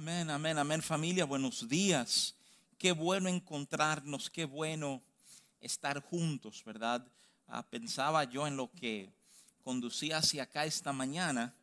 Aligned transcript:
Amén, 0.00 0.30
amén, 0.30 0.56
amén 0.56 0.80
familia, 0.80 1.26
buenos 1.26 1.68
días. 1.68 2.34
Qué 2.78 2.92
bueno 2.92 3.28
encontrarnos, 3.28 4.30
qué 4.30 4.46
bueno 4.46 5.02
estar 5.60 6.00
juntos, 6.00 6.64
¿verdad? 6.64 7.06
Ah, 7.46 7.62
pensaba 7.62 8.24
yo 8.24 8.46
en 8.46 8.56
lo 8.56 8.72
que 8.72 9.12
conducía 9.62 10.16
hacia 10.16 10.44
acá 10.44 10.64
esta 10.64 10.94
mañana, 10.94 11.54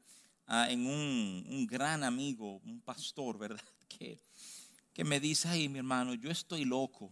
ah, 0.45 0.69
en 0.69 0.85
un, 0.85 1.65
gran 1.65 2.03
amigo, 2.03 2.61
un 2.63 2.79
pastor, 2.79 3.39
¿verdad? 3.39 3.65
Que, 3.89 4.21
que 4.93 5.03
me 5.03 5.19
dice, 5.19 5.47
ay 5.47 5.67
mi 5.67 5.79
hermano, 5.79 6.13
yo 6.13 6.29
estoy 6.29 6.63
loco, 6.63 7.11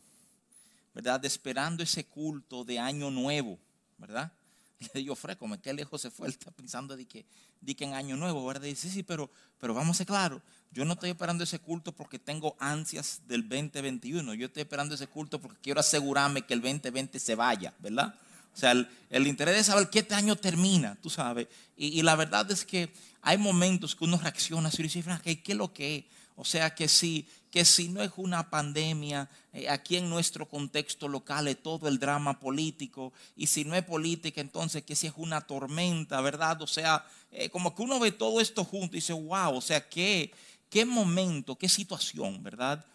¿verdad? 0.94 1.26
Esperando 1.26 1.82
ese 1.82 2.05
culto 2.05 2.64
de 2.64 2.78
año 2.78 3.10
nuevo, 3.10 3.57
¿verdad? 3.98 4.32
Le 4.94 5.02
digo, 5.02 5.16
Freco, 5.16 5.48
qué 5.62 5.73
lejos 5.73 6.02
se 6.02 6.12
fue. 6.12 6.28
Está 6.30 6.52
pensando 6.52 6.96
de 6.96 7.05
que, 7.05 7.26
de 7.62 7.76
que 7.76 7.86
en 7.86 7.94
Año 7.94 8.16
Nuevo, 8.18 8.46
¿verdad? 8.46 8.64
dice, 8.64 8.88
sí, 8.88 8.94
sí, 8.94 9.04
pero, 9.04 9.30
pero 9.59 9.73
vamos 9.73 9.96
a 9.96 9.98
ser 10.00 10.08
claros. 10.08 10.41
Yo 10.71 10.86
no 10.86 10.94
estoy 10.94 11.12
esperando 11.12 11.44
ese 11.44 11.59
culto 11.59 11.91
porque 11.94 12.20
tengo 12.20 12.55
ansias 12.59 13.22
del 13.27 13.48
2021. 13.48 14.34
Yo 14.34 14.48
estoy 14.48 14.64
esperando 14.64 14.95
ese 14.95 15.08
culto 15.08 15.40
porque 15.40 15.58
quiero 15.62 15.80
asegurarme 15.80 16.41
que 16.41 16.53
el 16.53 16.62
2020 16.62 17.17
se 17.20 17.36
vaya, 17.36 17.73
¿verdad? 17.80 18.14
O 18.53 18.58
sea, 18.58 18.72
el, 18.72 19.27
interés 19.27 19.55
de 19.55 19.64
saber 19.64 19.90
qué 19.90 20.00
este 20.00 20.16
año 20.16 20.36
termina, 20.36 20.95
tú 21.02 21.09
sabes. 21.09 21.48
Y, 21.76 22.02
la 22.03 22.16
verdad 22.16 22.50
es 22.52 22.64
que 22.64 22.89
hay 23.22 23.38
momentos 23.38 23.95
que 23.95 24.05
uno 24.05 24.17
reacciona 24.17 24.70
así 24.70 24.81
y 24.81 24.84
dice, 24.84 25.03
¿qué, 25.23 25.42
¿qué 25.42 25.52
es 25.52 25.58
lo 25.58 25.73
que 25.73 25.98
es? 25.98 26.05
O 26.38 26.45
sea 26.45 26.73
que 26.73 26.88
si, 26.88 27.28
que 27.55 27.64
si 27.64 27.88
no 27.88 28.04
es 28.04 28.12
una 28.18 28.50
pandemia, 28.50 29.30
eh, 29.54 29.70
aquí 29.70 29.95
en 29.95 30.09
nuestro 30.09 30.45
contexto 30.45 31.08
local 31.08 31.48
es 31.48 31.64
todo 31.64 31.88
el 31.88 32.00
drama 32.00 32.38
político, 32.38 33.14
y 33.38 33.48
si 33.48 33.64
no 33.64 33.76
es 33.76 33.84
política, 33.86 34.41
entonces 34.41 34.84
que 34.84 34.94
si 34.94 35.08
es 35.08 35.14
una 35.16 35.40
tormenta, 35.40 36.20
¿verdad? 36.20 36.62
O 36.64 36.68
sea, 36.68 37.05
eh, 37.31 37.50
como 37.50 37.73
que 37.73 37.84
uno 37.84 37.98
ve 37.98 38.12
todo 38.12 38.41
esto 38.41 38.66
junto 38.66 38.98
y 38.98 39.00
dice, 39.00 39.14
wow, 39.14 39.55
o 39.55 39.62
sea, 39.62 39.88
qué, 39.88 40.34
qué 40.70 40.84
momento, 40.84 41.58
qué 41.58 41.70
situación, 41.70 42.44
¿verdad? 42.44 42.86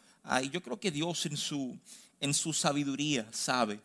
y 0.42 0.50
yo 0.50 0.62
creo 0.62 0.78
que 0.78 0.90
Dios 0.90 1.24
en 1.24 1.38
su, 1.38 1.78
en 2.20 2.34
su 2.34 2.52
sabiduría 2.52 3.26
sabe 3.32 3.80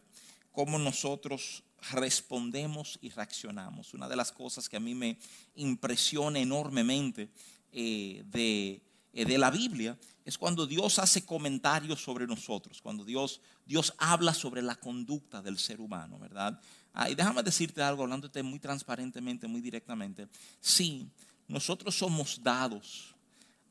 cómo 0.51 0.77
nosotros 0.77 1.63
respondemos 1.91 2.99
y 3.01 3.11
reaccionamos. 3.11 3.93
Una 3.93 4.09
de 4.09 4.17
las 4.17 4.33
cosas 4.33 4.67
que 4.67 4.75
a 4.75 4.81
mí 4.81 4.93
me 4.93 5.17
impresiona 5.55 6.39
enormemente 6.39 7.29
eh, 7.71 8.23
de 8.25 8.81
de 9.23 9.37
la 9.37 9.49
Biblia 9.49 9.97
es 10.25 10.39
cuando 10.39 10.65
Dios 10.65 10.97
hace 10.97 11.23
comentarios 11.23 12.03
sobre 12.03 12.25
nosotros, 12.25 12.81
cuando 12.81 13.05
Dios, 13.05 13.41
Dios 13.65 13.93
habla 13.99 14.33
sobre 14.33 14.63
la 14.63 14.75
conducta 14.75 15.41
del 15.41 15.59
ser 15.59 15.79
humano, 15.79 16.17
¿verdad? 16.17 16.59
Ah, 16.93 17.09
y 17.09 17.15
déjame 17.15 17.43
decirte 17.43 17.83
algo, 17.83 18.03
hablándote 18.03 18.41
muy 18.41 18.59
transparentemente, 18.59 19.47
muy 19.47 19.61
directamente. 19.61 20.27
Sí, 20.59 21.07
nosotros 21.47 21.95
somos 21.95 22.41
dados 22.41 23.15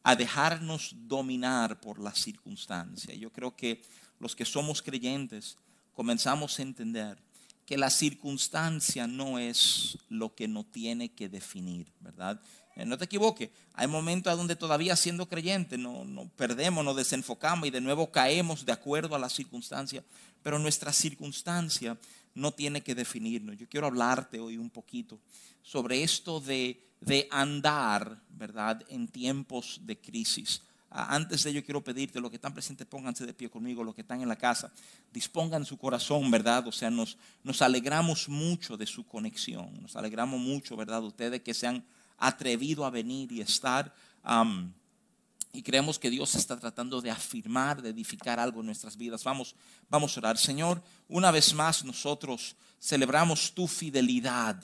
a 0.05 0.15
dejarnos 0.15 0.95
dominar 0.95 1.81
por 1.81 1.99
la 1.99 2.15
circunstancia. 2.15 3.15
Yo 3.15 3.33
creo 3.33 3.57
que 3.57 3.83
los 4.21 4.37
que 4.37 4.45
somos 4.45 4.81
creyentes 4.81 5.57
comenzamos 5.93 6.59
a 6.59 6.63
entender 6.63 7.19
que 7.67 7.79
la 7.79 7.91
circunstancia 7.91 9.07
no 9.07 9.39
es 9.39 9.99
lo 10.09 10.35
que 10.35 10.47
nos 10.47 10.71
tiene 10.71 11.13
que 11.13 11.29
definir, 11.29 11.91
¿verdad? 12.01 12.41
Eh, 12.77 12.85
no 12.85 12.99
te 12.99 13.05
equivoques, 13.05 13.51
hay 13.75 13.87
momentos 13.87 14.37
donde 14.37 14.57
todavía 14.57 14.97
siendo 14.97 15.29
creyente 15.29 15.79
no, 15.79 16.05
no, 16.05 16.29
perdemos, 16.37 16.85
nos 16.85 16.97
desenfocamos 16.97 17.69
y 17.69 17.71
de 17.71 17.81
nuevo 17.81 18.11
caemos 18.11 18.65
de 18.65 18.73
acuerdo 18.73 19.15
a 19.15 19.19
la 19.19 19.29
circunstancia, 19.29 20.03
pero 20.43 20.59
nuestra 20.59 20.93
circunstancia 20.93 21.97
no 22.35 22.51
tiene 22.53 22.81
que 22.83 22.97
definirnos. 22.97 23.57
Yo 23.57 23.69
quiero 23.69 23.87
hablarte 23.87 24.41
hoy 24.41 24.59
un 24.59 24.71
poquito 24.71 25.21
sobre 25.63 26.03
esto 26.03 26.41
de, 26.41 26.83
de 27.01 27.29
andar, 27.31 28.21
¿verdad?, 28.31 28.83
en 28.89 29.07
tiempos 29.07 29.81
de 29.85 29.97
crisis. 29.99 30.63
Antes 30.91 31.43
de 31.43 31.51
ello 31.51 31.65
quiero 31.65 31.83
pedirte, 31.83 32.21
los 32.21 32.31
que 32.31 32.37
están 32.37 32.55
presentes, 32.55 32.87
pónganse 32.87 33.27
de 33.27 33.35
pie 33.35 33.51
conmigo, 33.51 33.83
los 33.83 33.97
que 33.97 34.03
están 34.03 34.21
en 34.21 34.29
la 34.29 34.37
casa, 34.37 34.73
dispongan 35.13 35.65
su 35.65 35.77
corazón, 35.77 36.31
¿verdad? 36.31 36.69
O 36.69 36.73
sea, 36.73 36.89
nos, 36.89 37.19
nos 37.43 37.63
alegramos 37.63 38.29
mucho 38.29 38.77
de 38.77 38.87
su 38.87 39.05
conexión, 39.05 39.71
nos 39.83 39.97
alegramos 39.97 40.39
mucho, 40.39 40.77
¿verdad? 40.77 41.03
Ustedes 41.03 41.43
que 41.43 41.53
sean 41.53 41.85
atrevido 42.27 42.85
a 42.85 42.91
venir 42.91 43.31
y 43.33 43.41
estar. 43.41 43.95
y 45.53 45.63
creemos 45.63 45.99
que 45.99 46.11
Dios 46.11 46.35
está 46.35 46.59
tratando 46.59 47.01
de 47.01 47.11
afirmar, 47.11 47.81
de 47.81 47.91
edificar 47.91 48.41
algo 48.41 48.61
en 48.61 48.67
nuestras 48.67 48.97
vidas. 48.97 49.23
Vamos, 49.23 49.55
vamos 49.89 50.17
a 50.17 50.21
orar. 50.21 50.39
Señor, 50.39 50.83
una 51.09 51.31
vez 51.31 51.55
más 51.55 51.85
nosotros 51.85 52.57
celebramos 52.81 53.55
tu 53.55 53.69
fidelidad. 53.69 54.61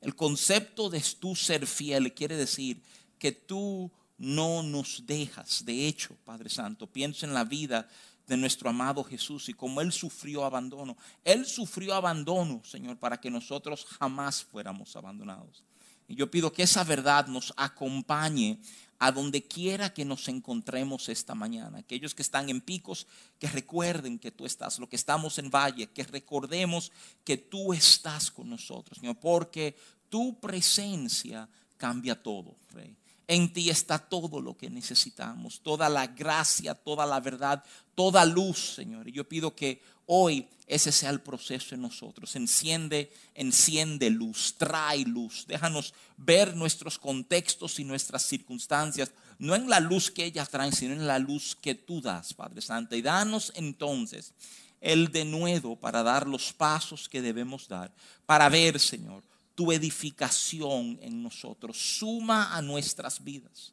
El 0.00 0.14
concepto 0.14 0.90
de 0.90 1.00
tu 1.18 1.34
ser 1.34 1.66
fiel 1.66 2.12
quiere 2.14 2.36
decir 2.36 2.82
que 3.18 3.32
tú 3.32 3.90
no 4.18 4.62
nos 4.62 5.04
dejas. 5.06 5.64
De 5.64 5.86
hecho, 5.86 6.16
Padre 6.24 6.48
Santo, 6.48 6.86
pienso 6.86 7.26
en 7.26 7.34
la 7.34 7.44
vida 7.44 7.88
de 8.26 8.36
nuestro 8.36 8.70
amado 8.70 9.02
Jesús 9.02 9.48
y 9.48 9.54
como 9.54 9.80
Él 9.80 9.92
sufrió 9.92 10.44
abandono. 10.44 10.96
Él 11.24 11.44
sufrió 11.46 11.94
abandono, 11.94 12.62
Señor, 12.64 12.98
para 12.98 13.20
que 13.20 13.30
nosotros 13.30 13.84
jamás 13.84 14.44
fuéramos 14.44 14.94
abandonados. 14.94 15.64
Y 16.12 16.16
yo 16.16 16.30
pido 16.30 16.52
que 16.52 16.64
esa 16.64 16.84
verdad 16.84 17.26
nos 17.26 17.54
acompañe 17.56 18.58
a 18.98 19.10
donde 19.10 19.44
quiera 19.44 19.94
que 19.94 20.04
nos 20.04 20.28
encontremos 20.28 21.08
esta 21.08 21.34
mañana. 21.34 21.78
Aquellos 21.78 22.14
que 22.14 22.20
están 22.20 22.50
en 22.50 22.60
picos, 22.60 23.06
que 23.38 23.48
recuerden 23.48 24.18
que 24.18 24.30
tú 24.30 24.44
estás. 24.44 24.78
Lo 24.78 24.90
que 24.90 24.96
estamos 24.96 25.38
en 25.38 25.48
valle, 25.48 25.86
que 25.86 26.04
recordemos 26.04 26.92
que 27.24 27.38
tú 27.38 27.72
estás 27.72 28.30
con 28.30 28.50
nosotros, 28.50 28.98
Señor, 28.98 29.16
porque 29.20 29.74
tu 30.10 30.38
presencia 30.38 31.48
cambia 31.78 32.22
todo, 32.22 32.56
Rey. 32.72 32.94
En 33.32 33.50
ti 33.50 33.70
está 33.70 33.98
todo 33.98 34.42
lo 34.42 34.54
que 34.58 34.68
necesitamos, 34.68 35.62
toda 35.62 35.88
la 35.88 36.06
gracia, 36.06 36.74
toda 36.74 37.06
la 37.06 37.18
verdad, 37.18 37.64
toda 37.94 38.26
luz, 38.26 38.74
Señor. 38.74 39.08
Y 39.08 39.12
yo 39.12 39.26
pido 39.26 39.56
que 39.56 39.80
hoy 40.04 40.46
ese 40.66 40.92
sea 40.92 41.08
el 41.08 41.22
proceso 41.22 41.74
en 41.74 41.80
nosotros. 41.80 42.36
Enciende, 42.36 43.10
enciende 43.34 44.10
luz, 44.10 44.54
trae 44.58 45.06
luz. 45.06 45.46
Déjanos 45.48 45.94
ver 46.18 46.54
nuestros 46.54 46.98
contextos 46.98 47.78
y 47.78 47.84
nuestras 47.84 48.22
circunstancias, 48.22 49.12
no 49.38 49.54
en 49.54 49.66
la 49.70 49.80
luz 49.80 50.10
que 50.10 50.26
ellas 50.26 50.50
traen, 50.50 50.74
sino 50.74 50.92
en 50.92 51.06
la 51.06 51.18
luz 51.18 51.56
que 51.56 51.74
tú 51.74 52.02
das, 52.02 52.34
Padre 52.34 52.60
Santo. 52.60 52.96
Y 52.96 53.00
danos 53.00 53.50
entonces 53.56 54.34
el 54.82 55.10
denuedo 55.10 55.74
para 55.74 56.02
dar 56.02 56.26
los 56.26 56.52
pasos 56.52 57.08
que 57.08 57.22
debemos 57.22 57.66
dar, 57.66 57.90
para 58.26 58.50
ver, 58.50 58.78
Señor, 58.78 59.22
tu 59.62 59.70
edificación 59.70 60.98
en 61.02 61.22
nosotros, 61.22 61.76
suma 61.78 62.56
a 62.56 62.60
nuestras 62.60 63.22
vidas. 63.22 63.72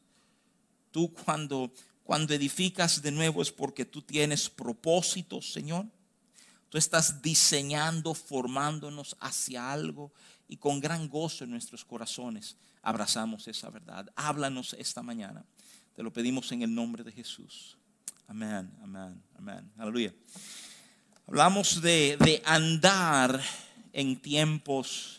Tú 0.91 1.11
cuando, 1.11 1.73
cuando 2.03 2.35
edificas 2.35 3.01
de 3.01 3.11
nuevo 3.11 3.41
es 3.41 3.51
porque 3.51 3.85
tú 3.85 4.03
tienes 4.03 4.51
propósitos, 4.51 5.51
Señor. 5.51 5.87
Tú 6.69 6.77
estás 6.77 7.23
diseñando, 7.23 8.13
formándonos 8.13 9.17
hacia 9.19 9.71
algo 9.71 10.13
y 10.47 10.57
con 10.57 10.79
gran 10.79 11.09
gozo 11.09 11.43
en 11.43 11.49
nuestros 11.49 11.83
corazones 11.83 12.55
abrazamos 12.83 13.47
esa 13.47 13.71
verdad. 13.71 14.11
Háblanos 14.15 14.75
esta 14.77 15.01
mañana. 15.01 15.43
Te 15.95 16.03
lo 16.03 16.13
pedimos 16.13 16.51
en 16.51 16.61
el 16.61 16.75
nombre 16.75 17.03
de 17.03 17.11
Jesús. 17.11 17.79
Amén, 18.27 18.71
amén, 18.83 19.23
amén. 19.35 19.71
Aleluya. 19.75 20.13
Hablamos 21.25 21.81
de, 21.81 22.15
de 22.19 22.43
andar 22.45 23.41
en 23.91 24.21
tiempos 24.21 25.18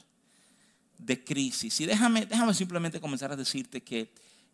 de 1.05 1.25
crisis. 1.25 1.81
Y 1.81 1.87
déjame, 1.87 2.27
déjame 2.27 2.55
simplemente 2.55 3.01
comenzar 3.01 3.33
a 3.33 3.37
decirte 3.37 3.83
que, 3.83 4.11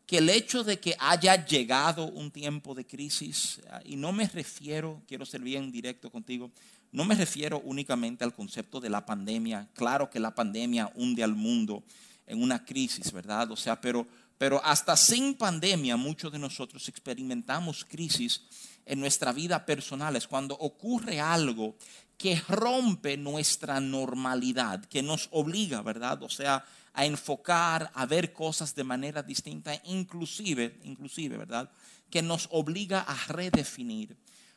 que 0.06 0.18
el 0.18 0.28
hecho 0.28 0.62
de 0.64 0.78
que 0.78 0.96
haya 0.98 1.44
llegado 1.44 2.06
un 2.06 2.30
tiempo 2.30 2.74
de 2.74 2.86
crisis, 2.86 3.60
ah, 3.70 3.80
y 3.84 3.96
no 3.96 4.12
me 4.12 4.28
refiero, 4.28 5.02
quiero 5.06 5.26
ser 5.26 5.40
bien 5.40 5.72
directo 5.72 6.10
contigo, 6.10 6.50
no 6.92 7.04
me 7.04 7.14
refiero 7.14 7.60
únicamente 7.64 8.24
al 8.24 8.34
concepto 8.34 8.80
de 8.80 8.88
la 8.88 9.04
pandemia. 9.04 9.68
Claro 9.74 10.08
que 10.08 10.20
la 10.20 10.34
pandemia 10.34 10.90
hunde 10.94 11.22
al 11.22 11.34
mundo 11.34 11.82
en 12.26 12.42
una 12.42 12.64
crisis, 12.64 13.12
¿verdad? 13.12 13.50
O 13.50 13.56
sea, 13.56 13.80
pero, 13.80 14.06
pero 14.38 14.64
hasta 14.64 14.96
sin 14.96 15.34
pandemia 15.34 15.96
muchos 15.96 16.32
de 16.32 16.38
nosotros 16.38 16.88
experimentamos 16.88 17.84
crisis 17.84 18.42
en 18.87 19.00
nuestra 19.00 19.32
vida 19.32 19.66
personal. 19.66 20.16
Es 20.16 20.26
cuando 20.26 20.54
ocurre 20.54 21.20
algo 21.20 21.76
que 22.18 22.40
rompe 22.48 23.16
nuestra 23.16 23.80
normalidad, 23.80 24.84
que 24.86 25.02
nos 25.02 25.28
obliga, 25.32 25.82
¿verdad? 25.82 26.22
O 26.22 26.28
sea, 26.28 26.64
a 26.94 27.04
enfocar, 27.04 27.90
a 27.94 28.06
ver 28.06 28.32
cosas 28.32 28.74
de 28.74 28.84
manera 28.84 29.22
distinta, 29.22 29.78
inclusive, 29.84 30.80
inclusive, 30.84 31.36
¿verdad? 31.36 31.70
Que 32.10 32.22
nos 32.22 32.48
obliga 32.52 33.02
a 33.02 33.16
redefinir 33.28 34.16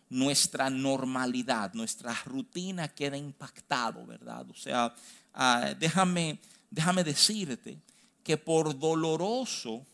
nuestra 0.10 0.70
normalidad, 0.70 1.74
nuestra 1.74 2.14
rutina 2.26 2.88
queda 2.88 3.18
impactado, 3.18 4.06
¿verdad? 4.06 4.50
O 4.50 4.56
sea, 4.56 4.94
ah, 5.34 5.74
déjame, 5.78 6.40
déjame 6.72 7.04
decirte 7.04 7.78
que 8.24 8.38
por 8.38 8.78
doloroso 8.78 9.86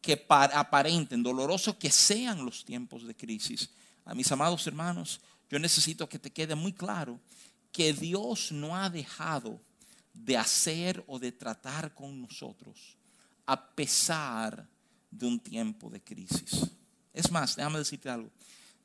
que 0.00 0.24
aparenten, 0.28 1.22
doloroso 1.22 1.78
que 1.78 1.90
sean 1.90 2.44
los 2.44 2.64
tiempos 2.64 3.06
de 3.06 3.14
crisis, 3.14 3.68
a 4.04 4.14
mis 4.14 4.30
amados 4.32 4.66
hermanos, 4.66 5.20
yo 5.50 5.58
necesito 5.58 6.08
que 6.08 6.18
te 6.18 6.30
quede 6.30 6.54
muy 6.54 6.72
claro 6.72 7.20
que 7.72 7.92
Dios 7.92 8.52
no 8.52 8.76
ha 8.76 8.88
dejado 8.88 9.60
de 10.14 10.36
hacer 10.36 11.02
o 11.06 11.18
de 11.18 11.32
tratar 11.32 11.92
con 11.92 12.20
nosotros 12.22 12.96
a 13.46 13.74
pesar 13.74 14.68
de 15.10 15.26
un 15.26 15.40
tiempo 15.40 15.90
de 15.90 16.00
crisis. 16.00 16.70
Es 17.12 17.30
más, 17.30 17.56
déjame 17.56 17.78
decirte 17.78 18.08
algo. 18.08 18.30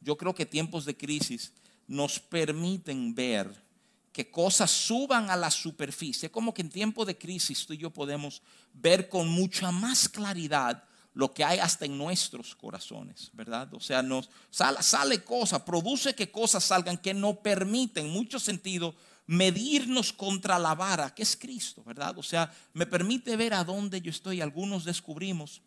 Yo 0.02 0.18
creo 0.18 0.34
que 0.34 0.46
tiempos 0.46 0.86
de 0.86 0.98
crisis 0.98 1.52
nos 1.88 2.20
permiten 2.20 3.14
ver 3.14 3.64
que 4.12 4.32
cosas 4.32 4.72
suban 4.72 5.30
a 5.30 5.36
la 5.36 5.52
superficie. 5.52 6.32
Como 6.32 6.54
que 6.54 6.62
en 6.62 6.70
tiempos 6.70 7.06
de 7.06 7.18
crisis 7.18 7.66
tú 7.66 7.74
y 7.74 7.78
yo 7.78 7.92
podemos 7.92 8.42
ver 8.74 9.08
con 9.08 9.28
mucha 9.28 9.72
más 9.72 10.10
claridad 10.10 10.84
lo 11.16 11.34
que 11.34 11.46
hay 11.46 11.60
hasta 11.60 11.86
en 11.86 11.98
nuestros 11.98 12.54
corazones, 12.56 13.32
¿verdad? 13.34 13.74
O 13.74 13.80
sea, 13.80 14.04
nos 14.04 14.30
sale, 14.52 14.84
sale 14.84 15.24
cosas, 15.24 15.62
produce 15.62 16.14
que 16.14 16.30
cosas 16.30 16.64
salgan 16.66 16.98
que 16.98 17.14
no 17.14 17.36
permiten 17.36 18.06
en 18.06 18.12
mucho 18.12 18.38
sentido 18.38 18.94
medirnos 19.26 20.12
contra 20.12 20.60
la 20.60 20.76
vara, 20.76 21.16
que 21.16 21.24
es 21.24 21.38
Cristo, 21.38 21.84
¿verdad? 21.86 22.18
O 22.18 22.24
sea, 22.24 22.54
me 22.74 22.86
permite 22.86 23.36
ver 23.38 23.54
a 23.54 23.64
dónde 23.64 24.02
yo 24.02 24.12
estoy. 24.12 24.42
Algunos 24.42 24.84
descubrimos 24.84 25.62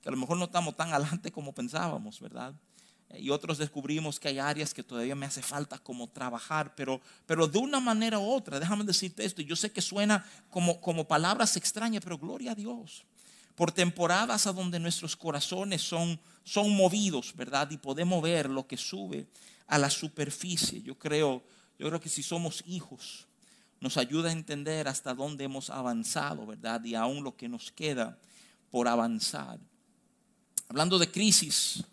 que 0.00 0.08
a 0.08 0.12
lo 0.12 0.16
mejor 0.16 0.38
no 0.38 0.46
estamos 0.46 0.74
tan 0.74 0.92
adelante 0.92 1.30
como 1.30 1.52
pensábamos, 1.52 2.18
¿verdad? 2.18 2.54
Y 3.16 3.28
otros 3.28 3.58
descubrimos 3.58 4.18
que 4.18 4.28
hay 4.28 4.38
áreas 4.38 4.72
que 4.72 4.82
todavía 4.82 5.14
me 5.14 5.26
hace 5.26 5.42
falta 5.42 5.78
como 5.78 6.08
trabajar, 6.08 6.74
pero, 6.74 7.02
pero 7.26 7.46
de 7.46 7.58
una 7.58 7.78
manera 7.78 8.18
u 8.18 8.26
otra, 8.26 8.58
déjame 8.58 8.84
decirte 8.84 9.22
esto, 9.22 9.42
yo 9.42 9.54
sé 9.54 9.70
que 9.70 9.82
suena 9.82 10.24
como, 10.48 10.80
como 10.80 11.06
palabras 11.06 11.56
extrañas, 11.58 12.02
pero 12.02 12.18
gloria 12.18 12.52
a 12.52 12.54
Dios 12.54 13.04
por 13.54 13.72
temporadas 13.72 14.46
a 14.46 14.52
donde 14.52 14.80
nuestros 14.80 15.16
corazones 15.16 15.82
son, 15.82 16.18
son 16.42 16.74
movidos, 16.74 17.34
¿verdad? 17.36 17.70
Y 17.70 17.76
podemos 17.76 18.22
ver 18.22 18.50
lo 18.50 18.66
que 18.66 18.76
sube 18.76 19.26
a 19.66 19.78
la 19.78 19.90
superficie. 19.90 20.82
Yo 20.82 20.98
creo, 20.98 21.42
yo 21.78 21.88
creo 21.88 22.00
que 22.00 22.08
si 22.08 22.22
somos 22.22 22.64
hijos, 22.66 23.26
nos 23.80 23.96
ayuda 23.96 24.30
a 24.30 24.32
entender 24.32 24.88
hasta 24.88 25.14
dónde 25.14 25.44
hemos 25.44 25.70
avanzado, 25.70 26.46
¿verdad? 26.46 26.82
Y 26.84 26.94
aún 26.94 27.22
lo 27.22 27.36
que 27.36 27.48
nos 27.48 27.70
queda 27.70 28.18
por 28.70 28.88
avanzar. 28.88 29.58
Hablando 30.68 30.98
de 30.98 31.10
crisis, 31.10 31.84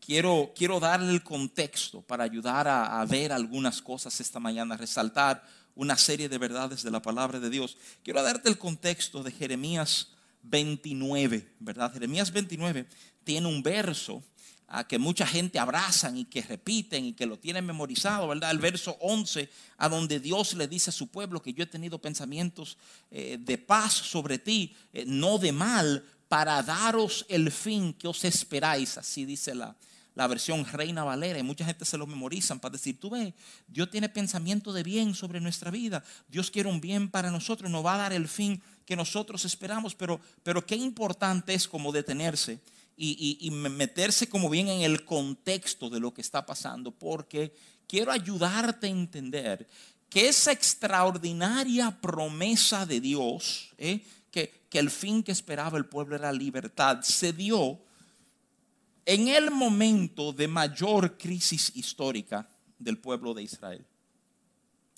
quiero, 0.00 0.52
quiero 0.54 0.80
darle 0.80 1.12
el 1.12 1.22
contexto 1.22 2.02
para 2.02 2.24
ayudar 2.24 2.68
a, 2.68 3.04
ver 3.06 3.32
algunas 3.32 3.80
cosas 3.80 4.20
esta 4.20 4.40
mañana, 4.40 4.76
resaltar 4.76 5.42
una 5.74 5.96
serie 5.96 6.28
de 6.28 6.38
verdades 6.38 6.82
de 6.82 6.90
la 6.90 7.00
palabra 7.00 7.38
de 7.38 7.50
Dios. 7.50 7.76
Quiero 8.02 8.22
darte 8.22 8.48
el 8.48 8.58
contexto 8.58 9.22
de 9.22 9.30
Jeremías 9.30 10.08
29, 10.48 11.56
¿verdad? 11.60 11.92
Jeremías 11.92 12.32
29 12.32 12.86
tiene 13.24 13.46
un 13.46 13.62
verso 13.62 14.22
a 14.68 14.86
que 14.86 14.98
mucha 14.98 15.26
gente 15.26 15.58
abrazan 15.58 16.16
y 16.16 16.24
que 16.24 16.42
repiten 16.42 17.04
y 17.04 17.12
que 17.12 17.26
lo 17.26 17.38
tienen 17.38 17.64
memorizado, 17.64 18.26
¿verdad? 18.26 18.50
El 18.50 18.58
verso 18.58 18.96
11, 19.00 19.48
a 19.78 19.88
donde 19.88 20.18
Dios 20.18 20.54
le 20.54 20.66
dice 20.66 20.90
a 20.90 20.92
su 20.92 21.08
pueblo 21.08 21.40
que 21.40 21.52
yo 21.52 21.62
he 21.62 21.66
tenido 21.66 22.00
pensamientos 22.00 22.76
eh, 23.10 23.38
de 23.40 23.58
paz 23.58 23.92
sobre 23.92 24.38
ti, 24.38 24.74
eh, 24.92 25.04
no 25.06 25.38
de 25.38 25.52
mal, 25.52 26.04
para 26.28 26.60
daros 26.62 27.24
el 27.28 27.52
fin 27.52 27.92
que 27.92 28.08
os 28.08 28.24
esperáis, 28.24 28.98
así 28.98 29.24
dice 29.24 29.54
la, 29.54 29.76
la 30.16 30.26
versión 30.26 30.64
Reina 30.64 31.04
Valera, 31.04 31.38
y 31.38 31.44
mucha 31.44 31.64
gente 31.64 31.84
se 31.84 31.98
lo 31.98 32.06
memorizan 32.06 32.58
para 32.58 32.72
decir, 32.72 32.98
tú 32.98 33.10
ves, 33.10 33.34
Dios 33.68 33.90
tiene 33.90 34.08
pensamiento 34.08 34.72
de 34.72 34.82
bien 34.82 35.14
sobre 35.14 35.40
nuestra 35.40 35.70
vida, 35.70 36.02
Dios 36.26 36.50
quiere 36.50 36.68
un 36.68 36.80
bien 36.80 37.08
para 37.08 37.30
nosotros, 37.30 37.70
nos 37.70 37.84
va 37.84 37.94
a 37.94 37.98
dar 37.98 38.12
el 38.12 38.26
fin 38.26 38.60
que 38.86 38.96
nosotros 38.96 39.44
esperamos, 39.44 39.94
pero, 39.94 40.20
pero 40.42 40.64
qué 40.64 40.76
importante 40.76 41.52
es 41.52 41.66
como 41.66 41.92
detenerse 41.92 42.60
y, 42.96 43.36
y, 43.40 43.50
meterse 43.50 44.28
como 44.28 44.48
bien 44.48 44.68
en 44.68 44.80
el 44.80 45.04
contexto 45.04 45.90
de 45.90 46.00
lo 46.00 46.14
que 46.14 46.22
está 46.22 46.46
pasando, 46.46 46.92
porque 46.92 47.52
quiero 47.86 48.10
ayudarte 48.10 48.86
a 48.86 48.90
entender 48.90 49.66
que 50.08 50.28
esa 50.28 50.52
extraordinaria 50.52 51.90
promesa 52.00 52.86
de 52.86 53.00
Dios, 53.00 53.70
¿eh? 53.76 54.00
que, 54.30 54.50
que 54.70 54.78
el 54.78 54.90
fin 54.90 55.22
que 55.22 55.32
esperaba 55.32 55.76
el 55.76 55.84
pueblo 55.84 56.16
era 56.16 56.32
libertad, 56.32 57.02
se 57.02 57.32
dio 57.32 57.78
en 59.04 59.28
el 59.28 59.50
momento 59.50 60.32
de 60.32 60.48
mayor 60.48 61.18
crisis 61.18 61.72
histórica 61.74 62.48
del 62.78 62.98
pueblo 62.98 63.34
de 63.34 63.42
Israel. 63.42 63.84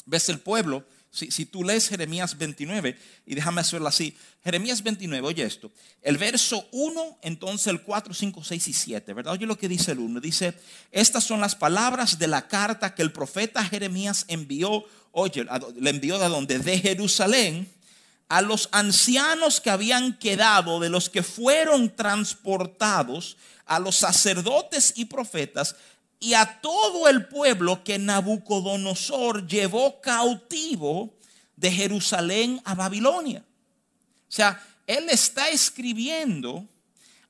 ¿Ves 0.07 0.29
el 0.29 0.39
pueblo? 0.39 0.85
Si, 1.11 1.47
tú 1.47 1.65
lees 1.65 1.89
Jeremías 1.89 2.37
29, 2.37 2.97
y 3.27 3.35
déjame 3.35 3.63
hacerlo 3.63 3.89
así, 3.89 4.17
Jeremías 4.45 4.83
29, 4.83 5.27
oye 5.27 5.43
esto, 5.43 5.73
el 6.03 6.19
verso 6.19 6.69
1, 6.71 7.19
entonces 7.23 7.67
el 7.69 7.83
4, 7.83 8.13
5, 8.13 8.45
6 8.45 8.69
y 8.69 8.73
7, 8.73 9.15
¿verdad? 9.15 9.33
Oye 9.33 9.47
lo 9.47 9.57
que 9.57 9.69
dice 9.69 9.93
el 9.93 10.01
1, 10.01 10.21
dice, 10.21 10.55
estas 10.93 11.25
son 11.25 11.41
las 11.41 11.57
palabras 11.57 12.19
de 12.19 12.29
la 12.29 12.47
carta 12.47 12.95
que 12.95 13.03
el 13.03 13.11
profeta 13.11 13.65
Jeremías 13.65 14.27
envió, 14.29 14.85
oye, 15.13 15.47
le 15.81 15.91
envió 15.91 16.19
de 16.19 16.29
donde, 16.29 16.59
de 16.59 16.79
Jerusalén, 16.79 17.69
a 18.29 18.43
los 18.43 18.69
ancianos 18.73 19.61
que 19.61 19.71
habían 19.71 20.19
quedado, 20.19 20.79
de 20.79 20.91
los 20.91 21.09
que 21.09 21.23
fueron 21.23 21.95
transportados, 21.95 23.39
a 23.65 23.79
los 23.79 23.97
sacerdotes 23.97 24.93
y 24.97 25.07
profetas, 25.07 25.77
y 26.21 26.35
a 26.35 26.61
todo 26.61 27.09
el 27.09 27.27
pueblo 27.27 27.85
que 27.85 27.99
Nabucodonosor 27.99 29.47
llevó 29.47 30.01
cautivo 30.01 31.15
de 31.57 31.71
Jerusalén 31.71 32.61
a 32.65 32.75
Babilonia. 32.75 33.45
O 34.29 34.33
sea, 34.33 34.65
él 34.87 35.09
está 35.11 35.49
escribiendo 35.49 36.67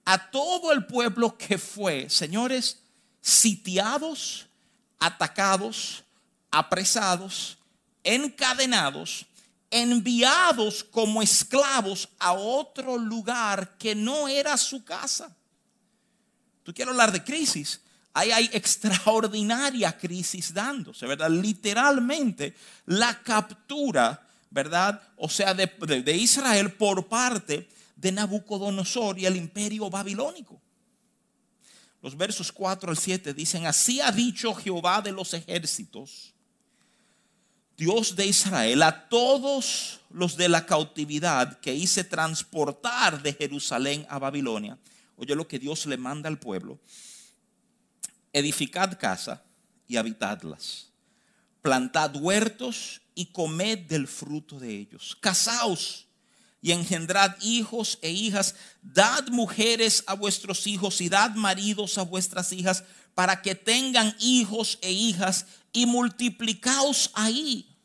a 0.05 0.31
todo 0.31 0.73
el 0.73 0.87
pueblo 0.87 1.37
que 1.37 1.59
fue, 1.59 2.09
señores, 2.09 2.79
sitiados, 3.21 4.47
atacados, 4.99 6.05
apresados, 6.51 7.59
encadenados, 8.03 9.27
enviados 9.71 10.83
como 10.83 11.21
esclavos 11.21 12.09
a 12.19 12.33
otro 12.33 12.97
lugar 12.97 13.77
que 13.77 13.95
no 13.95 14.29
era 14.29 14.57
su 14.57 14.83
casa. 14.83 15.37
Tú 16.63 16.73
quieres 16.73 16.93
hablar 16.93 17.13
de 17.13 17.23
crisis 17.23 17.81
ahí 18.13 18.31
hay 18.31 18.51
extraordinaria 18.53 19.97
crisis 19.97 20.53
dándose, 20.53 21.07
¿verdad? 21.07 21.31
Literalmente 21.31 22.55
la 22.87 23.23
captura, 23.23 24.27
¿verdad? 24.51 25.01
O 25.17 25.29
sea, 25.29 25.55
de, 25.55 25.67
de, 25.67 26.17
Israel 26.17 26.73
por 26.73 27.07
parte 27.07 27.69
de 27.97 28.13
Nabucodonosor 28.13 29.19
y 29.19 29.27
el 29.27 29.37
imperio 29.37 29.91
babilónico. 29.91 30.61
Los 32.03 32.17
versos 32.17 32.53
4 32.53 32.91
al 32.91 32.97
7 32.97 33.35
dicen, 33.35 33.67
así 33.67 34.01
ha 34.01 34.13
dicho 34.13 34.55
Jehová 34.55 35.03
de 35.03 35.13
los 35.13 35.35
ejércitos, 35.35 36.33
Dios 37.77 38.17
de 38.17 38.27
Israel, 38.27 38.83
a 38.83 39.09
todos 39.09 40.01
los 40.11 40.37
de 40.37 40.49
la 40.49 40.67
cautividad 40.67 41.61
que 41.61 41.75
hice 41.75 42.03
transportar 42.03 43.23
de 43.23 43.33
Jerusalén 43.33 44.07
a 44.09 44.19
Babilonia. 44.19 44.79
Oye 45.17 45.35
lo 45.35 45.47
que 45.47 45.59
Dios 45.59 45.87
le 45.87 45.97
manda 45.97 46.29
al 46.29 46.39
pueblo 46.39 46.81
edificad 48.33 48.99
casa 48.99 49.43
y 49.87 49.97
habitadlas. 49.97 50.89
Plantad 51.63 52.15
huertos 52.17 53.01
y 53.15 53.27
comed 53.27 53.79
del 53.81 54.07
fruto 54.07 54.61
de 54.61 54.77
ellos. 54.77 55.17
Casaos 55.21 56.07
y 56.61 56.73
engendrad 56.73 57.37
hijos 57.41 57.99
e 58.03 58.11
hijas. 58.11 58.55
Dad 58.83 59.29
mujeres 59.29 60.05
a 60.07 60.15
vuestros 60.15 60.67
hijos 60.67 61.01
y 61.01 61.09
dad 61.09 61.35
maridos 61.35 61.99
a 61.99 62.03
vuestras 62.03 62.53
hijas 62.53 62.85
para 63.15 63.43
que 63.43 63.55
tengan 63.55 64.15
hijos 64.21 64.79
e 64.81 64.93
hijas 64.93 65.47
y 65.73 65.87
multiplicaos 65.87 67.11
ahí 67.15 67.77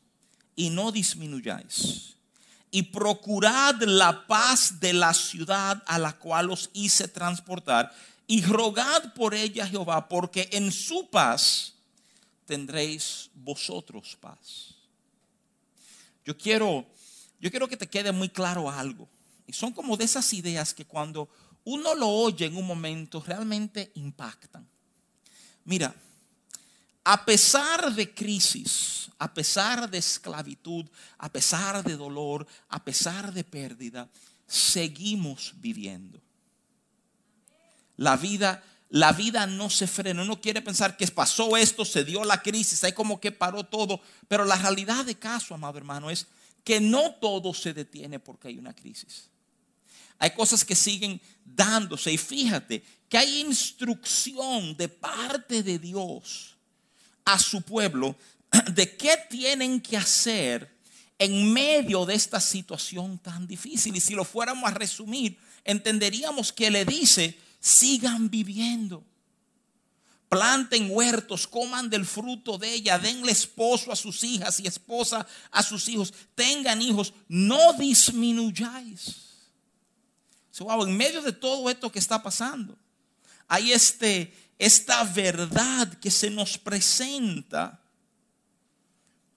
y 0.56 0.70
no 0.70 0.92
disminuyáis. 0.92 2.16
Y 2.70 2.84
procurad 2.84 3.82
la 3.84 4.26
paz 4.28 4.80
de 4.80 4.94
la 4.94 5.14
ciudad 5.14 5.84
a 5.86 6.00
la 6.00 6.14
cual 6.14 6.52
os 6.52 6.70
hice 6.74 7.08
transportar 7.08 7.92
y 8.34 8.42
rogad 8.42 9.14
por 9.14 9.36
ella 9.36 9.68
Jehová, 9.68 10.10
porque 10.10 10.50
en 10.54 10.72
su 10.72 11.08
paz 11.12 11.76
tendréis 12.48 13.30
vosotros 13.36 14.18
paz. 14.20 14.74
Yo 16.26 16.36
quiero, 16.36 16.84
yo 17.40 17.52
quiero 17.52 17.68
que 17.68 17.78
te 17.78 17.88
quede 17.88 18.12
muy 18.12 18.30
claro 18.30 18.72
algo. 18.72 19.08
Y 19.46 19.54
son 19.54 19.72
como 19.72 19.96
de 19.98 20.06
esas 20.06 20.34
ideas 20.34 20.74
que 20.74 20.84
cuando 20.84 21.30
uno 21.64 21.94
lo 21.94 22.10
oye 22.10 22.48
en 22.48 22.58
un 22.58 22.66
momento 22.66 23.22
realmente 23.22 23.92
impactan. 23.94 24.68
Mira, 25.66 25.94
a 27.04 27.26
pesar 27.26 27.94
de 27.94 28.16
crisis, 28.16 29.12
a 29.20 29.32
pesar 29.32 29.88
de 29.88 30.00
esclavitud, 30.00 30.90
a 31.20 31.32
pesar 31.32 31.84
de 31.84 31.96
dolor, 31.96 32.48
a 32.70 32.84
pesar 32.84 33.32
de 33.32 33.44
pérdida, 33.44 34.10
seguimos 34.48 35.54
viviendo. 35.58 36.20
La 38.04 38.18
vida, 38.18 38.62
la 38.90 39.14
vida 39.14 39.48
no 39.48 39.70
se 39.70 39.88
frena. 39.88 40.24
Uno 40.24 40.42
quiere 40.42 40.62
pensar 40.62 40.98
que 40.98 41.08
pasó 41.08 41.56
esto, 41.56 41.86
se 41.86 42.04
dio 42.04 42.26
la 42.26 42.42
crisis, 42.42 42.84
hay 42.84 42.92
como 42.92 43.22
que 43.22 43.32
paró 43.32 43.64
todo. 43.64 44.02
Pero 44.28 44.44
la 44.44 44.58
realidad 44.58 45.06
de 45.06 45.16
caso, 45.16 45.56
amado 45.56 45.78
hermano, 45.78 46.10
es 46.10 46.28
que 46.66 46.82
no 46.82 47.16
todo 47.16 47.54
se 47.54 47.74
detiene 47.74 48.20
porque 48.20 48.50
hay 48.50 48.58
una 48.58 48.76
crisis. 48.76 49.30
Hay 50.20 50.32
cosas 50.32 50.66
que 50.66 50.76
siguen 50.76 51.22
dándose. 51.46 52.12
Y 52.12 52.18
fíjate 52.18 52.84
que 53.08 53.18
hay 53.18 53.40
instrucción 53.40 54.76
de 54.76 54.90
parte 54.90 55.64
de 55.64 55.80
Dios 55.80 56.58
a 57.24 57.40
su 57.40 57.62
pueblo 57.62 58.18
de 58.74 58.98
qué 58.98 59.18
tienen 59.30 59.80
que 59.80 59.96
hacer 59.96 60.70
en 61.18 61.54
medio 61.54 62.06
de 62.06 62.16
esta 62.16 62.42
situación 62.42 63.18
tan 63.18 63.48
difícil. 63.48 63.96
Y 63.96 64.02
si 64.02 64.14
lo 64.14 64.26
fuéramos 64.26 64.70
a 64.70 64.74
resumir, 64.74 65.38
entenderíamos 65.64 66.52
que 66.52 66.70
le 66.70 66.84
dice 66.84 67.40
sigan 67.64 68.30
viviendo. 68.30 69.06
planten 70.28 70.90
huertos, 70.90 71.46
coman 71.46 71.92
del 71.92 72.08
fruto 72.08 72.58
de 72.58 72.74
ella, 72.74 72.98
denle 72.98 73.32
esposo 73.32 73.92
a 73.92 73.96
sus 73.96 74.24
hijas 74.24 74.60
y 74.60 74.66
esposa 74.66 75.28
a 75.52 75.62
sus 75.62 75.88
hijos, 75.88 76.12
tengan 76.34 76.82
hijos, 76.82 77.14
no 77.28 77.74
disminuyáis. 77.74 79.52
en 80.58 80.98
medio 80.98 81.22
de 81.22 81.34
todo 81.34 81.70
esto 81.70 81.92
que 81.92 82.00
está 82.00 82.24
pasando, 82.24 82.76
hay 83.48 83.74
este, 83.74 84.34
esta 84.58 85.04
verdad 85.04 85.94
que 86.00 86.10
se 86.10 86.32
nos 86.32 86.58
presenta 86.58 87.80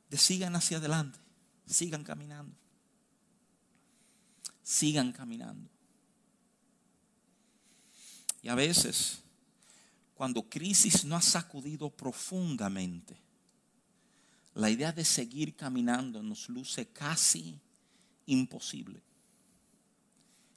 de 0.09 0.17
sigan 0.17 0.57
hacia 0.57 0.79
adelante, 0.79 1.19
sigan 1.67 2.03
caminando, 2.03 2.57
sigan 4.63 5.13
caminando. 5.13 5.76
Y 8.47 8.49
a 8.49 8.55
veces 8.55 9.19
cuando 10.15 10.49
crisis 10.49 11.05
no 11.05 11.17
ha 11.17 11.21
sacudido 11.21 11.91
profundamente, 11.91 13.17
la 14.55 14.71
idea 14.71 14.93
de 14.93 15.05
seguir 15.05 15.57
caminando 15.57 16.23
nos 16.23 16.49
luce 16.49 16.87
casi 16.87 17.59
imposible. 18.27 19.03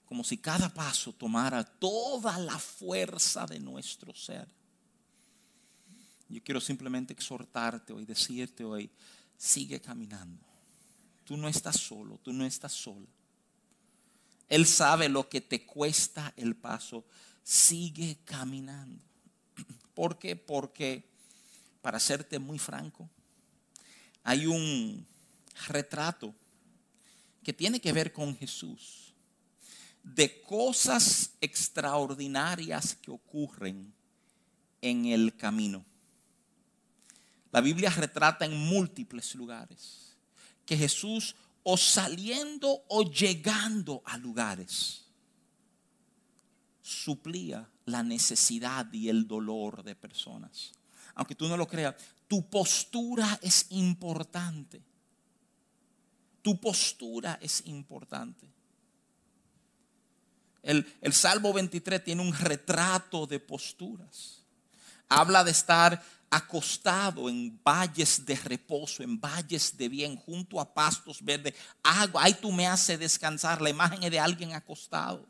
Como 0.05 0.23
si 0.23 0.37
cada 0.37 0.71
paso 0.71 1.13
tomara 1.13 1.63
toda 1.63 2.37
la 2.37 2.59
fuerza 2.59 3.47
de 3.47 3.59
nuestro 3.59 4.13
ser. 4.13 4.47
Yo 6.27 6.43
quiero 6.43 6.61
simplemente 6.61 7.11
exhortarte 7.11 7.91
hoy, 7.91 8.05
decirte 8.05 8.63
hoy, 8.63 8.87
sigue 9.35 9.81
caminando. 9.81 10.45
Tú 11.23 11.35
no 11.35 11.47
estás 11.47 11.77
solo, 11.77 12.19
tú 12.19 12.33
no 12.33 12.45
estás 12.45 12.71
sola. 12.71 13.07
Él 14.47 14.67
sabe 14.67 15.09
lo 15.09 15.27
que 15.27 15.41
te 15.41 15.65
cuesta 15.65 16.33
el 16.35 16.55
paso. 16.55 17.03
Sigue 17.49 18.19
caminando. 18.25 19.01
¿Por 19.95 20.19
qué? 20.19 20.35
Porque, 20.35 21.03
para 21.81 21.99
serte 21.99 22.37
muy 22.37 22.59
franco, 22.59 23.09
hay 24.23 24.45
un 24.45 25.03
retrato 25.67 26.31
que 27.43 27.51
tiene 27.51 27.81
que 27.81 27.91
ver 27.91 28.13
con 28.13 28.37
Jesús, 28.37 29.15
de 30.03 30.43
cosas 30.43 31.31
extraordinarias 31.41 32.95
que 33.01 33.09
ocurren 33.09 33.91
en 34.79 35.07
el 35.07 35.35
camino. 35.35 35.83
La 37.51 37.61
Biblia 37.61 37.89
retrata 37.89 38.45
en 38.45 38.55
múltiples 38.55 39.33
lugares 39.33 40.15
que 40.67 40.77
Jesús 40.77 41.35
o 41.63 41.77
saliendo 41.77 42.83
o 42.89 43.09
llegando 43.09 44.03
a 44.05 44.19
lugares 44.19 45.08
suplía 46.89 47.69
la 47.85 48.01
necesidad 48.03 48.91
y 48.91 49.09
el 49.09 49.27
dolor 49.27 49.83
de 49.83 49.95
personas. 49.95 50.71
Aunque 51.13 51.35
tú 51.35 51.47
no 51.47 51.55
lo 51.55 51.67
creas, 51.67 51.95
tu 52.27 52.49
postura 52.49 53.39
es 53.41 53.67
importante. 53.69 54.81
Tu 56.41 56.59
postura 56.59 57.37
es 57.41 57.61
importante. 57.65 58.47
El, 60.63 60.85
el, 61.01 61.13
Salmo 61.13 61.53
23 61.53 62.03
tiene 62.03 62.21
un 62.21 62.33
retrato 62.33 63.27
de 63.27 63.39
posturas. 63.39 64.43
Habla 65.07 65.43
de 65.43 65.51
estar 65.51 66.03
acostado 66.29 67.29
en 67.29 67.59
valles 67.63 68.25
de 68.25 68.35
reposo, 68.35 69.03
en 69.03 69.19
valles 69.19 69.75
de 69.77 69.89
bien, 69.89 70.15
junto 70.15 70.59
a 70.59 70.73
pastos 70.73 71.23
verdes. 71.23 71.53
Agua, 71.83 72.23
ahí 72.23 72.33
tú 72.33 72.51
me 72.51 72.67
haces 72.67 72.99
descansar. 72.99 73.61
La 73.61 73.69
imagen 73.69 74.03
es 74.03 74.11
de 74.11 74.19
alguien 74.19 74.53
acostado 74.53 75.27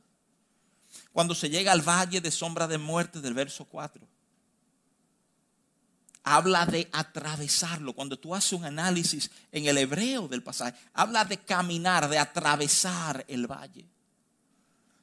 cuando 1.13 1.35
se 1.35 1.49
llega 1.49 1.71
al 1.71 1.81
valle 1.81 2.21
de 2.21 2.31
sombra 2.31 2.67
de 2.67 2.77
muerte 2.77 3.21
del 3.21 3.33
verso 3.33 3.65
4. 3.65 4.07
Habla 6.23 6.65
de 6.65 6.87
atravesarlo. 6.91 7.93
Cuando 7.93 8.17
tú 8.19 8.35
haces 8.35 8.53
un 8.53 8.65
análisis 8.65 9.31
en 9.51 9.65
el 9.65 9.77
hebreo 9.77 10.27
del 10.27 10.43
pasaje, 10.43 10.77
habla 10.93 11.25
de 11.25 11.37
caminar, 11.37 12.07
de 12.09 12.19
atravesar 12.19 13.25
el 13.27 13.47
valle. 13.47 13.85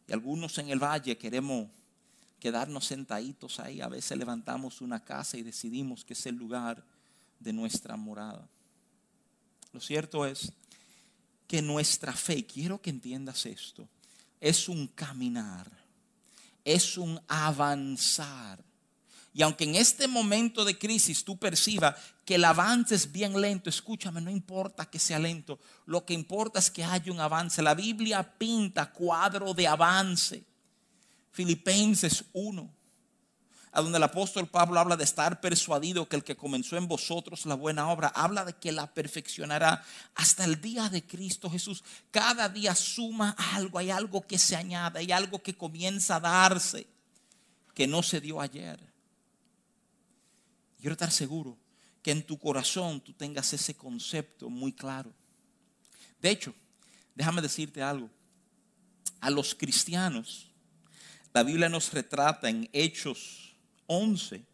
Y 0.06 0.12
algunos 0.12 0.56
en 0.58 0.70
el 0.70 0.78
valle 0.78 1.18
queremos 1.18 1.68
quedarnos 2.38 2.86
sentaditos 2.86 3.58
ahí. 3.58 3.80
A 3.80 3.88
veces 3.88 4.16
levantamos 4.16 4.80
una 4.80 5.00
casa 5.00 5.36
y 5.36 5.42
decidimos 5.42 6.04
que 6.04 6.12
es 6.12 6.26
el 6.26 6.36
lugar 6.36 6.84
de 7.40 7.52
nuestra 7.52 7.96
morada. 7.96 8.46
Lo 9.72 9.80
cierto 9.80 10.25
es 10.25 10.52
que 11.48 11.60
nuestra 11.62 12.12
fe, 12.12 12.46
quiero 12.46 12.80
que 12.80 12.90
entiendas 12.90 13.46
esto, 13.46 13.88
es 14.40 14.68
un 14.68 14.86
caminar 14.86 15.85
es 16.66 16.99
un 16.99 17.18
avanzar. 17.28 18.62
Y 19.32 19.42
aunque 19.42 19.64
en 19.64 19.76
este 19.76 20.08
momento 20.08 20.64
de 20.64 20.76
crisis 20.76 21.25
tú 21.25 21.38
percibas 21.38 21.94
que 22.25 22.35
el 22.35 22.44
avance 22.44 22.94
es 22.94 23.11
bien 23.11 23.40
lento, 23.40 23.70
escúchame, 23.70 24.20
no 24.20 24.30
importa 24.30 24.85
que 24.90 24.99
sea 24.99 25.18
lento, 25.18 25.58
lo 25.87 26.04
que 26.04 26.12
importa 26.12 26.58
es 26.58 26.70
que 26.70 26.85
haya 26.85 27.12
un 27.12 27.20
avance. 27.20 27.62
La 27.62 27.75
Biblia 27.75 28.23
pinta 28.37 28.92
cuadro 28.92 29.54
de 29.54 29.66
avance. 29.66 30.44
Filipenses 31.30 32.25
1 32.32 32.75
a 33.76 33.83
donde 33.83 33.99
el 33.99 34.04
apóstol 34.04 34.49
Pablo 34.49 34.80
habla 34.80 34.97
de 34.97 35.04
estar 35.04 35.38
persuadido 35.38 36.09
que 36.09 36.16
el 36.16 36.25
que 36.25 36.35
comenzó 36.35 36.78
en 36.78 36.88
vosotros 36.88 37.45
la 37.45 37.56
buena 37.56 37.90
obra, 37.90 38.09
habla 38.09 38.42
de 38.42 38.54
que 38.54 38.73
la 38.73 38.87
perfeccionará 38.87 39.85
hasta 40.14 40.47
el 40.47 40.62
día 40.62 40.88
de 40.88 41.06
Cristo 41.06 41.50
Jesús. 41.50 41.85
Cada 42.11 42.49
día 42.49 42.75
suma 42.75 43.37
algo, 43.52 43.78
hay 43.78 43.90
algo 43.90 44.26
que 44.26 44.38
se 44.38 44.56
añade, 44.56 45.00
hay 45.00 45.12
algo 45.12 45.42
que 45.42 45.59
comienza 45.59 46.16
a 46.16 46.21
darse 46.21 46.87
que 47.75 47.87
no 47.87 48.02
se 48.02 48.18
dio 48.18 48.40
ayer. 48.40 48.80
Quiero 50.80 50.92
estar 50.92 51.12
seguro 51.12 51.59
que 52.00 52.12
en 52.12 52.25
tu 52.25 52.38
corazón 52.38 53.02
tú 53.02 53.12
tengas 53.12 53.52
ese 53.52 53.75
concepto 53.75 54.49
muy 54.49 54.73
claro. 54.73 55.12
De 56.23 56.30
hecho, 56.30 56.54
déjame 57.14 57.42
decirte 57.42 57.83
algo. 57.83 58.09
A 59.21 59.28
los 59.28 59.54
cristianos, 59.54 60.47
la 61.35 61.42
Biblia 61.42 61.68
nos 61.68 61.92
retrata 61.92 62.49
en 62.49 62.71
Hechos 62.73 63.45
11, 63.86 64.44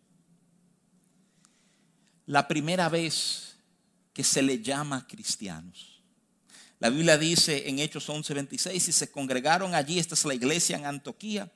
la 2.26 2.46
primera 2.46 2.88
vez 2.88 3.56
que 4.12 4.24
se 4.24 4.42
le 4.42 4.62
llama 4.62 5.06
cristianos. 5.06 6.02
La 6.78 6.90
Biblia 6.90 7.16
dice 7.16 7.68
en 7.68 7.78
Hechos 7.78 8.08
11, 8.08 8.34
26, 8.34 8.88
y 8.88 8.92
se 8.92 9.10
congregaron 9.10 9.74
allí, 9.74 9.98
esta 9.98 10.14
es 10.14 10.24
la 10.24 10.34
iglesia 10.34 10.76
en 10.76 10.86
Antioquía, 10.86 11.50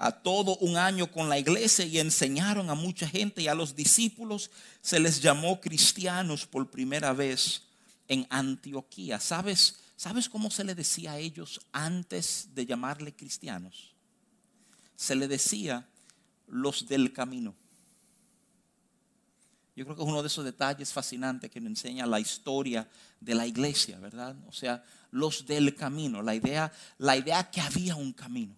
a 0.00 0.10
todo 0.10 0.56
un 0.56 0.78
año 0.78 1.12
con 1.12 1.28
la 1.28 1.38
iglesia 1.38 1.84
y 1.84 1.98
enseñaron 1.98 2.70
a 2.70 2.74
mucha 2.74 3.06
gente 3.06 3.42
y 3.42 3.48
a 3.48 3.54
los 3.54 3.76
discípulos 3.76 4.50
se 4.80 4.98
les 4.98 5.20
llamó 5.20 5.60
cristianos 5.60 6.46
por 6.46 6.70
primera 6.70 7.12
vez 7.12 7.64
en 8.08 8.26
Antioquía. 8.30 9.20
¿Sabes, 9.20 9.76
¿Sabes 9.96 10.30
cómo 10.30 10.50
se 10.50 10.64
le 10.64 10.74
decía 10.74 11.12
a 11.12 11.18
ellos 11.18 11.60
antes 11.72 12.48
de 12.54 12.64
llamarle 12.64 13.14
cristianos? 13.14 13.94
Se 14.96 15.14
le 15.14 15.28
decía 15.28 15.86
los 16.50 16.86
del 16.86 17.12
camino. 17.12 17.54
Yo 19.76 19.84
creo 19.84 19.96
que 19.96 20.02
es 20.02 20.08
uno 20.08 20.20
de 20.20 20.26
esos 20.26 20.44
detalles 20.44 20.92
fascinantes 20.92 21.50
que 21.50 21.60
nos 21.60 21.70
enseña 21.70 22.04
la 22.04 22.20
historia 22.20 22.88
de 23.18 23.34
la 23.34 23.46
iglesia, 23.46 23.98
¿verdad? 23.98 24.36
O 24.46 24.52
sea, 24.52 24.84
los 25.12 25.46
del 25.46 25.74
camino, 25.74 26.22
la 26.22 26.34
idea, 26.34 26.70
la 26.98 27.16
idea 27.16 27.50
que 27.50 27.60
había 27.60 27.96
un 27.96 28.12
camino, 28.12 28.54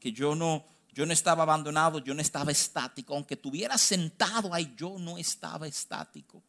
que 0.00 0.12
yo 0.12 0.34
no, 0.34 0.64
yo 0.94 1.04
no 1.04 1.12
estaba 1.12 1.42
abandonado, 1.42 1.98
yo 1.98 2.14
no 2.14 2.22
estaba 2.22 2.50
estático, 2.50 3.14
aunque 3.14 3.34
estuviera 3.34 3.76
sentado 3.76 4.54
ahí, 4.54 4.74
yo 4.76 4.96
no 4.98 5.18
estaba 5.18 5.66
estático. 5.66 6.42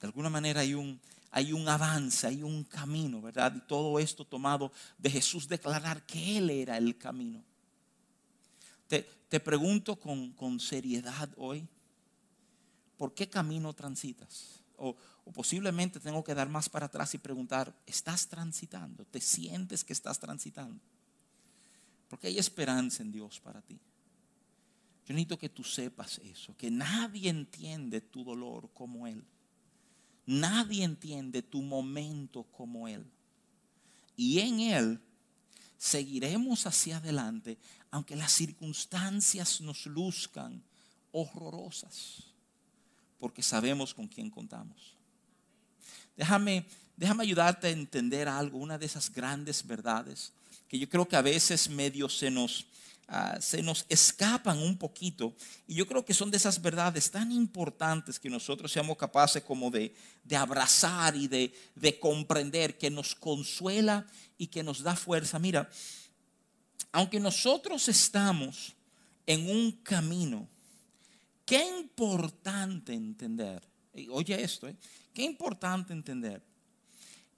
De 0.00 0.06
alguna 0.06 0.30
manera 0.30 0.60
hay 0.60 0.74
un, 0.74 0.98
hay 1.30 1.52
un 1.52 1.68
avance, 1.68 2.26
hay 2.26 2.42
un 2.42 2.64
camino, 2.64 3.20
¿verdad? 3.20 3.52
Y 3.54 3.60
todo 3.60 3.98
esto 3.98 4.24
tomado 4.24 4.72
de 4.96 5.10
Jesús 5.10 5.48
declarar 5.48 6.06
que 6.06 6.38
Él 6.38 6.48
era 6.48 6.78
el 6.78 6.96
camino. 6.96 7.44
Te, 8.88 9.40
pregunto 9.40 9.96
con, 9.96 10.60
seriedad 10.60 11.28
hoy, 11.36 11.66
¿por 12.96 13.14
qué 13.14 13.28
camino 13.28 13.72
transitas? 13.72 14.60
O, 14.76 14.94
o, 15.24 15.32
posiblemente 15.32 16.00
tengo 16.00 16.22
que 16.22 16.34
dar 16.34 16.48
más 16.48 16.68
para 16.68 16.86
atrás 16.86 17.14
y 17.14 17.18
preguntar, 17.18 17.74
¿estás 17.86 18.28
transitando? 18.28 19.04
¿Te 19.06 19.20
sientes 19.20 19.82
que 19.82 19.92
estás 19.92 20.18
transitando? 20.18 20.80
Porque 22.08 22.28
hay 22.28 22.38
esperanza 22.38 23.02
en 23.02 23.10
Dios 23.10 23.40
para 23.40 23.60
ti. 23.62 23.78
Yo 25.06 25.14
necesito 25.14 25.38
que 25.38 25.48
tú 25.48 25.62
sepas 25.62 26.18
eso, 26.18 26.56
que 26.56 26.70
nadie 26.70 27.30
entiende 27.30 28.00
tu 28.00 28.24
dolor 28.24 28.70
como 28.74 29.06
Él. 29.06 29.24
Nadie 30.26 30.82
entiende 30.82 31.42
tu 31.42 31.62
momento 31.62 32.42
como 32.44 32.88
Él. 32.88 33.06
Y 34.16 34.40
en 34.40 34.60
Él 34.60 35.00
seguiremos 35.78 36.66
hacia 36.66 36.98
adelante 36.98 37.58
aunque 37.90 38.16
las 38.16 38.32
circunstancias 38.32 39.60
nos 39.60 39.86
luzcan 39.86 40.62
horrorosas, 41.12 42.24
porque 43.18 43.42
sabemos 43.42 43.94
con 43.94 44.06
quién 44.06 44.28
contamos. 44.28 44.94
Déjame, 46.16 46.66
déjame 46.96 47.22
ayudarte 47.22 47.68
a 47.68 47.70
entender 47.70 48.28
algo, 48.28 48.58
una 48.58 48.76
de 48.76 48.86
esas 48.86 49.10
grandes 49.10 49.66
verdades 49.66 50.32
que 50.68 50.78
yo 50.78 50.88
creo 50.88 51.06
que 51.06 51.16
a 51.16 51.22
veces 51.22 51.68
medio 51.68 52.08
se 52.08 52.30
nos 52.30 52.66
ah, 53.08 53.38
se 53.40 53.62
nos 53.62 53.84
escapan 53.88 54.58
un 54.58 54.76
poquito. 54.76 55.34
Y 55.66 55.74
yo 55.74 55.86
creo 55.86 56.04
que 56.04 56.14
son 56.14 56.30
de 56.30 56.36
esas 56.36 56.60
verdades 56.60 57.10
tan 57.10 57.32
importantes 57.32 58.18
que 58.18 58.30
nosotros 58.30 58.72
seamos 58.72 58.96
capaces 58.96 59.42
como 59.42 59.70
de, 59.70 59.94
abrazar 60.36 61.16
y 61.16 61.28
de, 61.28 61.54
de 61.74 61.98
comprender, 61.98 62.78
que 62.78 62.90
nos 62.90 63.14
consuela 63.14 64.06
y 64.38 64.48
que 64.48 64.62
nos 64.62 64.82
da 64.82 64.96
fuerza. 64.96 65.38
Mira, 65.38 65.68
aunque 66.92 67.20
nosotros 67.20 67.88
estamos 67.88 68.74
en 69.26 69.48
un 69.50 69.72
camino, 69.82 70.48
qué 71.44 71.62
importante 71.78 72.92
entender, 72.92 73.62
oye 74.10 74.42
esto, 74.42 74.68
¿eh? 74.68 74.76
qué 75.12 75.22
importante 75.22 75.92
entender 75.92 76.42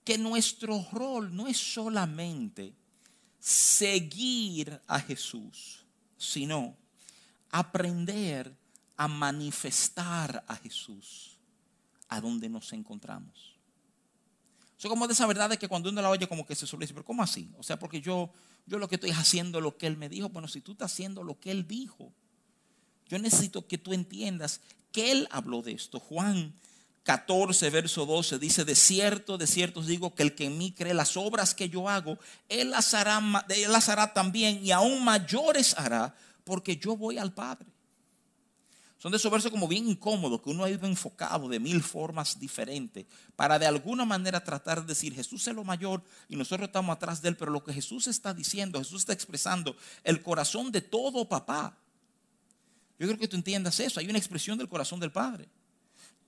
que 0.04 0.16
nuestro 0.16 0.86
rol 0.90 1.34
no 1.36 1.46
es 1.48 1.58
solamente 1.58 2.74
seguir 3.38 4.80
a 4.86 5.00
Jesús, 5.00 5.84
sino 6.16 6.76
aprender 7.50 8.54
a 8.96 9.08
manifestar 9.08 10.44
a 10.46 10.56
Jesús 10.56 11.38
a 12.08 12.20
donde 12.20 12.48
nos 12.48 12.72
encontramos. 12.72 13.56
Eso 14.78 14.88
como 14.88 15.06
de 15.06 15.12
esa 15.12 15.26
verdad 15.26 15.50
de 15.50 15.58
que 15.58 15.68
cuando 15.68 15.90
uno 15.90 16.00
la 16.00 16.10
oye 16.10 16.28
como 16.28 16.46
que 16.46 16.54
se 16.54 16.66
suele 16.66 16.84
decir, 16.84 16.94
pero 16.94 17.04
¿cómo 17.04 17.22
así? 17.22 17.50
O 17.58 17.62
sea, 17.62 17.78
porque 17.78 18.00
yo, 18.00 18.30
yo 18.66 18.78
lo 18.78 18.88
que 18.88 18.94
estoy 18.94 19.10
haciendo 19.10 19.60
lo 19.60 19.76
que 19.76 19.86
Él 19.86 19.96
me 19.96 20.08
dijo, 20.08 20.28
bueno, 20.28 20.46
si 20.46 20.60
tú 20.60 20.72
estás 20.72 20.92
haciendo 20.92 21.24
lo 21.24 21.38
que 21.38 21.50
Él 21.50 21.66
dijo, 21.66 22.12
yo 23.08 23.18
necesito 23.18 23.66
que 23.66 23.78
tú 23.78 23.92
entiendas 23.92 24.60
que 24.92 25.10
Él 25.10 25.28
habló 25.30 25.62
de 25.62 25.72
esto. 25.72 25.98
Juan 25.98 26.54
14, 27.02 27.70
verso 27.70 28.04
12 28.04 28.38
dice, 28.38 28.64
de 28.64 28.74
cierto, 28.74 29.38
de 29.38 29.46
cierto 29.46 29.82
digo 29.82 30.14
que 30.14 30.22
el 30.22 30.34
que 30.34 30.44
en 30.44 30.58
mí 30.58 30.72
cree 30.72 30.92
las 30.92 31.16
obras 31.16 31.54
que 31.54 31.68
yo 31.68 31.88
hago, 31.88 32.18
él 32.48 32.70
las 32.70 32.92
hará, 32.94 33.22
él 33.48 33.72
las 33.72 33.88
hará 33.88 34.12
también 34.12 34.64
y 34.64 34.70
aún 34.72 35.02
mayores 35.02 35.74
hará, 35.78 36.14
porque 36.44 36.76
yo 36.76 36.96
voy 36.96 37.18
al 37.18 37.32
Padre. 37.32 37.66
Son 38.98 39.12
de 39.12 39.16
esos 39.16 39.30
versos 39.30 39.52
como 39.52 39.68
bien 39.68 39.88
incómodos, 39.88 40.42
que 40.42 40.50
uno 40.50 40.64
ha 40.64 40.70
ido 40.70 40.84
enfocado 40.84 41.48
de 41.48 41.60
mil 41.60 41.82
formas 41.84 42.38
diferentes, 42.38 43.06
para 43.36 43.56
de 43.56 43.66
alguna 43.66 44.04
manera 44.04 44.42
tratar 44.42 44.80
de 44.80 44.88
decir, 44.88 45.14
Jesús 45.14 45.46
es 45.46 45.54
lo 45.54 45.62
mayor 45.62 46.02
y 46.28 46.34
nosotros 46.34 46.66
estamos 46.66 46.96
atrás 46.96 47.22
de 47.22 47.28
él, 47.28 47.36
pero 47.36 47.52
lo 47.52 47.62
que 47.62 47.72
Jesús 47.72 48.08
está 48.08 48.34
diciendo, 48.34 48.80
Jesús 48.80 49.02
está 49.02 49.12
expresando 49.12 49.76
el 50.02 50.20
corazón 50.20 50.72
de 50.72 50.80
todo 50.80 51.28
papá. 51.28 51.78
Yo 52.98 53.06
creo 53.06 53.18
que 53.18 53.28
tú 53.28 53.36
entiendas 53.36 53.78
eso, 53.78 54.00
hay 54.00 54.08
una 54.08 54.18
expresión 54.18 54.58
del 54.58 54.68
corazón 54.68 54.98
del 54.98 55.12
Padre. 55.12 55.48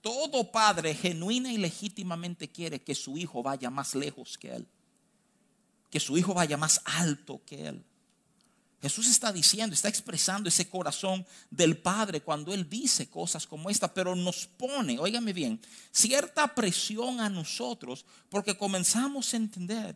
Todo 0.01 0.51
padre 0.51 0.95
genuina 0.95 1.53
y 1.53 1.57
legítimamente 1.57 2.49
quiere 2.51 2.81
que 2.81 2.95
su 2.95 3.17
hijo 3.17 3.43
vaya 3.43 3.69
más 3.69 3.93
lejos 3.93 4.37
que 4.37 4.55
él. 4.55 4.67
Que 5.91 5.99
su 5.99 6.17
hijo 6.17 6.33
vaya 6.33 6.57
más 6.57 6.81
alto 6.85 7.41
que 7.45 7.67
él. 7.67 7.85
Jesús 8.81 9.05
está 9.07 9.31
diciendo, 9.31 9.75
está 9.75 9.89
expresando 9.89 10.49
ese 10.49 10.67
corazón 10.67 11.23
del 11.51 11.77
Padre 11.77 12.21
cuando 12.21 12.51
Él 12.51 12.67
dice 12.67 13.11
cosas 13.11 13.45
como 13.45 13.69
esta, 13.69 13.93
pero 13.93 14.15
nos 14.15 14.47
pone, 14.47 14.97
óigame 14.97 15.33
bien, 15.33 15.61
cierta 15.91 16.55
presión 16.55 17.19
a 17.19 17.29
nosotros 17.29 18.05
porque 18.27 18.57
comenzamos 18.57 19.35
a 19.35 19.37
entender 19.37 19.95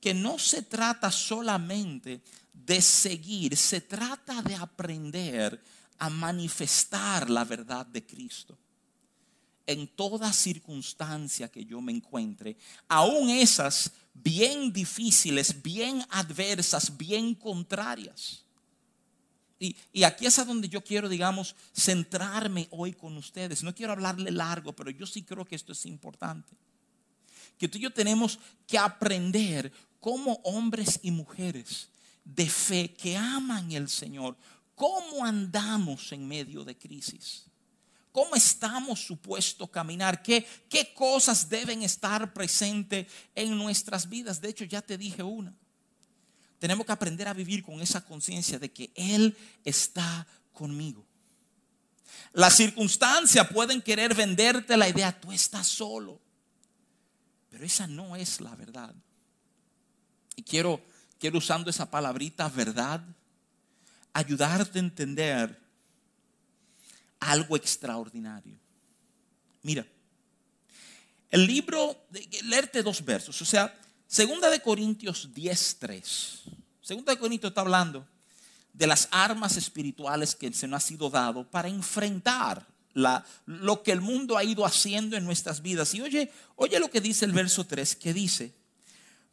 que 0.00 0.14
no 0.14 0.38
se 0.38 0.62
trata 0.62 1.12
solamente 1.12 2.22
de 2.54 2.80
seguir, 2.80 3.58
se 3.58 3.82
trata 3.82 4.40
de 4.40 4.54
aprender 4.54 5.62
a 5.98 6.08
manifestar 6.08 7.28
la 7.28 7.44
verdad 7.44 7.84
de 7.84 8.06
Cristo 8.06 8.56
en 9.68 9.86
toda 9.86 10.32
circunstancia 10.32 11.48
que 11.48 11.62
yo 11.62 11.80
me 11.82 11.92
encuentre, 11.92 12.56
aún 12.88 13.28
esas 13.28 13.92
bien 14.14 14.72
difíciles, 14.72 15.62
bien 15.62 16.02
adversas, 16.08 16.96
bien 16.96 17.34
contrarias. 17.34 18.42
Y, 19.60 19.76
y, 19.92 20.04
aquí 20.04 20.24
es 20.24 20.38
a 20.38 20.44
donde 20.44 20.68
yo 20.68 20.82
quiero, 20.82 21.08
digamos, 21.08 21.54
centrarme 21.76 22.66
hoy 22.70 22.94
con 22.94 23.16
ustedes. 23.16 23.62
No 23.62 23.74
quiero 23.74 23.92
hablarle 23.92 24.30
largo, 24.30 24.72
pero 24.72 24.90
yo 24.90 25.04
sí 25.04 25.22
creo 25.22 25.44
que 25.44 25.56
esto 25.56 25.72
es 25.72 25.84
importante. 25.84 26.56
Que 27.58 27.68
tú 27.68 27.76
y 27.76 27.82
yo 27.82 27.90
tenemos 27.90 28.38
que 28.66 28.78
aprender 28.78 29.70
como 30.00 30.34
hombres 30.44 31.00
y 31.02 31.10
mujeres 31.10 31.88
de 32.24 32.48
fe 32.48 32.94
que 32.94 33.16
aman 33.16 33.72
el 33.72 33.88
Señor, 33.88 34.36
cómo 34.74 35.26
andamos 35.26 36.12
en 36.12 36.26
medio 36.26 36.64
de 36.64 36.78
crisis. 36.78 37.44
¿Cómo 38.12 38.34
estamos 38.34 39.00
supuestos 39.00 39.68
a 39.68 39.72
caminar? 39.72 40.22
¿Qué, 40.22 40.46
¿Qué 40.68 40.92
cosas 40.94 41.48
deben 41.48 41.82
estar 41.82 42.32
presentes 42.32 43.06
en 43.34 43.56
nuestras 43.56 44.08
vidas? 44.08 44.40
De 44.40 44.48
hecho, 44.48 44.64
ya 44.64 44.82
te 44.82 44.98
dije 44.98 45.22
una. 45.22 45.54
Tenemos 46.58 46.84
que 46.86 46.92
aprender 46.92 47.28
a 47.28 47.34
vivir 47.34 47.62
con 47.62 47.80
esa 47.80 48.04
conciencia 48.04 48.58
de 48.58 48.72
que 48.72 48.90
Él 48.94 49.36
está 49.64 50.26
conmigo. 50.52 51.06
Las 52.32 52.56
circunstancias 52.56 53.46
pueden 53.48 53.80
querer 53.80 54.14
venderte 54.14 54.76
la 54.76 54.88
idea, 54.88 55.18
tú 55.18 55.32
estás 55.32 55.66
solo. 55.66 56.20
Pero 57.50 57.64
esa 57.64 57.86
no 57.86 58.16
es 58.16 58.40
la 58.40 58.54
verdad. 58.56 58.94
Y 60.36 60.42
quiero, 60.42 60.80
quiero 61.18 61.38
usando 61.38 61.70
esa 61.70 61.90
palabrita 61.90 62.48
verdad, 62.48 63.02
ayudarte 64.12 64.78
a 64.78 64.82
entender 64.82 65.67
algo 67.20 67.56
extraordinario. 67.56 68.58
Mira, 69.62 69.86
el 71.30 71.46
libro, 71.46 72.06
leerte 72.44 72.82
dos 72.82 73.04
versos, 73.04 73.40
o 73.42 73.44
sea, 73.44 73.74
segunda 74.06 74.48
de 74.50 74.60
Corintios 74.60 75.30
10.3. 75.34 76.40
Segunda 76.80 77.12
de 77.12 77.18
Corintios 77.18 77.50
está 77.50 77.60
hablando 77.60 78.06
de 78.72 78.86
las 78.86 79.08
armas 79.10 79.56
espirituales 79.56 80.34
que 80.34 80.52
se 80.52 80.68
nos 80.68 80.82
ha 80.82 80.86
sido 80.86 81.10
dado 81.10 81.44
para 81.50 81.68
enfrentar 81.68 82.66
la, 82.94 83.24
lo 83.44 83.82
que 83.82 83.92
el 83.92 84.00
mundo 84.00 84.38
ha 84.38 84.44
ido 84.44 84.64
haciendo 84.64 85.16
en 85.16 85.24
nuestras 85.24 85.60
vidas. 85.60 85.94
Y 85.94 86.00
oye, 86.00 86.32
oye 86.56 86.80
lo 86.80 86.90
que 86.90 87.00
dice 87.00 87.24
el 87.24 87.32
verso 87.32 87.66
3, 87.66 87.96
que 87.96 88.14
dice, 88.14 88.54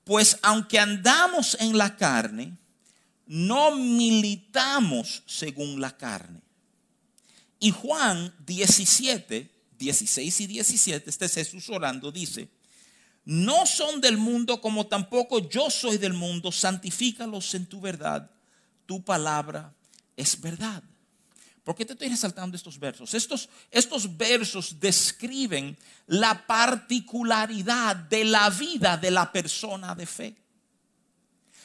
pues 0.04 0.38
aunque 0.42 0.80
andamos 0.80 1.56
en 1.60 1.78
la 1.78 1.96
carne, 1.96 2.58
no 3.28 3.72
militamos 3.76 5.24
según 5.26 5.80
la 5.80 5.96
carne 5.96 6.45
y 7.66 7.72
Juan 7.72 8.32
17, 8.46 9.50
16 9.80 10.42
y 10.42 10.46
17, 10.46 11.10
este 11.10 11.26
es 11.26 11.34
Jesús 11.34 11.68
orando, 11.70 12.12
dice, 12.12 12.48
no 13.24 13.66
son 13.66 14.00
del 14.02 14.20
mundo 14.20 14.62
como 14.62 14.86
tampoco 14.86 15.50
yo 15.50 15.72
soy 15.72 15.98
del 15.98 16.14
mundo, 16.14 16.52
santifícalos 16.52 17.56
en 17.56 17.66
tu 17.66 17.82
verdad, 17.82 18.30
tu 18.86 19.04
palabra 19.04 19.74
es 20.16 20.40
verdad. 20.40 20.84
¿Por 21.64 21.76
qué 21.76 21.86
te 21.86 21.94
estoy 21.94 22.10
resaltando 22.10 22.56
estos 22.56 22.78
versos? 22.78 23.16
Estos, 23.16 23.50
estos 23.72 24.16
versos 24.16 24.80
describen 24.80 25.76
la 26.06 26.46
particularidad 26.46 27.96
de 27.96 28.26
la 28.26 28.52
vida 28.52 28.96
de 28.96 29.10
la 29.10 29.32
persona 29.32 29.96
de 29.96 30.06
fe. 30.06 30.36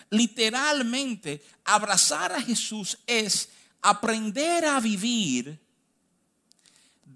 Literalmente, 0.08 1.44
abrazar 1.62 2.32
a 2.32 2.40
Jesús 2.40 2.96
es 3.06 3.50
aprender 3.82 4.64
a 4.64 4.80
vivir 4.80 5.68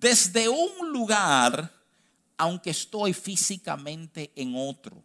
desde 0.05 0.51
un 0.51 0.93
lugar, 0.93 1.73
aunque 2.37 2.69
estoy 2.69 3.15
físicamente 3.15 4.31
en 4.37 4.53
otro. 4.55 5.03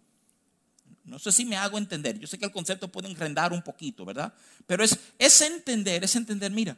No 1.05 1.17
sé 1.17 1.31
si 1.31 1.45
me 1.45 1.55
hago 1.55 1.77
entender. 1.77 2.19
Yo 2.19 2.27
sé 2.27 2.37
que 2.37 2.43
el 2.43 2.51
concepto 2.51 2.89
puede 2.89 3.07
enrendar 3.07 3.53
un 3.53 3.61
poquito, 3.61 4.03
¿verdad? 4.03 4.33
Pero 4.67 4.83
es, 4.83 4.99
es 5.17 5.39
entender, 5.39 6.03
es 6.03 6.17
entender, 6.17 6.51
mira, 6.51 6.77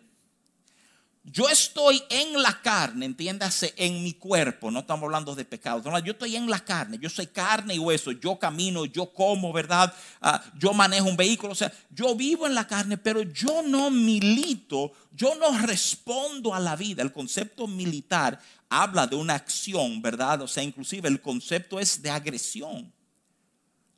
yo 1.24 1.48
estoy 1.48 2.02
en 2.10 2.42
la 2.42 2.62
carne, 2.62 3.06
entiéndase, 3.06 3.76
en 3.78 4.04
mi 4.04 4.14
cuerpo, 4.14 4.72
no 4.72 4.80
estamos 4.80 5.04
hablando 5.04 5.36
de 5.36 5.46
pecado, 5.46 5.84
yo 6.00 6.14
estoy 6.14 6.36
en 6.36 6.50
la 6.50 6.60
carne, 6.60 6.98
yo 7.00 7.10
soy 7.10 7.28
carne 7.28 7.76
y 7.76 7.80
hueso, 7.80 8.12
yo 8.12 8.40
camino, 8.40 8.86
yo 8.86 9.14
como, 9.14 9.54
¿verdad? 9.54 9.94
Ah, 10.20 10.44
yo 10.58 10.74
manejo 10.74 11.08
un 11.08 11.16
vehículo, 11.16 11.54
o 11.54 11.56
sea, 11.56 11.72
yo 11.92 12.16
vivo 12.16 12.48
en 12.48 12.56
la 12.56 12.66
carne, 12.66 12.98
pero 12.98 13.22
yo 13.22 13.62
no 13.62 13.92
milito, 13.92 14.94
yo 15.12 15.36
no 15.36 15.56
respondo 15.60 16.56
a 16.56 16.60
la 16.60 16.76
vida. 16.76 17.04
El 17.04 17.14
concepto 17.14 17.68
militar 17.68 18.40
habla 18.68 19.06
de 19.06 19.16
una 19.16 19.36
acción, 19.36 20.02
¿verdad? 20.02 20.42
O 20.42 20.48
sea, 20.48 20.64
inclusive 20.64 21.08
el 21.08 21.22
concepto 21.22 21.80
es 21.80 22.02
de 22.02 22.10
agresión. 22.10 22.92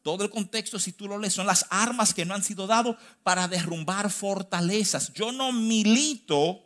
Todo 0.01 0.25
el 0.25 0.29
contexto, 0.29 0.77
si 0.77 0.91
tú 0.91 1.07
lo 1.07 1.17
lees, 1.17 1.33
son 1.33 1.47
las 1.47 1.65
armas 1.69 2.13
que 2.13 2.25
no 2.25 2.33
han 2.33 2.43
sido 2.43 2.67
dadas 2.67 2.97
para 3.23 3.47
derrumbar 3.47 4.11
fortalezas. 4.11 5.13
Yo 5.13 5.31
no 5.31 5.53
milito 5.53 6.59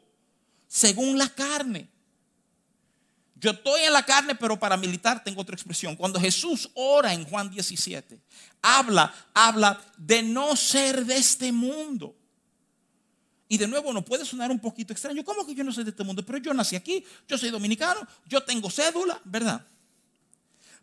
según 0.67 1.17
la 1.17 1.29
carne. 1.29 1.89
Yo 3.39 3.51
estoy 3.51 3.81
en 3.81 3.93
la 3.93 4.03
carne, 4.03 4.35
pero 4.35 4.59
para 4.59 4.77
militar 4.77 5.23
tengo 5.23 5.41
otra 5.41 5.55
expresión. 5.55 5.95
Cuando 5.95 6.19
Jesús 6.19 6.69
ora 6.73 7.13
en 7.13 7.23
Juan 7.25 7.49
17, 7.49 8.19
habla, 8.61 9.13
habla 9.33 9.79
de 9.97 10.23
no 10.23 10.55
ser 10.55 11.05
de 11.05 11.17
este 11.17 11.51
mundo. 11.51 12.15
Y 13.47 13.57
de 13.57 13.67
nuevo, 13.67 13.93
no 13.93 14.03
puede 14.03 14.25
sonar 14.25 14.51
un 14.51 14.59
poquito 14.59 14.91
extraño. 14.91 15.23
¿Cómo 15.23 15.45
que 15.45 15.53
yo 15.53 15.63
no 15.63 15.71
soy 15.71 15.83
de 15.83 15.91
este 15.91 16.03
mundo? 16.03 16.25
Pero 16.25 16.39
yo 16.39 16.53
nací 16.53 16.75
aquí, 16.75 17.05
yo 17.27 17.37
soy 17.37 17.49
dominicano, 17.49 18.05
yo 18.25 18.41
tengo 18.43 18.69
cédula, 18.69 19.21
¿verdad? 19.23 19.65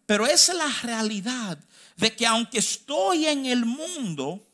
Pero 0.06 0.26
esa 0.26 0.52
es 0.52 0.58
la 0.58 0.72
realidad 0.82 1.58
de 1.96 2.14
que 2.14 2.26
aunque 2.26 2.58
estoy 2.58 3.26
en 3.26 3.46
el 3.46 3.64
mundo, 3.64 4.46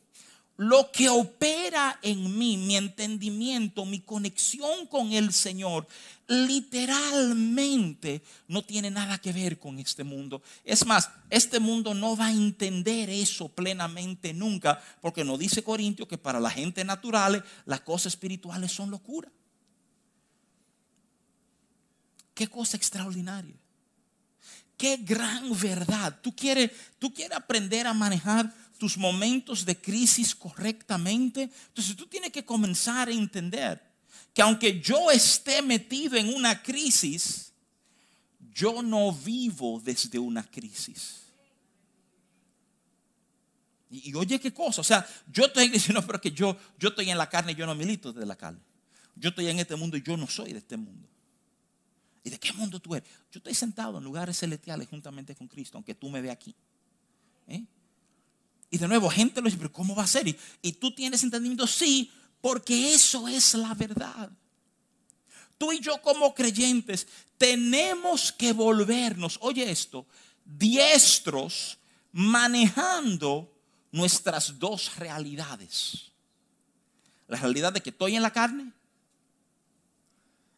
lo 0.61 0.93
que 0.93 1.09
opera 1.09 1.99
en 2.03 2.37
mí, 2.37 2.59
mi 2.59 2.77
entendimiento, 2.77 3.87
mi 3.87 4.01
conexión 4.01 4.87
con 4.89 5.11
el 5.11 5.33
Señor, 5.33 5.87
literalmente 6.27 8.21
no 8.47 8.63
tiene 8.63 8.91
nada 8.91 9.17
que 9.17 9.33
ver 9.33 9.59
con 9.59 9.79
este 9.79 10.05
mundo. 10.05 10.43
Es 10.63 10.85
más, 10.85 11.09
este 11.31 11.61
mundo 11.61 11.95
no 11.95 12.15
va 12.15 12.27
a 12.27 12.33
entender 12.33 13.09
eso 13.09 13.49
plenamente 13.49 14.35
nunca, 14.35 14.79
porque 15.01 15.25
nos 15.25 15.39
dice 15.39 15.65
Corintio 15.65 16.07
que 16.07 16.19
para 16.19 16.39
la 16.39 16.51
gente 16.51 16.85
natural 16.85 17.43
las 17.65 17.81
cosas 17.81 18.13
espirituales 18.13 18.71
son 18.71 18.91
locura. 18.91 19.33
Qué 22.35 22.49
cosa 22.49 22.77
extraordinaria. 22.77 23.57
Qué 24.77 24.99
gran 24.99 25.59
verdad. 25.59 26.19
Tú 26.21 26.37
quieres, 26.37 26.71
tú 26.99 27.15
quieres 27.15 27.39
aprender 27.39 27.87
a 27.87 27.95
manejar 27.95 28.53
tus 28.81 28.97
momentos 28.97 29.65
de 29.67 29.77
crisis 29.77 30.35
correctamente. 30.35 31.51
Entonces 31.69 31.95
tú 31.95 32.07
tienes 32.07 32.33
que 32.33 32.45
comenzar 32.45 33.09
a 33.09 33.13
entender 33.13 33.81
que 34.33 34.41
aunque 34.41 34.81
yo 34.81 35.11
esté 35.11 35.61
metido 35.61 36.17
en 36.17 36.35
una 36.35 36.63
crisis, 36.63 37.53
yo 38.55 38.83
no 38.83 39.13
vivo 39.13 39.81
desde 39.85 40.19
una 40.19 40.43
crisis. 40.43 41.21
Y, 43.91 44.15
oye 44.15 44.41
qué 44.41 44.53
cosa, 44.53 44.81
o 44.81 44.85
sea, 44.85 45.07
yo 45.31 45.45
estoy 45.45 45.69
diciendo, 45.77 46.05
pero 46.07 46.19
que 46.19 46.31
yo, 46.31 46.57
yo 46.79 46.89
estoy 46.89 47.11
en 47.11 47.19
la 47.19 47.29
carne 47.29 47.53
y 47.53 47.57
yo 47.57 47.67
no 47.67 47.75
milito 47.75 48.15
de 48.15 48.25
la 48.25 48.35
carne. 48.35 48.61
Yo 49.15 49.29
estoy 49.29 49.49
en 49.49 49.59
este 49.59 49.77
mundo 49.77 49.99
y 49.99 50.03
yo 50.03 50.17
no 50.17 50.27
soy 50.27 50.53
de 50.53 50.59
este 50.61 50.79
mundo. 50.79 51.07
¿Y 52.25 52.31
de 52.31 52.39
qué 52.39 52.55
mundo 52.55 52.81
tú 52.81 52.95
eres? 52.95 53.09
Yo 53.31 53.39
estoy 53.39 53.53
sentado 53.53 53.99
en 53.99 54.05
lugares 54.05 54.39
celestiales 54.39 54.89
juntamente 54.89 55.35
con 55.35 55.49
Cristo, 55.49 55.77
aunque 55.77 55.95
tú 55.95 56.09
me 56.09 56.23
veas 56.23 56.35
aquí. 56.35 56.55
¿Eh? 57.47 57.63
Y 58.71 58.79
de 58.79 58.87
nuevo, 58.87 59.11
gente 59.11 59.41
lo 59.41 59.47
dice, 59.47 59.59
pero 59.59 59.73
¿cómo 59.73 59.97
va 59.97 60.05
a 60.05 60.07
ser? 60.07 60.29
Y, 60.63 60.73
tú 60.73 60.95
tienes 60.95 61.23
entendimiento, 61.25 61.67
sí, 61.67 62.11
porque 62.41 62.95
eso 62.95 63.27
es 63.27 63.55
la 63.55 63.75
verdad. 63.75 64.31
Tú 65.59 65.73
y 65.73 65.81
yo 65.81 66.01
como 66.01 66.33
creyentes 66.35 67.07
tenemos 67.37 68.33
que 68.33 68.53
volvernos, 68.53 69.39
oye 69.43 69.71
esto, 69.71 70.07
diestros 70.45 71.79
manejando 72.13 73.53
nuestras 73.93 74.59
dos 74.59 74.97
realidades. 74.97 76.13
La 77.27 77.39
realidad 77.39 77.73
de 77.73 77.83
que 77.83 77.91
estoy 77.91 78.17
en 78.17 78.23
la 78.23 78.33
carne 78.33 78.73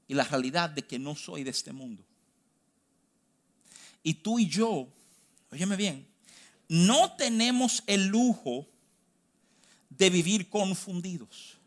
y 0.07 0.14
la 0.14 0.25
realidad 0.25 0.70
de 0.70 0.83
que 0.83 0.98
no 0.98 1.16
soy 1.16 1.44
de 1.44 1.51
este 1.51 1.72
mundo. 1.72 2.05
Y 4.03 4.14
tú 4.14 4.38
y 4.38 4.48
yo, 4.48 4.88
óyeme 5.51 5.77
bien, 5.77 6.12
no 6.72 7.12
tenemos 7.12 7.85
el 7.87 8.06
lujo 8.06 8.66
de 9.90 10.08
vivir 10.08 10.48
confundidos. 10.48 11.58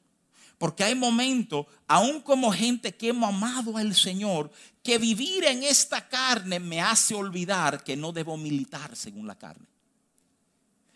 Porque 0.57 0.83
hay 0.83 0.95
momentos, 0.95 1.67
aún 1.87 2.21
como 2.21 2.51
gente 2.51 2.95
que 2.95 3.09
hemos 3.09 3.29
amado 3.29 3.77
al 3.77 3.93
Señor, 3.93 4.51
que 4.81 4.97
vivir 4.97 5.43
en 5.43 5.61
esta 5.61 6.09
carne 6.09 6.59
me 6.59 6.81
hace 6.81 7.13
olvidar 7.13 7.83
que 7.83 7.95
no 7.95 8.11
debo 8.11 8.35
militar 8.35 8.95
según 8.95 9.27
la 9.27 9.37
carne. 9.37 9.67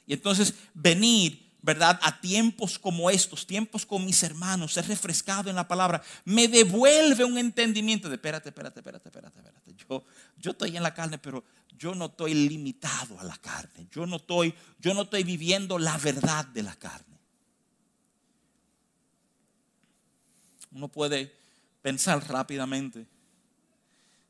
Y 0.07 0.13
entonces 0.13 0.55
venir 0.73 1.47
¿verdad? 1.61 1.99
A 2.03 2.19
tiempos 2.21 2.79
como 2.79 3.09
estos, 3.09 3.45
tiempos 3.45 3.85
con 3.85 4.05
mis 4.05 4.23
hermanos, 4.23 4.73
ser 4.73 4.87
refrescado 4.87 5.49
en 5.49 5.55
la 5.55 5.67
palabra, 5.67 6.01
me 6.23 6.47
devuelve 6.47 7.25
un 7.25 7.37
entendimiento 7.37 8.07
de, 8.07 8.15
espérate, 8.15 8.49
espérate, 8.49 8.79
espérate, 8.79 9.09
espérate, 9.09 9.39
espérate. 9.39 9.75
Yo, 9.89 10.03
yo 10.37 10.51
estoy 10.51 10.77
en 10.77 10.83
la 10.83 10.93
carne, 10.93 11.17
pero 11.17 11.43
yo 11.77 11.93
no 11.95 12.05
estoy 12.05 12.33
limitado 12.33 13.19
a 13.19 13.23
la 13.23 13.37
carne. 13.37 13.87
Yo 13.91 14.05
no 14.05 14.17
estoy, 14.17 14.53
yo 14.79 14.93
no 14.93 15.03
estoy 15.03 15.23
viviendo 15.23 15.77
la 15.77 15.97
verdad 15.97 16.45
de 16.45 16.63
la 16.63 16.75
carne. 16.75 17.17
Uno 20.71 20.87
puede 20.87 21.35
pensar 21.81 22.25
rápidamente 22.29 23.07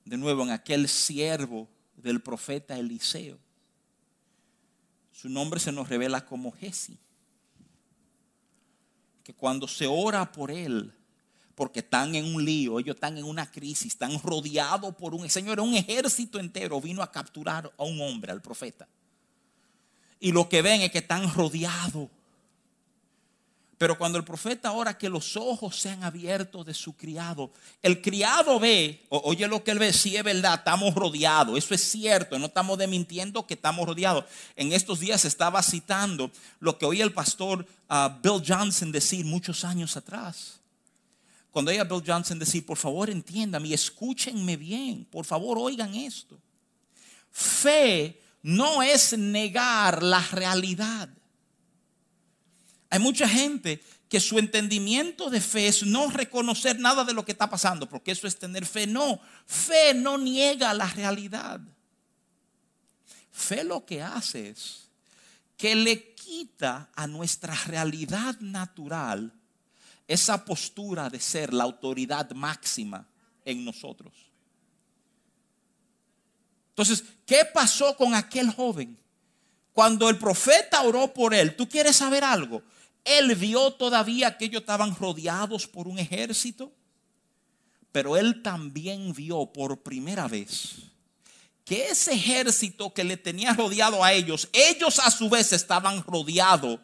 de 0.05 0.17
nuevo 0.17 0.43
en 0.43 0.51
aquel 0.51 0.87
siervo 0.87 1.67
del 1.95 2.21
profeta 2.21 2.77
Eliseo. 2.77 3.37
Su 5.11 5.29
nombre 5.29 5.59
se 5.59 5.71
nos 5.71 5.89
revela 5.89 6.25
como 6.25 6.51
Jesse 6.53 6.97
que 9.29 9.35
cuando 9.35 9.67
se 9.67 9.85
ora 9.85 10.31
por 10.31 10.49
él, 10.49 10.91
porque 11.53 11.81
están 11.81 12.15
en 12.15 12.33
un 12.33 12.43
lío, 12.43 12.79
ellos 12.79 12.95
están 12.95 13.15
en 13.15 13.25
una 13.25 13.45
crisis, 13.51 13.93
están 13.93 14.19
rodeados 14.23 14.95
por 14.95 15.13
un, 15.13 15.29
Señor, 15.29 15.59
un 15.59 15.75
ejército 15.75 16.39
entero 16.39 16.81
vino 16.81 17.03
a 17.03 17.11
capturar 17.11 17.71
a 17.77 17.83
un 17.83 18.01
hombre, 18.01 18.31
al 18.31 18.41
profeta. 18.41 18.87
Y 20.19 20.31
lo 20.31 20.49
que 20.49 20.63
ven 20.63 20.81
es 20.81 20.89
que 20.89 20.97
están 20.97 21.31
rodeados 21.31 22.09
pero 23.79 23.97
cuando 23.97 24.17
el 24.17 24.25
profeta 24.25 24.73
ora 24.73 24.97
que 24.97 25.07
los 25.07 25.37
ojos 25.37 25.79
sean 25.79 26.03
abiertos 26.03 26.65
de 26.65 26.73
su 26.73 26.97
criado, 26.97 27.49
el 27.81 28.01
criado 28.01 28.59
ve, 28.59 29.05
oye 29.07 29.47
lo 29.47 29.63
que 29.63 29.71
él 29.71 29.79
ve, 29.79 29.93
si 29.93 30.17
es 30.17 30.23
verdad, 30.23 30.55
estamos 30.55 30.93
rodeados, 30.93 31.57
eso 31.57 31.73
es 31.73 31.89
cierto, 31.89 32.37
no 32.37 32.47
estamos 32.47 32.77
demintiendo 32.77 33.47
que 33.47 33.53
estamos 33.53 33.87
rodeados. 33.87 34.25
En 34.57 34.73
estos 34.73 34.99
días 34.99 35.23
estaba 35.23 35.63
citando 35.63 36.29
lo 36.59 36.77
que 36.77 36.85
oía 36.85 37.05
el 37.05 37.13
pastor 37.13 37.65
ah, 37.87 38.19
Bill 38.21 38.43
Johnson 38.45 38.91
decir 38.91 39.23
muchos 39.25 39.63
años 39.63 39.95
atrás. 39.95 40.59
Cuando 41.49 41.71
oía 41.71 41.85
Bill 41.85 42.03
Johnson 42.05 42.37
decir, 42.37 42.65
por 42.65 42.77
favor 42.77 43.09
entiendan 43.09 43.65
y 43.65 43.73
escúchenme 43.73 44.57
bien, 44.57 45.05
por 45.05 45.23
favor 45.23 45.57
oigan 45.57 45.95
esto. 45.95 46.37
Fe 47.31 48.21
no 48.43 48.83
es 48.83 49.17
negar 49.17 50.03
la 50.03 50.19
realidad. 50.33 51.07
Hay 52.89 52.99
mucha 52.99 53.27
gente 53.27 53.81
que 54.09 54.19
su 54.19 54.39
entendimiento 54.39 55.29
de 55.29 55.39
fe 55.39 55.67
es 55.67 55.83
no 55.83 56.09
reconocer 56.09 56.79
nada 56.79 57.03
de 57.03 57.13
lo 57.13 57.23
que 57.23 57.31
está 57.31 57.49
pasando, 57.49 57.87
porque 57.87 58.11
eso 58.11 58.27
es 58.27 58.37
tener 58.37 58.65
fe. 58.65 58.87
No, 58.87 59.19
fe 59.45 59.93
no 59.93 60.17
niega 60.17 60.73
la 60.73 60.87
realidad. 60.87 61.61
Fe 63.31 63.63
lo 63.63 63.85
que 63.85 64.01
hace 64.01 64.49
es 64.49 64.89
que 65.55 65.75
le 65.75 66.13
quita 66.15 66.89
a 66.95 67.05
nuestra 67.05 67.53
realidad 67.65 68.39
natural 68.39 69.31
esa 70.07 70.43
postura 70.43 71.09
de 71.09 71.19
ser 71.19 71.53
la 71.53 71.65
autoridad 71.65 72.31
máxima 72.31 73.05
en 73.45 73.63
nosotros. 73.63 74.11
Entonces, 76.69 77.03
¿qué 77.25 77.45
pasó 77.53 77.95
con 77.95 78.15
aquel 78.15 78.51
joven? 78.51 78.97
Cuando 79.73 80.09
el 80.09 80.17
profeta 80.17 80.81
oró 80.81 81.13
por 81.13 81.33
él, 81.33 81.55
¿tú 81.55 81.69
quieres 81.69 81.97
saber 81.97 82.23
algo? 82.23 82.63
Él 83.03 83.35
vio 83.35 83.71
todavía 83.71 84.37
que 84.37 84.45
ellos 84.45 84.61
estaban 84.61 84.95
rodeados 84.95 85.67
por 85.67 85.87
un 85.87 85.99
ejército, 85.99 86.71
pero 87.91 88.17
él 88.17 88.41
también 88.43 89.13
vio 89.13 89.47
por 89.47 89.81
primera 89.81 90.27
vez 90.27 90.89
que 91.69 91.87
ese 91.89 92.13
ejército 92.13 92.91
que 92.95 93.03
le 93.03 93.15
tenía 93.15 93.53
rodeado 93.53 94.03
a 94.03 94.11
ellos, 94.11 94.49
ellos 94.53 94.97
a 94.97 95.11
su 95.11 95.29
vez 95.29 95.53
estaban 95.53 96.03
rodeados 96.03 96.79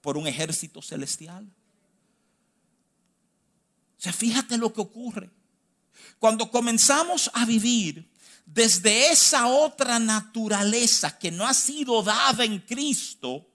por 0.00 0.16
un 0.16 0.26
ejército 0.26 0.80
celestial. 0.80 1.44
O 3.98 4.02
sea, 4.02 4.14
fíjate 4.14 4.56
lo 4.56 4.72
que 4.72 4.80
ocurre. 4.80 5.28
Cuando 6.18 6.50
comenzamos 6.50 7.30
a 7.34 7.44
vivir 7.44 8.10
desde 8.46 9.10
esa 9.10 9.46
otra 9.46 9.98
naturaleza 9.98 11.18
que 11.18 11.30
no 11.30 11.46
ha 11.46 11.52
sido 11.52 12.02
dada 12.02 12.42
en 12.42 12.60
Cristo, 12.60 13.46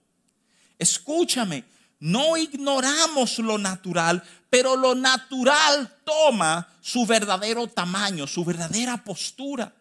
escúchame, 0.77 1.63
no 2.05 2.37
ignoramos 2.37 3.39
lo 3.39 3.57
natural, 3.57 4.21
pero 4.47 4.75
lo 4.75 4.93
natural 4.93 5.91
toma 6.03 6.67
su 6.79 7.03
verdadero 7.07 7.67
tamaño, 7.67 8.27
su 8.27 8.45
verdadera 8.45 9.03
postura. 9.03 9.73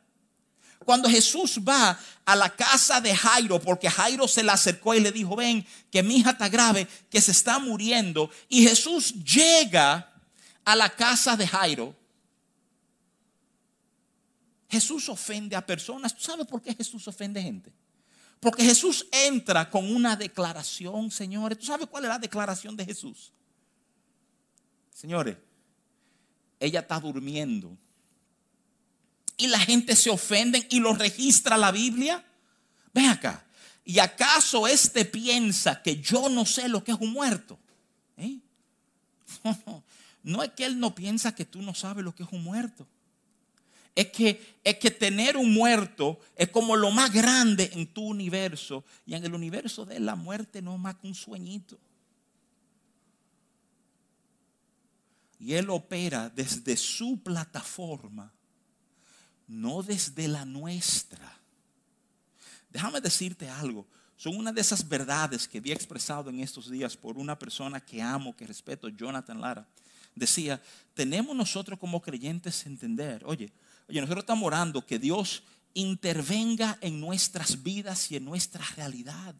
Cuando 0.86 1.10
Jesús 1.10 1.60
va 1.68 1.98
a 2.24 2.34
la 2.34 2.48
casa 2.48 3.02
de 3.02 3.14
Jairo, 3.14 3.60
porque 3.60 3.90
Jairo 3.90 4.26
se 4.26 4.42
le 4.42 4.52
acercó 4.52 4.94
y 4.94 5.00
le 5.00 5.12
dijo, 5.12 5.36
ven, 5.36 5.66
que 5.90 6.02
mi 6.02 6.16
hija 6.16 6.30
está 6.30 6.48
grave, 6.48 6.88
que 7.10 7.20
se 7.20 7.32
está 7.32 7.58
muriendo, 7.58 8.30
y 8.48 8.66
Jesús 8.66 9.12
llega 9.22 10.10
a 10.64 10.76
la 10.76 10.88
casa 10.88 11.36
de 11.36 11.46
Jairo, 11.46 11.94
Jesús 14.70 15.10
ofende 15.10 15.56
a 15.56 15.66
personas. 15.66 16.14
¿Tú 16.14 16.22
sabes 16.22 16.46
por 16.46 16.62
qué 16.62 16.74
Jesús 16.74 17.06
ofende 17.06 17.42
gente? 17.42 17.70
Porque 18.44 18.62
Jesús 18.62 19.06
entra 19.10 19.70
con 19.70 19.90
una 19.90 20.16
declaración, 20.16 21.10
señores. 21.10 21.58
¿Tú 21.58 21.64
sabes 21.64 21.86
cuál 21.86 22.04
es 22.04 22.10
la 22.10 22.18
declaración 22.18 22.76
de 22.76 22.84
Jesús? 22.84 23.32
Señores, 24.92 25.38
ella 26.60 26.80
está 26.80 27.00
durmiendo. 27.00 27.74
Y 29.38 29.46
la 29.46 29.58
gente 29.58 29.96
se 29.96 30.10
ofende 30.10 30.66
y 30.68 30.78
lo 30.78 30.92
registra 30.92 31.56
la 31.56 31.72
Biblia. 31.72 32.22
Ven 32.92 33.06
acá. 33.06 33.46
¿Y 33.82 33.98
acaso 33.98 34.68
este 34.68 35.06
piensa 35.06 35.80
que 35.80 35.96
yo 36.02 36.28
no 36.28 36.44
sé 36.44 36.68
lo 36.68 36.84
que 36.84 36.92
es 36.92 36.98
un 37.00 37.14
muerto? 37.14 37.58
¿Eh? 38.18 38.40
no 40.22 40.42
es 40.42 40.50
que 40.50 40.66
él 40.66 40.78
no 40.78 40.94
piensa 40.94 41.34
que 41.34 41.46
tú 41.46 41.62
no 41.62 41.74
sabes 41.74 42.04
lo 42.04 42.14
que 42.14 42.24
es 42.24 42.28
un 42.30 42.44
muerto 42.44 42.86
es 43.94 44.10
que, 44.10 44.58
es 44.64 44.78
que 44.78 44.90
tener 44.90 45.36
un 45.36 45.52
muerto 45.52 46.18
es 46.34 46.48
como 46.48 46.74
lo 46.74 46.90
más 46.90 47.12
grande 47.12 47.70
en 47.74 47.86
tu 47.86 48.02
universo. 48.02 48.84
Y 49.06 49.14
en 49.14 49.24
el 49.24 49.34
universo 49.34 49.84
de 49.84 50.00
la 50.00 50.16
muerte 50.16 50.60
no 50.60 50.74
es 50.74 50.80
más 50.80 50.96
que 50.96 51.06
un 51.06 51.14
sueñito. 51.14 51.78
Y 55.38 55.52
Él 55.52 55.70
opera 55.70 56.28
desde 56.28 56.76
su 56.76 57.22
plataforma, 57.22 58.32
no 59.46 59.82
desde 59.82 60.26
la 60.26 60.44
nuestra. 60.44 61.38
Déjame 62.70 63.00
decirte 63.00 63.48
algo. 63.48 63.86
Son 64.16 64.36
una 64.36 64.52
de 64.52 64.60
esas 64.60 64.88
verdades 64.88 65.46
que 65.46 65.60
vi 65.60 65.70
expresado 65.70 66.30
en 66.30 66.40
estos 66.40 66.70
días 66.70 66.96
por 66.96 67.18
una 67.18 67.38
persona 67.38 67.80
que 67.80 68.00
amo, 68.00 68.34
que 68.34 68.46
respeto, 68.46 68.88
Jonathan 68.88 69.40
Lara. 69.40 69.68
Decía, 70.14 70.62
tenemos 70.94 71.36
nosotros 71.36 71.78
como 71.78 72.00
creyentes 72.00 72.64
entender, 72.66 73.22
oye, 73.26 73.52
oye, 73.88 74.00
nosotros 74.00 74.22
estamos 74.22 74.46
orando 74.46 74.86
que 74.86 74.98
Dios 74.98 75.42
intervenga 75.74 76.78
en 76.80 77.00
nuestras 77.00 77.62
vidas 77.62 78.10
y 78.10 78.16
en 78.16 78.24
nuestra 78.24 78.64
realidad. 78.76 79.34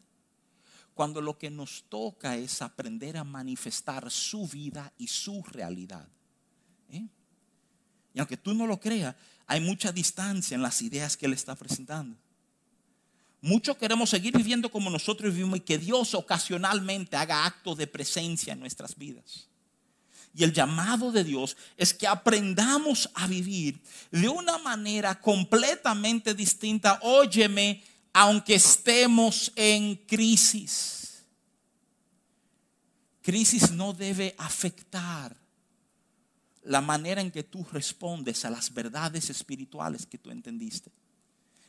Cuando 0.93 1.19
lo 1.21 1.37
que 1.37 1.49
nos 1.49 1.83
toca 1.89 2.37
es 2.37 2.61
aprender 2.61 3.17
a 3.17 3.23
manifestar 3.23 4.09
su 4.09 4.47
vida 4.47 4.93
y 4.97 5.07
su 5.07 5.43
realidad. 5.43 6.07
¿eh? 6.89 7.05
Y 8.13 8.19
aunque 8.19 8.37
tú 8.37 8.53
no 8.53 8.65
lo 8.65 8.79
creas, 8.79 9.15
hay 9.45 9.59
mucha 9.59 9.91
distancia 9.91 10.55
en 10.55 10.61
las 10.61 10.81
ideas 10.81 11.17
que 11.17 11.25
Él 11.25 11.33
está 11.33 11.55
presentando. 11.55 12.17
Muchos 13.41 13.77
queremos 13.77 14.09
seguir 14.09 14.35
viviendo 14.35 14.71
como 14.71 14.89
nosotros 14.89 15.33
vivimos 15.33 15.57
y 15.57 15.61
que 15.61 15.77
Dios 15.77 16.15
ocasionalmente 16.15 17.15
haga 17.15 17.45
actos 17.45 17.77
de 17.77 17.85
presencia 17.85 18.53
en 18.53 18.59
nuestras 18.59 18.95
vidas. 18.95 19.49
Y 20.33 20.43
el 20.43 20.53
llamado 20.53 21.11
de 21.11 21.23
Dios 21.23 21.55
es 21.77 21.93
que 21.93 22.07
aprendamos 22.07 23.09
a 23.13 23.27
vivir 23.27 23.79
de 24.11 24.27
una 24.27 24.57
manera 24.57 25.19
completamente 25.19 26.33
distinta. 26.33 26.99
Óyeme, 27.03 27.83
aunque 28.13 28.55
estemos 28.55 29.51
en 29.55 29.95
crisis. 29.95 31.23
Crisis 33.21 33.71
no 33.71 33.93
debe 33.93 34.35
afectar 34.37 35.35
la 36.63 36.81
manera 36.81 37.21
en 37.21 37.31
que 37.31 37.43
tú 37.43 37.65
respondes 37.71 38.43
a 38.45 38.49
las 38.49 38.73
verdades 38.73 39.29
espirituales 39.29 40.05
que 40.05 40.17
tú 40.17 40.31
entendiste. 40.31 40.91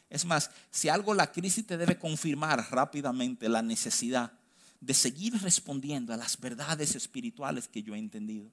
Es 0.08 0.24
más, 0.24 0.50
si 0.70 0.88
algo 0.88 1.14
la 1.14 1.32
crisis 1.32 1.66
te 1.66 1.76
debe 1.76 1.98
confirmar 1.98 2.66
rápidamente 2.70 3.48
la 3.48 3.62
necesidad 3.62 4.32
de 4.80 4.94
seguir 4.94 5.34
respondiendo 5.42 6.12
a 6.12 6.16
las 6.16 6.38
verdades 6.38 6.94
espirituales 6.94 7.68
que 7.68 7.82
yo 7.82 7.94
he 7.94 7.98
entendido. 7.98 8.50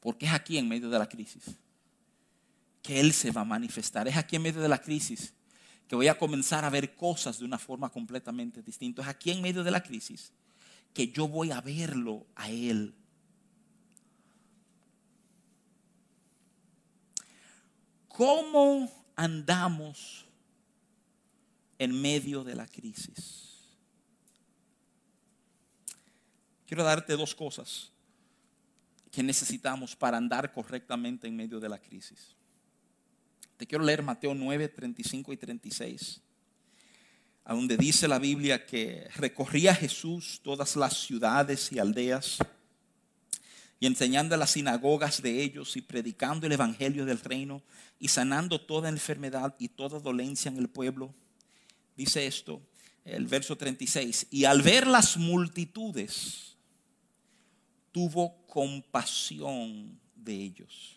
Porque 0.00 0.26
es 0.26 0.32
aquí 0.32 0.58
en 0.58 0.68
medio 0.68 0.90
de 0.90 0.98
la 0.98 1.08
crisis 1.08 1.44
que 2.82 2.98
Él 2.98 3.12
se 3.12 3.30
va 3.30 3.42
a 3.42 3.44
manifestar. 3.44 4.08
Es 4.08 4.16
aquí 4.16 4.36
en 4.36 4.42
medio 4.42 4.60
de 4.60 4.68
la 4.68 4.80
crisis 4.80 5.32
que 5.86 5.94
voy 5.94 6.08
a 6.08 6.18
comenzar 6.18 6.64
a 6.64 6.70
ver 6.70 6.96
cosas 6.96 7.38
de 7.38 7.44
una 7.44 7.58
forma 7.58 7.88
completamente 7.90 8.62
distinta. 8.62 9.02
Es 9.02 9.08
aquí 9.08 9.30
en 9.30 9.40
medio 9.40 9.62
de 9.62 9.70
la 9.70 9.82
crisis 9.82 10.32
que 10.92 11.08
yo 11.08 11.28
voy 11.28 11.50
a 11.50 11.60
verlo 11.60 12.26
a 12.34 12.50
Él. 12.50 12.94
¿Cómo 18.08 18.90
andamos 19.16 20.26
en 21.78 22.00
medio 22.00 22.44
de 22.44 22.54
la 22.54 22.66
crisis? 22.66 23.51
Quiero 26.72 26.84
darte 26.84 27.18
dos 27.18 27.34
cosas 27.34 27.90
que 29.10 29.22
necesitamos 29.22 29.94
para 29.94 30.16
andar 30.16 30.54
correctamente 30.54 31.28
en 31.28 31.36
medio 31.36 31.60
de 31.60 31.68
la 31.68 31.78
crisis. 31.78 32.34
Te 33.58 33.66
quiero 33.66 33.84
leer 33.84 34.02
Mateo 34.02 34.32
9, 34.34 34.68
35 34.68 35.34
y 35.34 35.36
36, 35.36 36.22
a 37.44 37.52
donde 37.52 37.76
dice 37.76 38.08
la 38.08 38.18
Biblia 38.18 38.64
que 38.64 39.06
recorría 39.16 39.74
Jesús 39.74 40.40
todas 40.42 40.74
las 40.74 40.96
ciudades 40.96 41.70
y 41.72 41.78
aldeas 41.78 42.38
y 43.78 43.84
enseñando 43.84 44.34
a 44.34 44.38
las 44.38 44.52
sinagogas 44.52 45.20
de 45.20 45.42
ellos 45.42 45.76
y 45.76 45.82
predicando 45.82 46.46
el 46.46 46.52
evangelio 46.52 47.04
del 47.04 47.20
reino 47.20 47.62
y 47.98 48.08
sanando 48.08 48.58
toda 48.58 48.88
enfermedad 48.88 49.54
y 49.58 49.68
toda 49.68 50.00
dolencia 50.00 50.50
en 50.50 50.56
el 50.56 50.70
pueblo. 50.70 51.14
Dice 51.98 52.26
esto, 52.26 52.62
el 53.04 53.26
verso 53.26 53.56
36, 53.58 54.28
y 54.30 54.46
al 54.46 54.62
ver 54.62 54.86
las 54.86 55.18
multitudes, 55.18 56.51
tuvo 57.92 58.34
compasión 58.46 59.98
de 60.16 60.34
ellos, 60.34 60.96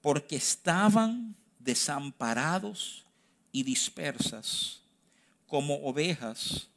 porque 0.00 0.36
estaban 0.36 1.36
desamparados 1.58 3.04
y 3.52 3.62
dispersas 3.62 4.80
como 5.46 5.74
ovejas 5.76 6.68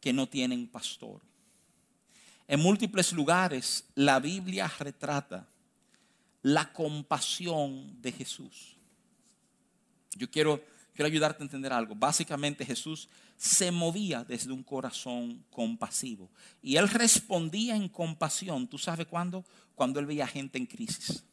que 0.00 0.12
no 0.12 0.28
tienen 0.28 0.66
pastor. 0.66 1.20
En 2.46 2.60
múltiples 2.60 3.12
lugares 3.12 3.84
la 3.94 4.20
Biblia 4.20 4.70
retrata 4.78 5.48
la 6.42 6.72
compasión 6.72 8.02
de 8.02 8.12
Jesús. 8.12 8.76
Yo 10.16 10.30
quiero, 10.30 10.62
quiero 10.94 11.08
ayudarte 11.08 11.42
a 11.42 11.46
entender 11.46 11.72
algo. 11.72 11.94
Básicamente 11.94 12.64
Jesús 12.64 13.08
se 13.36 13.70
movía 13.70 14.24
desde 14.24 14.52
un 14.52 14.62
corazón 14.62 15.44
compasivo. 15.50 16.30
Y 16.62 16.76
él 16.76 16.88
respondía 16.88 17.76
en 17.76 17.88
compasión. 17.88 18.68
¿Tú 18.68 18.78
sabes 18.78 19.06
cuándo? 19.06 19.44
Cuando 19.74 20.00
él 20.00 20.06
veía 20.06 20.26
gente 20.26 20.58
en 20.58 20.66
crisis. 20.66 21.24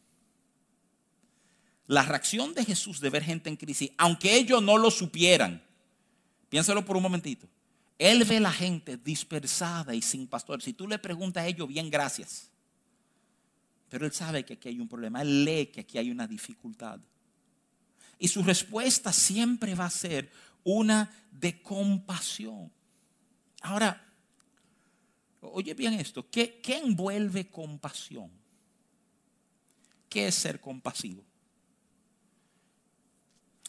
La 1.88 2.04
reacción 2.04 2.54
de 2.54 2.66
Jesús 2.66 3.00
de 3.00 3.10
ver 3.10 3.24
gente 3.24 3.50
en 3.50 3.58
crisis, 3.58 3.92
aunque 3.98 4.36
ellos 4.36 4.64
no 4.64 4.78
lo 4.78 4.90
supieran, 4.90 5.62
piénsalo 6.50 6.86
por 6.86 6.96
un 6.96 7.04
momentito. 7.04 7.48
Él 8.00 8.24
ve 8.24 8.40
la 8.40 8.52
gente 8.52 8.98
dispersada 8.98 9.94
y 9.94 10.02
sin 10.02 10.28
pastor. 10.28 10.62
Si 10.62 10.74
tú 10.74 10.88
le 10.88 10.98
preguntas 10.98 11.44
a 11.44 11.48
ellos, 11.48 11.68
bien, 11.68 11.90
gracias. 11.90 12.50
Pero 13.90 14.06
él 14.06 14.12
sabe 14.14 14.44
que 14.46 14.54
aquí 14.54 14.70
hay 14.70 14.80
un 14.80 14.88
problema. 14.88 15.22
Él 15.22 15.44
lee 15.44 15.68
que 15.68 15.82
aquí 15.82 15.98
hay 15.98 16.10
una 16.10 16.26
dificultad. 16.26 17.00
Y 18.22 18.28
su 18.28 18.44
respuesta 18.44 19.12
siempre 19.12 19.74
va 19.74 19.86
a 19.86 19.90
ser 19.90 20.32
una 20.64 21.12
de 21.32 21.60
compasión. 21.60 22.72
Ahora, 23.62 24.00
oye 25.42 25.74
bien 25.74 25.96
esto, 25.96 26.30
¿qué, 26.30 26.62
¿qué, 26.62 26.78
envuelve 26.78 27.50
compasión? 27.50 28.30
¿Qué 30.08 30.28
es 30.28 30.36
ser 30.36 30.62
compasivo? 30.62 31.24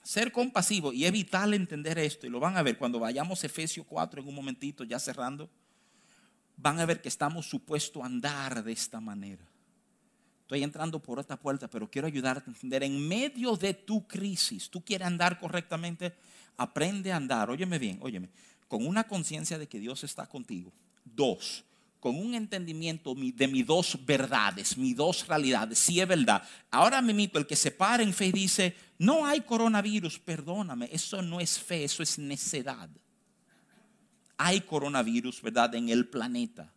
Ser 0.03 0.31
compasivo, 0.31 0.93
y 0.93 1.07
es 1.07 1.13
vital 1.13 1.55
entender 1.55 1.99
esto, 1.99 2.27
y 2.27 2.31
lo 2.31 2.39
van 2.39 2.59
a 2.59 2.63
ver 2.63 2.77
cuando 2.77 3.01
vayamos 3.01 3.43
a 3.43 3.47
Efesios 3.47 3.87
4 3.87 4.21
en 4.21 4.29
un 4.29 4.35
momentito, 4.35 4.85
ya 4.85 4.99
cerrando, 4.99 5.49
van 6.59 6.79
a 6.79 6.85
ver 6.85 7.01
que 7.01 7.09
estamos 7.09 7.47
supuestos 7.47 8.03
a 8.03 8.07
andar 8.07 8.63
de 8.63 8.73
esta 8.73 9.01
manera. 9.01 9.52
Estoy 10.53 10.65
entrando 10.65 10.99
por 10.99 11.19
esta 11.19 11.39
puerta, 11.39 11.67
pero 11.67 11.91
quiero 11.91 12.07
ayudarte 12.07 12.51
a 12.51 12.53
entender, 12.53 12.83
en 12.83 13.09
medio 13.09 13.57
de 13.57 13.73
tu 13.73 14.07
crisis, 14.07 14.69
tú 14.69 14.85
quieres 14.85 15.07
andar 15.07 15.41
correctamente, 15.41 16.13
aprende 16.59 17.11
a 17.11 17.17
andar, 17.17 17.49
óyeme 17.49 17.79
bien, 17.79 17.99
óyeme, 18.03 18.29
con 18.69 18.87
una 18.87 19.05
conciencia 19.05 19.57
de 19.57 19.67
que 19.67 19.81
Dios 19.81 20.05
está 20.05 20.27
contigo. 20.27 20.71
Dos, 21.07 21.65
con 22.01 22.17
un 22.17 22.35
entendimiento 22.35 23.15
de 23.15 23.49
mis 23.49 23.65
dos 23.65 23.99
verdades, 24.05 24.77
mis 24.77 24.95
dos 24.95 25.27
realidades. 25.27 25.79
Si 25.79 25.99
es 26.01 26.07
verdad. 26.07 26.47
Ahora 26.71 27.01
me 27.01 27.15
mito, 27.15 27.39
el 27.39 27.47
que 27.47 27.57
se 27.57 27.71
para 27.71 28.03
en 28.03 28.13
fe 28.13 28.27
y 28.27 28.33
dice, 28.33 28.77
no 28.99 29.25
hay 29.25 29.41
coronavirus, 29.41 30.19
perdóname, 30.19 30.87
eso 30.93 31.23
no 31.23 31.41
es 31.41 31.59
fe, 31.59 31.85
eso 31.85 32.03
es 32.03 32.19
necedad. 32.19 32.91
Hay 34.37 34.61
coronavirus, 34.61 35.41
¿verdad?, 35.41 35.75
en 35.77 35.89
el 35.89 36.07
planeta. 36.09 36.71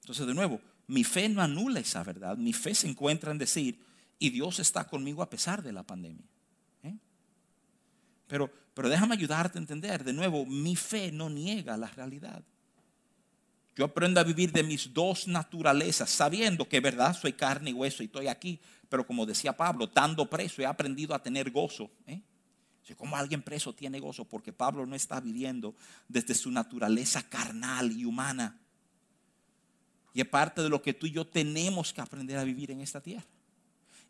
Entonces, 0.00 0.26
de 0.26 0.34
nuevo, 0.34 0.60
mi 0.86 1.04
fe 1.04 1.28
no 1.28 1.40
anula 1.40 1.80
esa 1.80 2.02
verdad, 2.02 2.36
mi 2.36 2.52
fe 2.52 2.74
se 2.74 2.88
encuentra 2.88 3.30
en 3.30 3.38
decir, 3.38 3.78
y 4.18 4.30
Dios 4.30 4.58
está 4.60 4.84
conmigo 4.84 5.22
a 5.22 5.30
pesar 5.30 5.62
de 5.62 5.72
la 5.72 5.82
pandemia. 5.82 6.24
Pero, 8.26 8.50
pero 8.72 8.88
déjame 8.88 9.14
ayudarte 9.14 9.58
a 9.58 9.60
entender, 9.60 10.02
de 10.02 10.12
nuevo, 10.12 10.46
mi 10.46 10.76
fe 10.76 11.12
no 11.12 11.28
niega 11.28 11.76
la 11.76 11.88
realidad. 11.88 12.42
Yo 13.76 13.84
aprendo 13.84 14.20
a 14.20 14.24
vivir 14.24 14.52
de 14.52 14.62
mis 14.62 14.92
dos 14.94 15.26
naturalezas, 15.26 16.08
sabiendo 16.08 16.68
que 16.68 16.80
verdad 16.80 17.16
soy 17.16 17.32
carne 17.32 17.70
y 17.70 17.72
hueso 17.72 18.02
y 18.02 18.06
estoy 18.06 18.28
aquí, 18.28 18.60
pero 18.88 19.06
como 19.06 19.26
decía 19.26 19.56
Pablo, 19.56 19.86
estando 19.86 20.30
preso 20.30 20.62
he 20.62 20.66
aprendido 20.66 21.14
a 21.14 21.22
tener 21.22 21.50
gozo. 21.50 21.90
¿eh? 22.06 22.22
¿Cómo 22.96 23.16
alguien 23.16 23.42
preso 23.42 23.74
tiene 23.74 23.98
gozo? 23.98 24.24
Porque 24.26 24.52
Pablo 24.52 24.86
no 24.86 24.94
está 24.94 25.20
viviendo 25.20 25.74
desde 26.06 26.34
su 26.34 26.50
naturaleza 26.50 27.28
carnal 27.28 27.90
y 27.90 28.04
humana. 28.04 28.60
Y 30.14 30.20
es 30.20 30.28
parte 30.28 30.62
de 30.62 30.68
lo 30.68 30.80
que 30.80 30.94
tú 30.94 31.06
y 31.06 31.10
yo 31.10 31.26
tenemos 31.26 31.92
que 31.92 32.00
aprender 32.00 32.38
a 32.38 32.44
vivir 32.44 32.70
en 32.70 32.80
esta 32.80 33.00
tierra. 33.00 33.26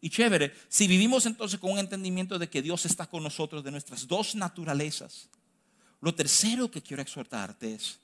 Y 0.03 0.11
chévere, 0.11 0.53
si 0.69 0.87
vivimos 0.87 1.25
entonces 1.25 1.59
con 1.59 1.73
un 1.73 1.79
entendimiento 1.79 2.39
de 2.39 2.51
que 2.51 2.61
Dios 2.61 2.85
está 2.85 3.07
con 3.07 3.23
nosotros, 3.23 3.65
de 3.65 3.71
nuestras 3.71 4.07
dos 4.07 4.35
naturalezas, 4.35 5.31
lo 6.03 6.15
tercero 6.15 6.71
que 6.71 6.83
quiero 6.83 7.01
exhortarte 7.01 7.73
es 7.73 7.99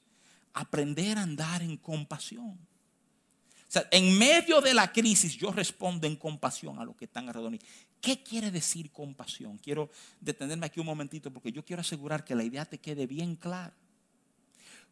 aprender 0.55 1.19
a 1.19 1.23
andar 1.23 1.61
en 1.61 1.77
compasión. 1.77 2.49
O 2.49 3.73
sea, 3.73 3.87
en 3.91 4.17
medio 4.17 4.63
de 4.63 4.73
la 4.73 4.91
crisis 4.91 5.37
yo 5.37 5.53
respondo 5.53 6.07
en 6.07 6.17
compasión 6.17 6.79
a 6.79 6.85
lo 6.85 6.97
que 6.97 7.05
están 7.05 7.29
alrededor 7.29 7.53
de 7.53 7.59
mí. 7.59 7.65
¿Qué 8.01 8.23
quiere 8.23 8.51
decir 8.51 8.91
compasión? 8.91 9.59
Quiero 9.59 9.91
detenerme 10.21 10.65
aquí 10.67 10.81
un 10.81 10.87
momentito 10.87 11.31
porque 11.31 11.53
yo 11.53 11.63
quiero 11.63 11.81
asegurar 11.81 12.25
que 12.25 12.35
la 12.35 12.43
idea 12.43 12.65
te 12.65 12.79
quede 12.79 13.07
bien 13.07 13.37
clara. 13.37 13.75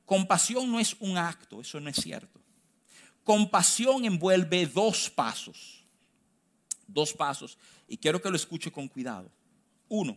Compasión 0.05 0.71
no 0.71 0.79
es 0.79 0.95
un 1.01 1.17
acto, 1.17 1.63
eso 1.63 1.81
no 1.81 1.89
es 1.89 1.97
cierto. 1.97 2.39
Compasión 3.29 4.07
envuelve 4.07 4.65
dos 4.65 5.11
pasos. 5.11 5.85
Dos 6.87 7.13
pasos. 7.13 7.59
Y 7.87 7.99
quiero 7.99 8.23
que 8.23 8.31
lo 8.31 8.37
escuche 8.37 8.73
con 8.73 8.89
cuidado. 8.89 9.31
Uno, 9.87 10.17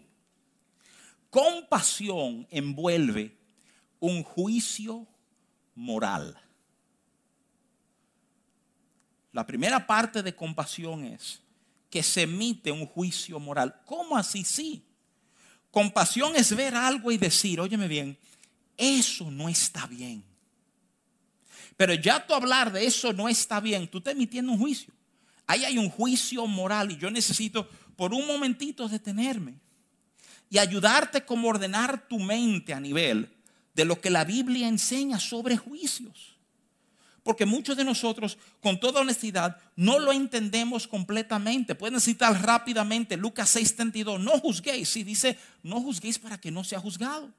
compasión 1.30 2.48
envuelve 2.50 3.38
un 4.00 4.24
juicio 4.24 5.06
moral. 5.76 6.42
La 9.34 9.46
primera 9.46 9.86
parte 9.86 10.24
de 10.24 10.34
compasión 10.34 11.04
es 11.04 11.42
que 11.90 12.02
se 12.04 12.22
emite 12.22 12.72
un 12.72 12.86
juicio 12.86 13.42
moral. 13.42 13.82
¿Cómo 13.86 14.16
así? 14.16 14.46
Sí. 14.46 14.86
Compasión 15.70 16.34
es 16.38 16.56
ver 16.56 16.76
algo 16.76 17.12
y 17.12 17.18
decir, 17.18 17.60
óyeme 17.60 17.90
bien, 17.90 18.18
eso 18.78 19.30
no 19.30 19.50
está 19.50 19.86
bien. 19.86 20.31
Pero 21.78 21.94
ya 21.94 22.26
tú 22.26 22.34
hablar 22.34 22.72
de 22.72 22.86
eso 22.86 23.14
no 23.14 23.28
está 23.30 23.60
bien, 23.60 23.88
tú 23.88 24.00
estás 24.00 24.14
emitiendo 24.14 24.52
un 24.52 24.60
juicio. 24.60 24.94
Ahí 25.48 25.66
hay 25.66 25.78
un 25.78 25.90
juicio 25.90 26.46
moral 26.48 26.92
y 26.92 26.98
yo 26.98 27.12
necesito 27.12 27.68
por 27.96 28.14
un 28.14 28.26
momentito 28.26 28.88
detenerme 28.88 29.56
y 30.50 30.58
ayudarte 30.58 31.26
como 31.26 31.50
ordenar 31.50 32.08
tu 32.08 32.20
mente 32.20 32.74
a 32.74 32.80
nivel 32.80 33.30
de 33.74 33.86
lo 33.86 34.00
que 34.00 34.10
la 34.10 34.26
Biblia 34.26 34.68
enseña 34.68 35.20
sobre 35.20 35.58
juicios. 35.58 36.38
Porque 37.24 37.46
muchos 37.46 37.78
de 37.78 37.84
nosotros, 37.84 38.38
con 38.62 38.80
toda 38.80 39.02
honestidad, 39.02 39.58
no 39.76 40.00
lo 40.00 40.12
entendemos 40.12 40.88
completamente. 40.88 41.76
Pueden 41.76 42.02
citar 42.02 42.42
rápidamente 42.42 43.16
Lucas 43.16 43.56
6:32, 43.56 44.20
no 44.20 44.40
juzguéis. 44.40 44.90
Si 44.90 45.04
dice, 45.04 45.38
no 45.62 45.80
juzguéis 45.82 46.18
para 46.18 46.40
que 46.40 46.50
no 46.50 46.64
sea 46.64 46.80
juzgado. 46.80 47.32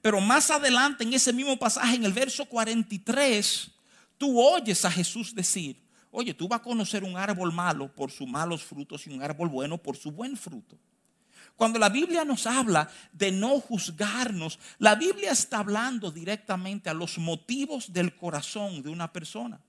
Pero 0.00 0.20
más 0.20 0.50
adelante 0.50 1.04
en 1.04 1.12
ese 1.12 1.32
mismo 1.32 1.56
pasaje, 1.58 1.96
en 1.96 2.04
el 2.04 2.12
verso 2.12 2.44
43, 2.46 3.70
tú 4.18 4.40
oyes 4.40 4.84
a 4.84 4.90
Jesús 4.90 5.34
decir, 5.34 5.80
oye, 6.10 6.34
tú 6.34 6.48
vas 6.48 6.60
a 6.60 6.62
conocer 6.62 7.04
un 7.04 7.16
árbol 7.16 7.52
malo 7.52 7.92
por 7.92 8.10
sus 8.10 8.28
malos 8.28 8.62
frutos 8.62 9.06
y 9.06 9.10
un 9.10 9.22
árbol 9.22 9.48
bueno 9.48 9.78
por 9.78 9.96
su 9.96 10.10
buen 10.10 10.36
fruto. 10.36 10.78
Cuando 11.56 11.78
la 11.78 11.88
Biblia 11.88 12.24
nos 12.24 12.46
habla 12.46 12.90
de 13.12 13.30
no 13.30 13.60
juzgarnos, 13.60 14.58
la 14.78 14.94
Biblia 14.94 15.32
está 15.32 15.58
hablando 15.58 16.10
directamente 16.10 16.88
a 16.90 16.94
los 16.94 17.18
motivos 17.18 17.92
del 17.92 18.16
corazón 18.16 18.82
de 18.82 18.88
una 18.88 19.12
persona. 19.12 19.60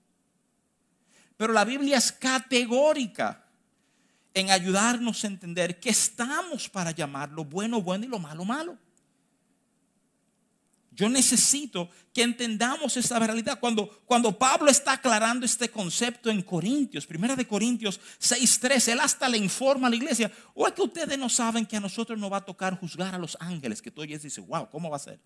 Pero 1.36 1.52
la 1.52 1.64
Biblia 1.64 1.98
es 1.98 2.12
categórica 2.12 3.44
en 4.32 4.50
ayudarnos 4.50 5.24
a 5.24 5.28
entender 5.28 5.78
que 5.78 5.90
estamos 5.90 6.68
para 6.68 6.90
llamar 6.90 7.30
lo 7.30 7.44
bueno 7.44 7.80
bueno 7.80 8.04
y 8.04 8.08
lo 8.08 8.18
malo 8.18 8.44
malo. 8.44 8.78
Yo 10.94 11.08
necesito 11.08 11.90
que 12.12 12.22
entendamos 12.22 12.96
esta 12.96 13.18
realidad. 13.18 13.58
Cuando, 13.58 13.88
cuando 14.06 14.38
Pablo 14.38 14.70
está 14.70 14.92
aclarando 14.92 15.44
este 15.44 15.68
concepto 15.68 16.30
en 16.30 16.40
Corintios, 16.42 17.04
primera 17.04 17.34
de 17.34 17.48
Corintios 17.48 17.98
6.3, 18.20 18.92
él 18.92 19.00
hasta 19.00 19.28
le 19.28 19.36
informa 19.36 19.88
a 19.88 19.90
la 19.90 19.96
iglesia, 19.96 20.30
o 20.54 20.68
es 20.68 20.72
que 20.72 20.82
ustedes 20.82 21.18
no 21.18 21.28
saben 21.28 21.66
que 21.66 21.76
a 21.76 21.80
nosotros 21.80 22.16
nos 22.16 22.32
va 22.32 22.36
a 22.36 22.44
tocar 22.44 22.78
juzgar 22.78 23.12
a 23.12 23.18
los 23.18 23.36
ángeles, 23.40 23.82
que 23.82 23.90
tú 23.90 24.02
oyes 24.02 24.20
y 24.20 24.28
dices, 24.28 24.46
wow, 24.46 24.70
¿cómo 24.70 24.88
va 24.88 24.96
a 24.96 25.00
ser? 25.00 25.18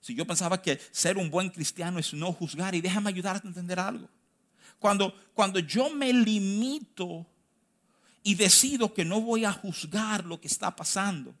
Si 0.00 0.14
yo 0.14 0.26
pensaba 0.26 0.62
que 0.62 0.80
ser 0.90 1.18
un 1.18 1.30
buen 1.30 1.50
cristiano 1.50 1.98
es 1.98 2.14
no 2.14 2.32
juzgar, 2.32 2.74
y 2.74 2.80
déjame 2.80 3.10
ayudarte 3.10 3.46
a 3.46 3.50
entender 3.50 3.78
algo. 3.78 4.08
Cuando, 4.78 5.14
cuando 5.34 5.58
yo 5.58 5.90
me 5.90 6.10
limito 6.14 7.26
y 8.22 8.36
decido 8.36 8.94
que 8.94 9.04
no 9.04 9.20
voy 9.20 9.44
a 9.44 9.52
juzgar 9.52 10.24
lo 10.24 10.40
que 10.40 10.48
está 10.48 10.74
pasando, 10.74 11.34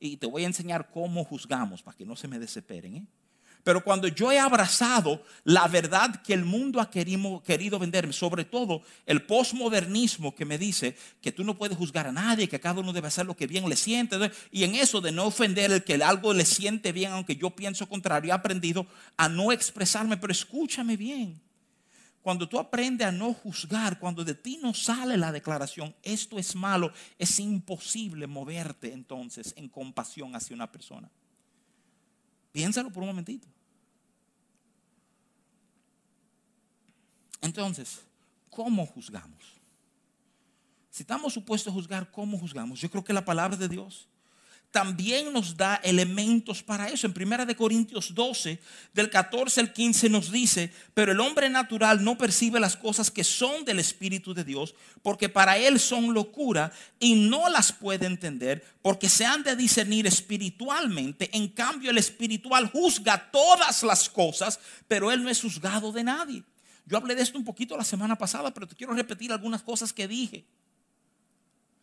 y 0.00 0.16
te 0.16 0.26
voy 0.26 0.44
a 0.44 0.46
enseñar 0.46 0.90
cómo 0.90 1.24
juzgamos 1.24 1.82
para 1.82 1.96
que 1.96 2.06
no 2.06 2.16
se 2.16 2.26
me 2.26 2.38
desesperen. 2.38 2.96
¿eh? 2.96 3.06
Pero 3.62 3.84
cuando 3.84 4.08
yo 4.08 4.32
he 4.32 4.38
abrazado 4.38 5.22
la 5.44 5.68
verdad 5.68 6.22
que 6.22 6.32
el 6.32 6.44
mundo 6.44 6.80
ha 6.80 6.90
querido, 6.90 7.78
venderme, 7.78 8.12
sobre 8.12 8.44
todo 8.44 8.82
el 9.04 9.22
posmodernismo 9.22 10.34
que 10.34 10.46
me 10.46 10.56
dice 10.56 10.96
que 11.20 11.32
tú 11.32 11.44
no 11.44 11.56
puedes 11.56 11.76
juzgar 11.76 12.06
a 12.06 12.12
nadie, 12.12 12.48
que 12.48 12.60
cada 12.60 12.80
uno 12.80 12.92
debe 12.92 13.08
hacer 13.08 13.26
lo 13.26 13.36
que 13.36 13.46
bien 13.46 13.68
le 13.68 13.76
siente, 13.76 14.16
y 14.50 14.64
en 14.64 14.74
eso 14.74 15.00
de 15.00 15.12
no 15.12 15.26
ofender 15.26 15.70
el 15.70 15.84
que 15.84 16.02
algo 16.02 16.32
le 16.32 16.46
siente 16.46 16.92
bien, 16.92 17.12
aunque 17.12 17.36
yo 17.36 17.50
pienso 17.50 17.88
contrario, 17.88 18.30
he 18.30 18.34
aprendido 18.34 18.86
a 19.16 19.28
no 19.28 19.52
expresarme, 19.52 20.16
pero 20.16 20.32
escúchame 20.32 20.96
bien. 20.96 21.40
Cuando 22.22 22.48
tú 22.48 22.58
aprendes 22.58 23.06
a 23.06 23.12
no 23.12 23.32
juzgar, 23.32 23.98
cuando 23.98 24.24
de 24.24 24.34
ti 24.34 24.58
no 24.62 24.74
sale 24.74 25.16
la 25.16 25.32
declaración, 25.32 25.94
esto 26.02 26.38
es 26.38 26.54
malo, 26.54 26.92
es 27.18 27.40
imposible 27.40 28.26
moverte 28.26 28.92
entonces 28.92 29.54
en 29.56 29.68
compasión 29.68 30.36
hacia 30.36 30.54
una 30.54 30.70
persona. 30.70 31.10
Piénsalo 32.52 32.92
por 32.92 33.02
un 33.02 33.08
momentito. 33.08 33.48
Entonces, 37.40 38.02
¿cómo 38.50 38.84
juzgamos? 38.84 39.60
Si 40.90 41.02
estamos 41.02 41.32
supuestos 41.32 41.72
a 41.72 41.74
juzgar, 41.74 42.10
¿cómo 42.10 42.38
juzgamos? 42.38 42.80
Yo 42.80 42.90
creo 42.90 43.04
que 43.04 43.14
la 43.14 43.24
palabra 43.24 43.56
de 43.56 43.68
Dios 43.68 44.08
también 44.70 45.32
nos 45.32 45.56
da 45.56 45.80
elementos 45.82 46.62
para 46.62 46.88
eso. 46.88 47.06
En 47.06 47.12
Primera 47.12 47.44
de 47.44 47.56
Corintios 47.56 48.14
12, 48.14 48.60
del 48.94 49.10
14 49.10 49.60
al 49.60 49.72
15 49.72 50.08
nos 50.08 50.30
dice, 50.30 50.72
pero 50.94 51.12
el 51.12 51.20
hombre 51.20 51.48
natural 51.48 52.04
no 52.04 52.16
percibe 52.16 52.60
las 52.60 52.76
cosas 52.76 53.10
que 53.10 53.24
son 53.24 53.64
del 53.64 53.80
Espíritu 53.80 54.32
de 54.32 54.44
Dios, 54.44 54.74
porque 55.02 55.28
para 55.28 55.58
él 55.58 55.80
son 55.80 56.14
locura 56.14 56.72
y 56.98 57.14
no 57.14 57.48
las 57.48 57.72
puede 57.72 58.06
entender, 58.06 58.64
porque 58.82 59.08
se 59.08 59.24
han 59.24 59.42
de 59.42 59.56
discernir 59.56 60.06
espiritualmente. 60.06 61.30
En 61.32 61.48
cambio, 61.48 61.90
el 61.90 61.98
espiritual 61.98 62.70
juzga 62.70 63.30
todas 63.30 63.82
las 63.82 64.08
cosas, 64.08 64.60
pero 64.86 65.10
él 65.10 65.22
no 65.22 65.30
es 65.30 65.40
juzgado 65.40 65.90
de 65.90 66.04
nadie. 66.04 66.44
Yo 66.86 66.96
hablé 66.96 67.14
de 67.14 67.22
esto 67.22 67.38
un 67.38 67.44
poquito 67.44 67.76
la 67.76 67.84
semana 67.84 68.16
pasada, 68.16 68.52
pero 68.52 68.66
te 68.66 68.74
quiero 68.74 68.94
repetir 68.94 69.32
algunas 69.32 69.62
cosas 69.62 69.92
que 69.92 70.08
dije. 70.08 70.44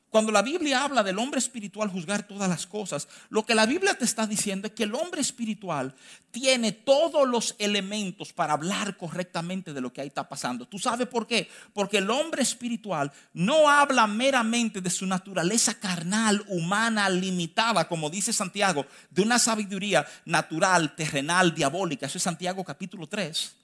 Cuando 0.09 0.31
la 0.31 0.41
Biblia 0.41 0.83
habla 0.83 1.03
del 1.03 1.19
hombre 1.19 1.37
espiritual 1.37 1.89
juzgar 1.89 2.25
todas 2.25 2.47
las 2.47 2.65
cosas, 2.65 3.09
lo 3.29 3.45
que 3.45 3.53
la 3.53 3.65
Biblia 3.65 3.93
te 3.93 4.05
está 4.05 4.25
diciendo 4.25 4.67
es 4.67 4.73
que 4.73 4.83
el 4.83 4.95
hombre 4.95 5.19
espiritual 5.19 5.93
tiene 6.31 6.71
todos 6.71 7.27
los 7.27 7.55
elementos 7.59 8.31
para 8.31 8.53
hablar 8.53 8.95
correctamente 8.95 9.73
de 9.73 9.81
lo 9.81 9.91
que 9.91 9.99
ahí 9.99 10.07
está 10.07 10.29
pasando. 10.29 10.65
¿Tú 10.65 10.79
sabes 10.79 11.07
por 11.07 11.27
qué? 11.27 11.49
Porque 11.73 11.97
el 11.97 12.09
hombre 12.09 12.41
espiritual 12.41 13.11
no 13.33 13.69
habla 13.69 14.07
meramente 14.07 14.79
de 14.79 14.89
su 14.89 15.05
naturaleza 15.05 15.73
carnal, 15.77 16.41
humana, 16.47 17.09
limitada, 17.09 17.89
como 17.89 18.09
dice 18.09 18.31
Santiago, 18.31 18.85
de 19.09 19.23
una 19.23 19.39
sabiduría 19.39 20.07
natural, 20.23 20.95
terrenal, 20.95 21.53
diabólica. 21.53 22.05
Eso 22.05 22.17
es 22.17 22.23
Santiago 22.23 22.63
capítulo 22.63 23.07
3. 23.07 23.55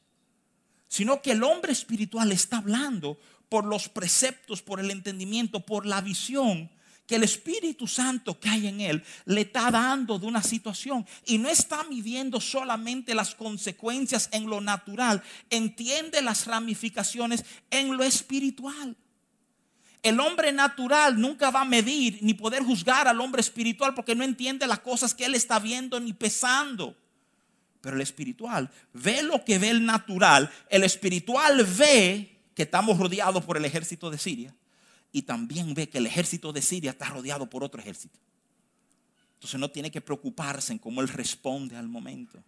Sino 0.89 1.21
que 1.21 1.31
el 1.31 1.43
hombre 1.43 1.71
espiritual 1.71 2.31
está 2.33 2.57
hablando 2.57 3.17
por 3.53 3.65
los 3.65 3.87
preceptos, 3.87 4.63
por 4.63 4.79
el 4.79 4.89
entendimiento, 4.89 5.59
por 5.59 5.85
la 5.85 6.01
visión 6.01 6.71
que 7.05 7.17
el 7.17 7.23
Espíritu 7.23 7.85
Santo 7.85 8.39
que 8.39 8.49
hay 8.49 8.65
en 8.65 8.81
él 8.81 9.03
le 9.25 9.41
está 9.41 9.69
dando 9.69 10.17
de 10.17 10.25
una 10.25 10.41
situación 10.41 11.05
y 11.27 11.37
no 11.37 11.49
está 11.49 11.83
midiendo 11.83 12.41
solamente 12.41 13.13
las 13.13 13.35
consecuencias 13.35 14.27
en 14.31 14.49
lo 14.49 14.59
natural, 14.59 15.21
entiende 15.51 16.23
las 16.23 16.47
ramificaciones 16.47 17.45
en 17.69 17.95
lo 17.95 18.03
espiritual. 18.03 18.97
El 20.01 20.19
hombre 20.19 20.51
natural 20.51 21.21
nunca 21.21 21.51
va 21.51 21.61
a 21.61 21.65
medir 21.65 22.17
ni 22.23 22.33
poder 22.33 22.63
juzgar 22.63 23.07
al 23.07 23.21
hombre 23.21 23.41
espiritual 23.41 23.93
porque 23.93 24.15
no 24.15 24.23
entiende 24.23 24.65
las 24.65 24.79
cosas 24.79 25.13
que 25.13 25.25
él 25.25 25.35
está 25.35 25.59
viendo 25.59 25.99
ni 25.99 26.13
pesando. 26.13 26.97
Pero 27.81 27.97
el 27.97 28.01
espiritual 28.01 28.71
ve 28.93 29.21
lo 29.21 29.45
que 29.45 29.59
ve 29.59 29.69
el 29.69 29.85
natural. 29.85 30.49
El 30.71 30.83
espiritual 30.83 31.63
ve 31.77 32.32
que 32.53 32.63
estamos 32.63 32.97
rodeados 32.97 33.43
por 33.43 33.57
el 33.57 33.65
ejército 33.65 34.09
de 34.09 34.17
Siria 34.17 34.55
y 35.11 35.21
también 35.21 35.73
ve 35.73 35.89
que 35.89 35.99
el 35.99 36.07
ejército 36.07 36.51
de 36.51 36.61
Siria 36.61 36.91
está 36.91 37.05
rodeado 37.05 37.49
por 37.49 37.63
otro 37.63 37.79
ejército. 37.79 38.19
Entonces 39.35 39.59
no 39.59 39.69
tiene 39.69 39.91
que 39.91 40.01
preocuparse 40.01 40.73
en 40.73 40.79
cómo 40.79 41.01
él 41.01 41.07
responde 41.07 41.75
al 41.75 41.87
momento. 41.87 42.43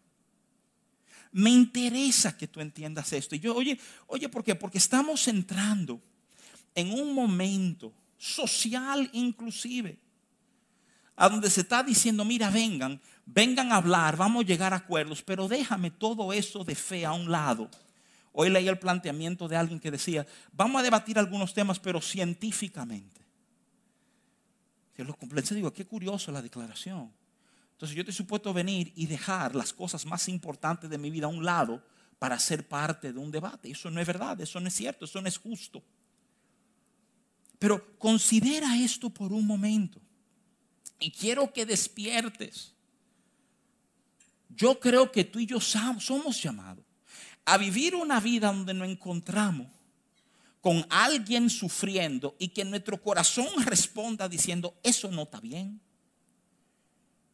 Me 1.31 1.49
interesa 1.49 2.37
que 2.37 2.47
tú 2.47 2.61
entiendas 2.61 3.11
esto. 3.13 3.35
Y 3.35 3.39
yo, 3.39 3.55
oye, 3.55 3.77
oye, 4.07 4.29
¿por 4.29 4.43
qué? 4.43 4.55
Porque 4.55 4.77
estamos 4.77 5.27
entrando 5.27 6.01
en 6.73 6.91
un 6.91 7.13
momento 7.13 7.93
social 8.17 9.09
inclusive, 9.13 9.97
a 11.15 11.29
donde 11.29 11.49
se 11.49 11.61
está 11.61 11.83
diciendo, 11.83 12.25
mira, 12.25 12.49
vengan, 12.49 12.99
vengan 13.25 13.71
a 13.71 13.77
hablar, 13.77 14.17
vamos 14.17 14.43
a 14.43 14.47
llegar 14.47 14.73
a 14.73 14.77
acuerdos, 14.77 15.21
pero 15.21 15.47
déjame 15.47 15.91
todo 15.91 16.33
eso 16.33 16.63
de 16.63 16.75
fe 16.75 17.05
a 17.05 17.13
un 17.13 17.31
lado 17.31 17.69
Hoy 18.37 18.49
leí 18.49 18.67
el 18.67 18.77
planteamiento 18.77 19.47
de 19.47 19.55
alguien 19.55 19.79
que 19.79 19.89
decía, 19.89 20.27
vamos 20.51 20.81
a 20.81 20.83
debatir 20.83 21.17
algunos 21.17 21.53
temas, 21.53 21.79
pero 21.79 22.01
científicamente. 22.01 23.21
Yo 24.97 25.05
lo 25.05 25.15
completo 25.15 25.55
digo, 25.55 25.71
qué 25.71 25.85
curioso 25.85 26.33
la 26.33 26.41
declaración. 26.41 27.13
Entonces 27.71 27.95
yo 27.95 28.01
estoy 28.01 28.13
supuesto 28.13 28.53
venir 28.53 28.91
y 28.93 29.05
dejar 29.05 29.55
las 29.55 29.71
cosas 29.71 30.05
más 30.05 30.27
importantes 30.27 30.89
de 30.89 30.97
mi 30.97 31.09
vida 31.09 31.27
a 31.27 31.29
un 31.29 31.45
lado 31.45 31.81
para 32.19 32.37
ser 32.37 32.67
parte 32.67 33.13
de 33.13 33.19
un 33.19 33.31
debate. 33.31 33.71
Eso 33.71 33.89
no 33.89 34.01
es 34.01 34.07
verdad, 34.07 34.39
eso 34.41 34.59
no 34.59 34.67
es 34.67 34.73
cierto, 34.73 35.05
eso 35.05 35.21
no 35.21 35.29
es 35.29 35.37
justo. 35.37 35.81
Pero 37.57 37.97
considera 37.97 38.77
esto 38.77 39.09
por 39.09 39.31
un 39.31 39.47
momento. 39.47 40.01
Y 40.99 41.09
quiero 41.09 41.53
que 41.53 41.65
despiertes. 41.65 42.73
Yo 44.49 44.77
creo 44.77 45.09
que 45.09 45.23
tú 45.23 45.39
y 45.39 45.45
yo 45.45 45.61
somos 45.61 46.43
llamados 46.43 46.84
a 47.45 47.57
vivir 47.57 47.95
una 47.95 48.19
vida 48.19 48.47
donde 48.47 48.73
nos 48.73 48.89
encontramos 48.89 49.67
con 50.61 50.85
alguien 50.89 51.49
sufriendo 51.49 52.35
y 52.39 52.47
que 52.47 52.65
nuestro 52.65 52.99
corazón 52.99 53.47
responda 53.65 54.27
diciendo, 54.27 54.75
eso 54.81 55.11
no 55.11 55.23
está 55.23 55.39
bien. 55.39 55.79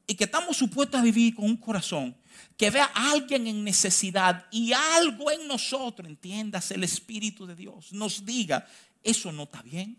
Y 0.05 0.15
que 0.15 0.25
estamos 0.25 0.57
supuestos 0.57 0.99
a 0.99 1.03
vivir 1.03 1.35
con 1.35 1.45
un 1.45 1.55
corazón 1.55 2.13
que 2.57 2.69
vea 2.69 2.91
a 2.93 3.11
alguien 3.11 3.47
en 3.47 3.63
necesidad 3.63 4.45
y 4.51 4.73
algo 4.73 5.31
en 5.31 5.47
nosotros, 5.47 6.07
entiendas, 6.07 6.71
el 6.71 6.83
Espíritu 6.83 7.45
de 7.45 7.55
Dios, 7.55 7.93
nos 7.93 8.25
diga, 8.25 8.67
eso 9.01 9.31
no 9.31 9.43
está 9.43 9.61
bien. 9.61 9.97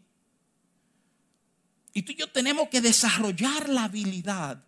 Y 1.94 2.02
tú 2.02 2.12
y 2.12 2.16
yo 2.16 2.30
tenemos 2.30 2.68
que 2.68 2.80
desarrollar 2.80 3.68
la 3.68 3.84
habilidad 3.84 4.62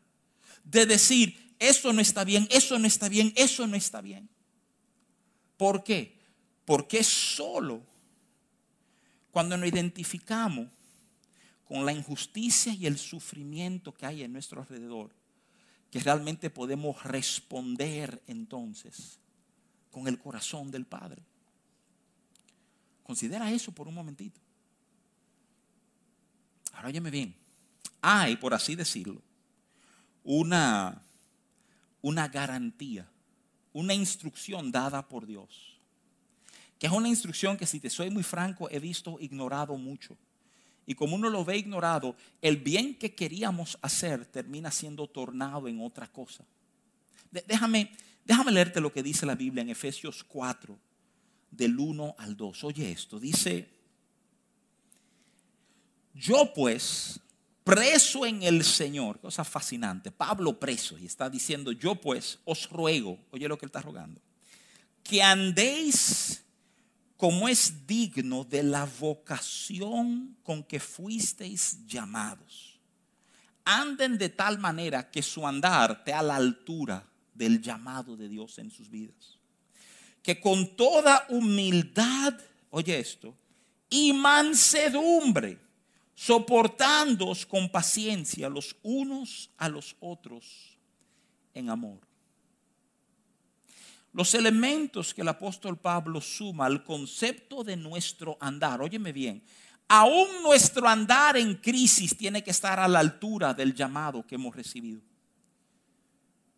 de 0.64 0.86
decir, 0.86 1.54
eso 1.58 1.92
no 1.92 2.00
está 2.00 2.24
bien, 2.24 2.48
eso 2.50 2.78
no 2.78 2.86
está 2.86 3.08
bien, 3.08 3.32
eso 3.36 3.66
no 3.66 3.76
está 3.76 4.00
bien. 4.00 4.28
¿Por 5.56 5.84
qué? 5.84 6.16
Porque 6.64 7.04
solo 7.04 7.82
cuando 9.30 9.56
nos 9.56 9.68
identificamos 9.68 10.68
con 11.66 11.84
la 11.84 11.92
injusticia 11.92 12.72
y 12.72 12.86
el 12.86 12.98
sufrimiento 12.98 13.92
que 13.92 14.06
hay 14.06 14.22
en 14.22 14.32
nuestro 14.32 14.60
alrededor, 14.60 15.10
que 15.90 16.00
realmente 16.00 16.50
podemos 16.50 17.02
responder 17.04 18.22
entonces 18.26 19.18
con 19.90 20.08
el 20.08 20.18
corazón 20.18 20.70
del 20.70 20.84
Padre. 20.84 21.22
Considera 23.02 23.50
eso 23.50 23.72
por 23.72 23.86
un 23.86 23.94
momentito. 23.94 24.40
Ahora 26.72 26.88
óyeme 26.88 27.10
bien. 27.10 27.34
Hay, 28.00 28.36
por 28.36 28.54
así 28.54 28.74
decirlo, 28.74 29.22
una, 30.24 31.02
una 32.02 32.28
garantía, 32.28 33.08
una 33.74 33.92
instrucción 33.92 34.72
dada 34.72 35.06
por 35.06 35.26
Dios. 35.26 35.78
Que 36.78 36.86
es 36.86 36.92
una 36.92 37.08
instrucción 37.08 37.58
que 37.58 37.66
si 37.66 37.80
te 37.80 37.90
soy 37.90 38.08
muy 38.08 38.22
franco 38.22 38.70
he 38.70 38.78
visto 38.78 39.18
ignorado 39.20 39.76
mucho. 39.76 40.16
Y 40.86 40.94
como 40.94 41.16
uno 41.16 41.28
lo 41.28 41.44
ve 41.44 41.58
ignorado, 41.58 42.16
el 42.40 42.56
bien 42.56 42.94
que 42.94 43.14
queríamos 43.14 43.78
hacer 43.82 44.24
termina 44.26 44.70
siendo 44.70 45.06
tornado 45.06 45.68
en 45.68 45.80
otra 45.80 46.06
cosa. 46.06 46.44
Déjame, 47.30 47.90
déjame 48.24 48.52
leerte 48.52 48.80
lo 48.80 48.92
que 48.92 49.02
dice 49.02 49.26
la 49.26 49.34
Biblia 49.34 49.62
en 49.62 49.70
Efesios 49.70 50.22
4, 50.24 50.78
del 51.50 51.78
1 51.78 52.16
al 52.18 52.36
2. 52.36 52.64
Oye 52.64 52.92
esto, 52.92 53.18
dice, 53.18 53.68
yo 56.14 56.52
pues, 56.54 57.18
preso 57.64 58.26
en 58.26 58.42
el 58.42 58.62
Señor, 58.62 59.18
cosa 59.18 59.42
fascinante, 59.42 60.10
Pablo 60.10 60.60
preso 60.60 60.98
y 60.98 61.06
está 61.06 61.30
diciendo, 61.30 61.72
yo 61.72 61.94
pues 61.94 62.38
os 62.44 62.68
ruego, 62.68 63.18
oye 63.30 63.48
lo 63.48 63.58
que 63.58 63.64
él 63.64 63.70
está 63.70 63.80
rogando, 63.80 64.20
que 65.02 65.22
andéis 65.22 66.44
como 67.16 67.48
es 67.48 67.86
digno 67.86 68.44
de 68.44 68.62
la 68.62 68.86
vocación 69.00 70.36
con 70.42 70.62
que 70.62 70.78
fuisteis 70.78 71.86
llamados. 71.86 72.78
Anden 73.64 74.18
de 74.18 74.28
tal 74.28 74.58
manera 74.58 75.10
que 75.10 75.22
su 75.22 75.46
andar 75.46 75.92
esté 75.92 76.12
a 76.12 76.22
la 76.22 76.36
altura 76.36 77.06
del 77.32 77.62
llamado 77.62 78.14
de 78.14 78.28
Dios 78.28 78.58
en 78.58 78.70
sus 78.70 78.90
vidas. 78.90 79.38
Que 80.22 80.38
con 80.38 80.76
toda 80.76 81.24
humildad, 81.30 82.34
oye 82.70 82.98
esto, 82.98 83.34
y 83.88 84.12
mansedumbre, 84.12 85.58
soportándoos 86.14 87.44
con 87.44 87.68
paciencia 87.68 88.48
los 88.48 88.76
unos 88.82 89.50
a 89.56 89.68
los 89.68 89.96
otros 90.00 90.78
en 91.52 91.70
amor. 91.70 92.00
Los 94.12 94.34
elementos 94.34 95.12
que 95.12 95.22
el 95.22 95.28
apóstol 95.28 95.76
Pablo 95.76 96.20
suma 96.20 96.66
al 96.66 96.84
concepto 96.84 97.64
de 97.64 97.76
nuestro 97.76 98.36
andar, 98.40 98.80
óyeme 98.80 99.12
bien, 99.12 99.42
aún 99.88 100.28
nuestro 100.42 100.88
andar 100.88 101.36
en 101.36 101.56
crisis 101.56 102.16
tiene 102.16 102.42
que 102.44 102.52
estar 102.52 102.78
a 102.78 102.86
la 102.86 103.00
altura 103.00 103.52
del 103.52 103.74
llamado 103.74 104.24
que 104.24 104.36
hemos 104.36 104.54
recibido. 104.54 105.00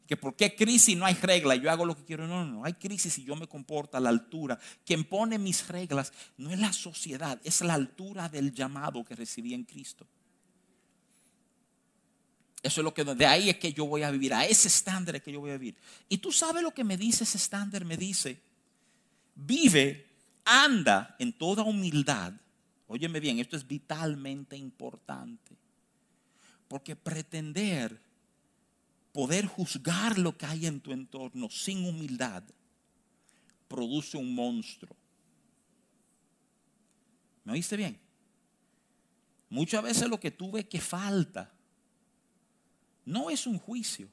Que 0.06 0.16
por 0.16 0.36
qué 0.36 0.54
crisis 0.54 0.96
no 0.96 1.04
hay 1.04 1.14
regla, 1.14 1.56
yo 1.56 1.70
hago 1.70 1.84
lo 1.84 1.96
que 1.96 2.04
quiero. 2.04 2.26
No, 2.26 2.44
no, 2.44 2.52
no, 2.52 2.64
hay 2.64 2.74
crisis 2.74 3.18
y 3.18 3.24
yo 3.24 3.34
me 3.34 3.48
comporto 3.48 3.96
a 3.96 4.00
la 4.00 4.08
altura. 4.08 4.58
Quien 4.84 5.04
pone 5.04 5.38
mis 5.38 5.66
reglas 5.66 6.12
no 6.36 6.50
es 6.50 6.58
la 6.58 6.72
sociedad, 6.72 7.40
es 7.42 7.60
la 7.62 7.74
altura 7.74 8.28
del 8.28 8.52
llamado 8.52 9.04
que 9.04 9.16
recibí 9.16 9.52
en 9.52 9.64
Cristo. 9.64 10.06
Eso 12.62 12.80
es 12.80 12.84
lo 12.84 12.92
que 12.92 13.04
de 13.04 13.26
ahí 13.26 13.48
es 13.48 13.58
que 13.58 13.72
yo 13.72 13.86
voy 13.86 14.02
a 14.02 14.10
vivir, 14.10 14.34
a 14.34 14.44
ese 14.44 14.66
estándar 14.66 15.14
es 15.14 15.22
que 15.22 15.30
yo 15.30 15.40
voy 15.40 15.50
a 15.50 15.58
vivir. 15.58 15.76
Y 16.08 16.18
tú 16.18 16.32
sabes 16.32 16.64
lo 16.64 16.72
que 16.72 16.82
me 16.82 16.96
dice 16.96 17.22
ese 17.22 17.38
estándar, 17.38 17.84
me 17.84 17.96
dice, 17.96 18.40
vive, 19.36 20.06
anda 20.44 21.14
en 21.20 21.32
toda 21.32 21.62
humildad. 21.62 22.32
Óyeme 22.88 23.20
bien, 23.20 23.38
esto 23.38 23.56
es 23.56 23.66
vitalmente 23.66 24.56
importante. 24.56 25.56
Porque 26.66 26.96
pretender 26.96 28.00
poder 29.16 29.46
juzgar 29.46 30.18
lo 30.18 30.36
que 30.36 30.44
hay 30.44 30.66
en 30.66 30.78
tu 30.78 30.92
entorno 30.92 31.48
sin 31.48 31.86
humildad 31.86 32.44
produce 33.66 34.18
un 34.18 34.34
monstruo. 34.34 34.94
¿Me 37.42 37.54
oíste 37.54 37.78
bien? 37.78 37.98
Muchas 39.48 39.82
veces 39.82 40.06
lo 40.06 40.20
que 40.20 40.30
tú 40.30 40.52
ves 40.52 40.66
que 40.66 40.82
falta 40.82 41.50
no 43.06 43.30
es 43.30 43.46
un 43.46 43.58
juicio. 43.58 44.06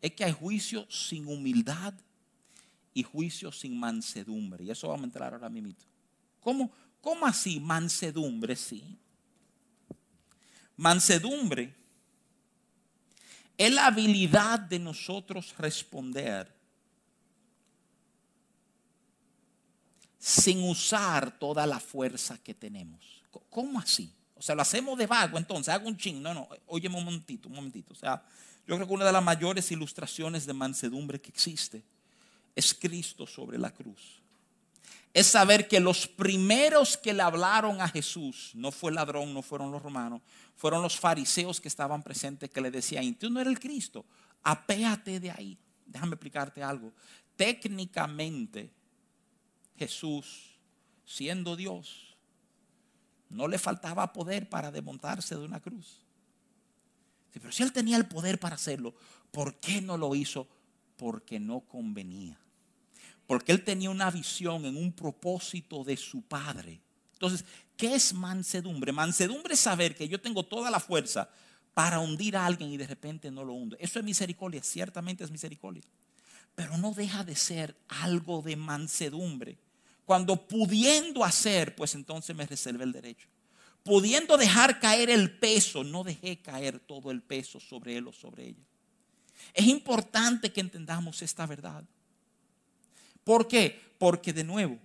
Es 0.00 0.14
que 0.14 0.24
hay 0.24 0.32
juicio 0.32 0.90
sin 0.90 1.26
humildad 1.26 1.92
y 2.94 3.02
juicio 3.02 3.52
sin 3.52 3.78
mansedumbre. 3.78 4.64
Y 4.64 4.70
eso 4.70 4.88
vamos 4.88 5.02
a 5.02 5.08
entrar 5.08 5.34
ahora 5.34 5.50
mismo. 5.50 5.74
¿Cómo, 6.40 6.72
¿Cómo 7.02 7.26
así 7.26 7.60
mansedumbre? 7.60 8.56
Sí. 8.56 8.82
Mansedumbre 10.78 11.77
es 13.58 13.72
la 13.72 13.86
habilidad 13.86 14.60
de 14.60 14.78
nosotros 14.78 15.54
responder 15.58 16.56
sin 20.18 20.62
usar 20.62 21.36
toda 21.38 21.66
la 21.66 21.80
fuerza 21.80 22.38
que 22.38 22.54
tenemos. 22.54 23.24
¿Cómo 23.50 23.80
así? 23.80 24.12
O 24.36 24.42
sea, 24.42 24.54
lo 24.54 24.62
hacemos 24.62 24.96
de 24.96 25.06
vago, 25.06 25.36
entonces 25.38 25.74
hago 25.74 25.88
un 25.88 25.96
ching. 25.96 26.22
No, 26.22 26.32
no, 26.32 26.48
óyeme 26.66 26.96
un 26.96 27.04
momentito, 27.04 27.48
un 27.48 27.56
momentito. 27.56 27.92
O 27.92 27.96
sea, 27.96 28.22
yo 28.64 28.76
creo 28.76 28.86
que 28.86 28.94
una 28.94 29.04
de 29.04 29.12
las 29.12 29.22
mayores 29.22 29.70
ilustraciones 29.72 30.46
de 30.46 30.52
mansedumbre 30.52 31.20
que 31.20 31.30
existe 31.30 31.82
es 32.54 32.72
Cristo 32.72 33.26
sobre 33.26 33.58
la 33.58 33.72
cruz. 33.72 34.20
Es 35.14 35.26
saber 35.26 35.68
que 35.68 35.80
los 35.80 36.06
primeros 36.06 36.96
que 36.96 37.12
le 37.12 37.22
hablaron 37.22 37.80
a 37.80 37.88
Jesús, 37.88 38.52
no 38.54 38.70
fue 38.70 38.90
el 38.90 38.96
ladrón, 38.96 39.32
no 39.32 39.42
fueron 39.42 39.72
los 39.72 39.82
romanos, 39.82 40.20
fueron 40.54 40.82
los 40.82 40.98
fariseos 40.98 41.60
que 41.60 41.68
estaban 41.68 42.02
presentes 42.02 42.50
que 42.50 42.60
le 42.60 42.70
decían, 42.70 43.14
tú 43.14 43.30
no 43.30 43.40
eres 43.40 43.52
el 43.52 43.60
Cristo, 43.60 44.04
apéate 44.42 45.20
de 45.20 45.30
ahí. 45.30 45.58
Déjame 45.86 46.14
explicarte 46.14 46.62
algo. 46.62 46.92
Técnicamente, 47.36 48.70
Jesús, 49.76 50.58
siendo 51.04 51.56
Dios, 51.56 52.16
no 53.30 53.48
le 53.48 53.58
faltaba 53.58 54.12
poder 54.12 54.48
para 54.48 54.70
desmontarse 54.70 55.36
de 55.36 55.44
una 55.44 55.60
cruz. 55.60 56.02
pero 57.32 57.52
si 57.52 57.62
él 57.62 57.72
tenía 57.72 57.96
el 57.96 58.06
poder 58.06 58.40
para 58.40 58.56
hacerlo, 58.56 58.94
¿por 59.30 59.60
qué 59.60 59.80
no 59.80 59.96
lo 59.96 60.14
hizo? 60.14 60.48
Porque 60.96 61.38
no 61.38 61.60
convenía. 61.60 62.38
Porque 63.28 63.52
él 63.52 63.62
tenía 63.62 63.90
una 63.90 64.10
visión 64.10 64.64
en 64.64 64.76
un 64.76 64.92
propósito 64.92 65.84
de 65.84 65.96
su 65.96 66.22
padre. 66.22 66.80
Entonces, 67.12 67.44
¿qué 67.76 67.94
es 67.94 68.12
mansedumbre? 68.12 68.90
Mansedumbre 68.90 69.54
es 69.54 69.60
saber 69.60 69.94
que 69.94 70.08
yo 70.08 70.20
tengo 70.20 70.44
toda 70.44 70.68
la 70.68 70.80
fuerza 70.80 71.30
para 71.74 72.00
hundir 72.00 72.36
a 72.36 72.44
alguien 72.44 72.72
y 72.72 72.76
de 72.76 72.88
repente 72.88 73.30
no 73.30 73.44
lo 73.44 73.52
hundo. 73.52 73.76
Eso 73.78 74.00
es 74.00 74.04
misericordia, 74.04 74.64
ciertamente 74.64 75.22
es 75.22 75.30
misericordia. 75.30 75.84
Pero 76.56 76.76
no 76.76 76.92
deja 76.92 77.22
de 77.22 77.36
ser 77.36 77.76
algo 77.88 78.42
de 78.42 78.56
mansedumbre 78.56 79.58
cuando 80.08 80.48
pudiendo 80.48 81.22
hacer, 81.22 81.76
pues 81.76 81.94
entonces 81.94 82.34
me 82.34 82.46
reservé 82.46 82.82
el 82.82 82.92
derecho. 82.92 83.28
Pudiendo 83.84 84.38
dejar 84.38 84.80
caer 84.80 85.10
el 85.10 85.38
peso, 85.38 85.84
no 85.84 86.02
dejé 86.02 86.40
caer 86.40 86.80
todo 86.80 87.10
el 87.10 87.20
peso 87.20 87.60
sobre 87.60 87.98
él 87.98 88.08
o 88.08 88.12
sobre 88.14 88.46
ella. 88.46 88.64
Es 89.52 89.66
importante 89.66 90.50
que 90.50 90.62
entendamos 90.62 91.20
esta 91.20 91.44
verdad. 91.44 91.84
¿Por 93.28 93.46
qué? 93.46 93.78
Porque 93.98 94.32
de 94.32 94.42
nuevo, 94.42 94.78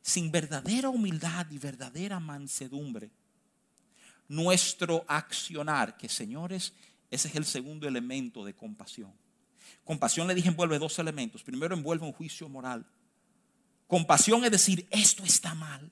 sin 0.00 0.30
verdadera 0.30 0.90
humildad 0.90 1.44
y 1.50 1.58
verdadera 1.58 2.20
mansedumbre, 2.20 3.10
nuestro 4.28 5.04
accionar, 5.08 5.96
que 5.96 6.08
señores, 6.08 6.72
ese 7.10 7.26
es 7.26 7.34
el 7.34 7.44
segundo 7.44 7.88
elemento 7.88 8.44
de 8.44 8.54
compasión. 8.54 9.12
Compasión 9.82 10.28
le 10.28 10.36
dije 10.36 10.50
envuelve 10.50 10.78
dos 10.78 11.00
elementos. 11.00 11.42
Primero 11.42 11.74
envuelve 11.74 12.06
un 12.06 12.12
juicio 12.12 12.48
moral. 12.48 12.86
Compasión 13.88 14.44
es 14.44 14.52
decir, 14.52 14.86
esto 14.92 15.24
está 15.24 15.52
mal. 15.56 15.90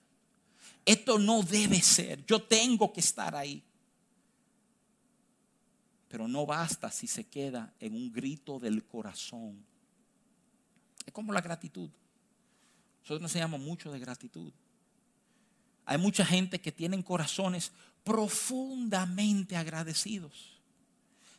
Esto 0.84 1.18
no 1.18 1.42
debe 1.42 1.80
ser. 1.82 2.24
Yo 2.26 2.40
tengo 2.40 2.92
que 2.92 3.00
estar 3.00 3.34
ahí. 3.34 3.60
Pero 6.06 6.28
no 6.28 6.46
basta 6.46 6.92
si 6.92 7.08
se 7.08 7.26
queda 7.26 7.74
en 7.80 7.96
un 7.96 8.12
grito 8.12 8.60
del 8.60 8.84
corazón. 8.84 9.66
Es 11.06 11.12
como 11.12 11.32
la 11.32 11.40
gratitud. 11.40 11.88
Nosotros 13.02 13.30
enseñamos 13.30 13.60
mucho 13.60 13.92
de 13.92 14.00
gratitud. 14.00 14.52
Hay 15.84 15.98
mucha 15.98 16.26
gente 16.26 16.60
que 16.60 16.72
tienen 16.72 17.02
corazones 17.02 17.70
profundamente 18.02 19.56
agradecidos. 19.56 20.60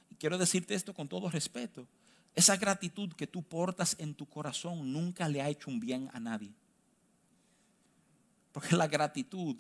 Y 0.10 0.16
quiero 0.16 0.38
decirte 0.38 0.74
esto 0.74 0.94
con 0.94 1.10
todo 1.10 1.30
respeto. 1.30 1.86
Esa 2.34 2.56
gratitud 2.56 3.12
que 3.14 3.28
tú 3.28 3.44
portas 3.44 3.96
en 4.00 4.14
tu 4.14 4.26
corazón 4.26 4.94
nunca 4.94 5.28
le 5.28 5.42
ha 5.42 5.50
hecho 5.50 5.70
un 5.70 5.80
bien 5.80 6.10
a 6.14 6.20
nadie. 6.20 6.54
Porque 8.54 8.76
la 8.76 8.88
gratitud 8.88 9.58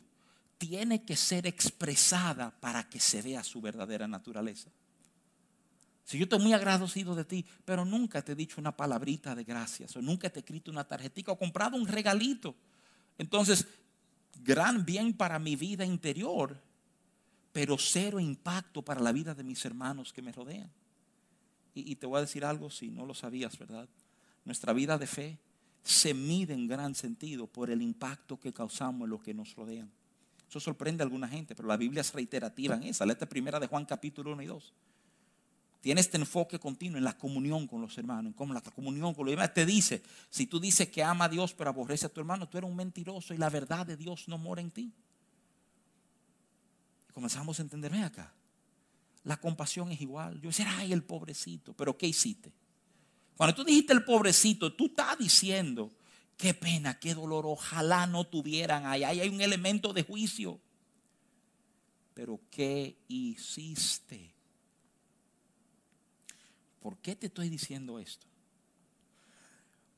tiene 0.57 1.03
que 1.03 1.15
ser 1.15 1.45
expresada 1.45 2.51
para 2.59 2.87
que 2.87 2.99
se 2.99 3.21
vea 3.21 3.43
su 3.43 3.61
verdadera 3.61 4.07
naturaleza. 4.07 4.69
Si 6.07 6.17
yo 6.17 6.23
estoy 6.23 6.39
muy 6.39 6.53
agradecido 6.53 7.15
de 7.15 7.25
ti, 7.25 7.45
pero 7.65 7.83
nunca 7.83 8.21
te 8.21 8.31
he 8.31 8.35
dicho 8.35 8.61
una 8.61 8.71
palabrita 8.71 9.35
de 9.35 9.43
gracias, 9.43 9.93
o 9.97 10.01
nunca 10.01 10.29
te 10.29 10.39
he 10.39 10.41
escrito 10.41 10.71
una 10.71 10.85
tarjetita, 10.85 11.33
o 11.33 11.37
comprado 11.37 11.75
un 11.75 11.85
regalito. 11.85 12.55
Entonces, 13.17 13.67
gran 14.41 14.85
bien 14.85 15.11
para 15.11 15.37
mi 15.37 15.57
vida 15.57 15.83
interior, 15.83 16.57
pero 17.51 17.77
cero 17.77 18.21
impacto 18.21 18.81
para 18.81 19.01
la 19.01 19.11
vida 19.11 19.35
de 19.35 19.43
mis 19.43 19.65
hermanos 19.65 20.13
que 20.13 20.21
me 20.21 20.31
rodean. 20.31 20.71
Y, 21.73 21.93
te 21.97 22.07
voy 22.07 22.19
a 22.19 22.21
decir 22.21 22.45
algo 22.45 22.69
si 22.69 22.89
no 22.89 23.05
lo 23.05 23.13
sabías, 23.13 23.57
¿verdad? 23.57 23.89
Nuestra 24.45 24.71
vida 24.71 24.97
de 24.97 25.07
fe 25.07 25.37
se 25.83 26.13
mide 26.13 26.53
en 26.53 26.69
gran 26.69 26.95
sentido 26.95 27.47
por 27.47 27.69
el 27.69 27.81
impacto 27.81 28.39
que 28.39 28.53
causamos 28.53 29.07
en 29.07 29.09
lo 29.09 29.21
que 29.21 29.33
nos 29.33 29.53
rodean. 29.55 29.91
Eso 30.49 30.61
sorprende 30.61 31.03
a 31.03 31.05
alguna 31.05 31.27
gente, 31.27 31.53
pero 31.53 31.67
la 31.67 31.75
Biblia 31.75 31.99
es 31.99 32.13
reiterativa 32.13 32.75
en 32.75 32.83
esa. 32.83 33.03
Esta 33.03 33.27
primera 33.27 33.59
de 33.59 33.67
Juan 33.67 33.83
capítulo 33.83 34.31
1 34.31 34.43
y 34.43 34.45
2. 34.45 34.73
Tiene 35.81 36.01
este 36.01 36.17
enfoque 36.17 36.59
continuo 36.59 36.97
en 36.97 37.03
la 37.03 37.17
comunión 37.17 37.67
con 37.67 37.81
los 37.81 37.97
hermanos, 37.97 38.27
en 38.27 38.33
cómo 38.33 38.53
la 38.53 38.61
comunión 38.61 39.13
con 39.13 39.25
los 39.25 39.31
demás. 39.31 39.53
Te 39.53 39.65
dice, 39.65 40.03
si 40.29 40.47
tú 40.47 40.59
dices 40.59 40.89
que 40.89 41.03
ama 41.03 41.25
a 41.25 41.29
Dios 41.29 41.53
pero 41.53 41.69
aborrece 41.69 42.07
a 42.07 42.09
tu 42.09 42.19
hermano, 42.19 42.47
tú 42.49 42.57
eres 42.57 42.69
un 42.69 42.75
mentiroso 42.75 43.33
y 43.33 43.37
la 43.37 43.49
verdad 43.49 43.85
de 43.85 43.95
Dios 43.95 44.27
no 44.27 44.37
mora 44.37 44.61
en 44.61 44.71
ti. 44.71 44.91
Comenzamos 47.13 47.59
a 47.59 47.63
entender, 47.63 47.91
ven 47.91 48.03
acá, 48.03 48.33
la 49.23 49.37
compasión 49.37 49.91
es 49.91 50.01
igual. 50.01 50.39
Yo 50.41 50.49
decía, 50.49 50.67
ay, 50.77 50.93
el 50.93 51.03
pobrecito, 51.03 51.73
pero 51.73 51.97
¿qué 51.97 52.07
hiciste? 52.07 52.51
Cuando 53.35 53.55
tú 53.55 53.63
dijiste 53.63 53.93
el 53.93 54.03
pobrecito, 54.03 54.73
tú 54.73 54.87
estás 54.87 55.17
diciendo, 55.17 55.91
qué 56.37 56.53
pena, 56.53 56.99
qué 56.99 57.13
dolor, 57.13 57.45
ojalá 57.45 58.07
no 58.07 58.25
tuvieran 58.25 58.85
ahí. 58.85 59.03
Ahí 59.03 59.19
hay 59.19 59.29
un 59.29 59.41
elemento 59.41 59.93
de 59.93 60.03
juicio. 60.03 60.59
Pero 62.13 62.39
¿qué 62.49 62.97
hiciste? 63.07 64.36
¿Por 66.81 66.97
qué 66.97 67.15
te 67.15 67.27
estoy 67.27 67.49
diciendo 67.49 67.99
esto? 67.99 68.25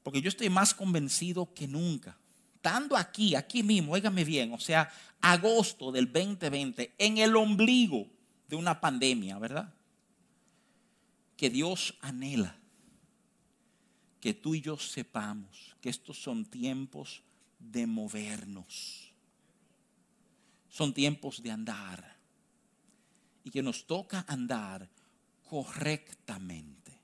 Porque 0.04 0.22
yo 0.22 0.30
estoy 0.30 0.50
más 0.50 0.74
convencido 0.74 1.54
que 1.54 1.68
nunca. 1.68 2.18
Estando 2.56 2.98
aquí, 2.98 3.36
aquí 3.36 3.64
mismo, 3.64 3.94
óigame 3.94 4.24
bien, 4.24 4.54
o 4.54 4.60
sea, 4.60 4.92
agosto 5.22 5.92
del 5.92 6.12
2020, 6.12 6.94
en 6.98 7.18
el 7.18 7.36
ombligo 7.36 8.08
de 8.48 8.56
una 8.56 8.82
pandemia, 8.82 9.38
¿verdad? 9.38 9.74
Que 11.38 11.50
Dios 11.50 11.96
anhela 12.02 12.60
que 14.20 14.34
tú 14.34 14.56
y 14.56 14.62
yo 14.62 14.78
sepamos 14.78 15.76
que 15.82 15.90
estos 15.90 16.22
son 16.22 16.46
tiempos 16.46 17.24
de 17.58 17.88
movernos. 17.88 19.14
Son 20.70 20.94
tiempos 20.94 21.42
de 21.42 21.52
andar. 21.52 22.18
Y 23.44 23.50
que 23.50 23.64
nos 23.64 23.86
toca 23.86 24.26
andar 24.28 24.90
correctamente. 25.50 27.02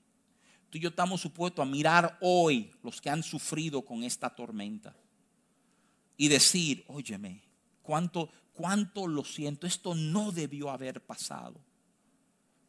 Tú 0.70 0.78
y 0.78 0.80
yo 0.80 0.90
estamos 0.90 1.20
supuestos 1.20 1.66
a 1.66 1.68
mirar 1.68 2.16
hoy 2.20 2.70
los 2.84 3.00
que 3.00 3.10
han 3.10 3.24
sufrido 3.24 3.84
con 3.84 4.04
esta 4.04 4.30
tormenta 4.30 4.94
y 6.16 6.28
decir, 6.28 6.84
óyeme, 6.86 7.42
cuánto, 7.82 8.30
cuánto 8.52 9.08
lo 9.08 9.24
siento, 9.24 9.66
esto 9.66 9.96
no 9.96 10.30
debió 10.30 10.70
haber 10.70 11.04
pasado. 11.04 11.60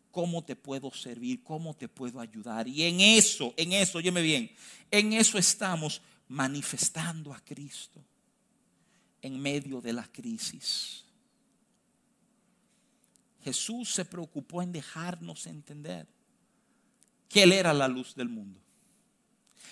¿Cómo 0.10 0.44
te 0.44 0.56
puedo 0.56 0.92
servir? 0.92 1.44
¿Cómo 1.44 1.76
te 1.76 1.88
puedo 1.88 2.20
ayudar? 2.20 2.68
Y 2.68 2.82
en 2.84 3.00
eso, 3.00 3.54
en 3.56 3.74
eso, 3.74 4.00
óyeme 4.00 4.24
bien, 4.24 4.52
en 4.90 5.14
eso 5.14 5.38
estamos 5.38 6.02
manifestando 6.28 7.32
a 7.32 7.40
Cristo 7.40 8.04
en 9.22 9.40
medio 9.40 9.80
de 9.80 9.94
la 9.94 10.08
crisis. 10.08 11.07
Jesús 13.48 13.94
se 13.94 14.04
preocupó 14.04 14.62
en 14.62 14.74
dejarnos 14.74 15.48
entender 15.48 16.06
que 17.30 17.44
Él 17.44 17.54
era 17.54 17.74
la 17.74 17.88
luz 17.88 18.14
del 18.14 18.28
mundo. 18.28 18.60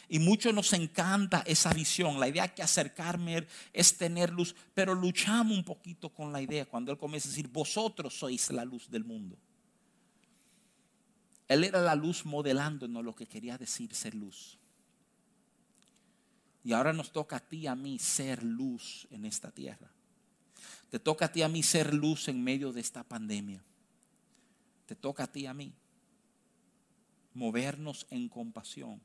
Y 0.07 0.17
mucho 0.19 0.53
nos 0.53 0.71
encanta 0.71 1.43
esa 1.45 1.73
visión, 1.73 2.17
la 2.17 2.30
idea 2.30 2.53
que 2.53 2.63
acercarme 2.63 3.45
es 3.73 3.97
tener 3.97 4.30
luz, 4.32 4.55
pero 4.73 4.95
luchamos 4.95 5.57
un 5.57 5.65
poquito 5.65 6.07
con 6.07 6.32
la 6.32 6.41
idea 6.41 6.65
cuando 6.65 6.93
Él 6.93 6.97
comienza 6.97 7.28
a 7.28 7.32
decir, 7.32 7.49
vosotros 7.49 8.17
sois 8.17 8.49
la 8.51 8.63
luz 8.63 8.89
del 8.89 9.03
mundo. 9.03 9.38
Él 11.49 11.65
era 11.65 11.82
la 11.82 11.95
luz 11.95 12.26
modelándonos 12.26 13.03
lo 13.03 13.13
que 13.13 13.26
quería 13.26 13.57
decir 13.57 13.93
ser 13.93 14.15
luz. 14.15 14.57
Y 16.63 16.71
ahora 16.71 16.93
nos 16.93 17.11
toca 17.11 17.36
a 17.36 17.39
ti 17.41 17.57
y 17.57 17.67
a 17.67 17.76
mí 17.76 17.99
ser 17.99 18.41
luz 18.41 19.05
en 19.11 19.26
esta 19.26 19.51
tierra. 19.51 19.95
Te 20.89 20.99
toca 20.99 21.25
a 21.25 21.31
ti 21.31 21.41
a 21.41 21.49
mí 21.49 21.63
ser 21.63 21.93
luz 21.93 22.27
en 22.27 22.43
medio 22.43 22.71
de 22.71 22.81
esta 22.81 23.03
pandemia. 23.03 23.63
Te 24.86 24.95
toca 24.95 25.23
a 25.23 25.31
ti 25.31 25.45
a 25.45 25.53
mí 25.53 25.73
movernos 27.33 28.07
en 28.09 28.29
compasión 28.29 29.01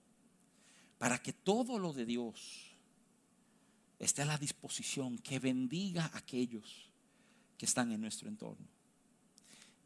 para 0.98 1.20
que 1.20 1.32
todo 1.32 1.78
lo 1.78 1.92
de 1.92 2.06
Dios 2.06 2.70
esté 3.98 4.22
a 4.22 4.26
la 4.26 4.38
disposición, 4.38 5.18
que 5.18 5.38
bendiga 5.38 6.06
a 6.06 6.18
aquellos 6.18 6.90
que 7.58 7.66
están 7.66 7.92
en 7.92 8.00
nuestro 8.00 8.28
entorno. 8.28 8.66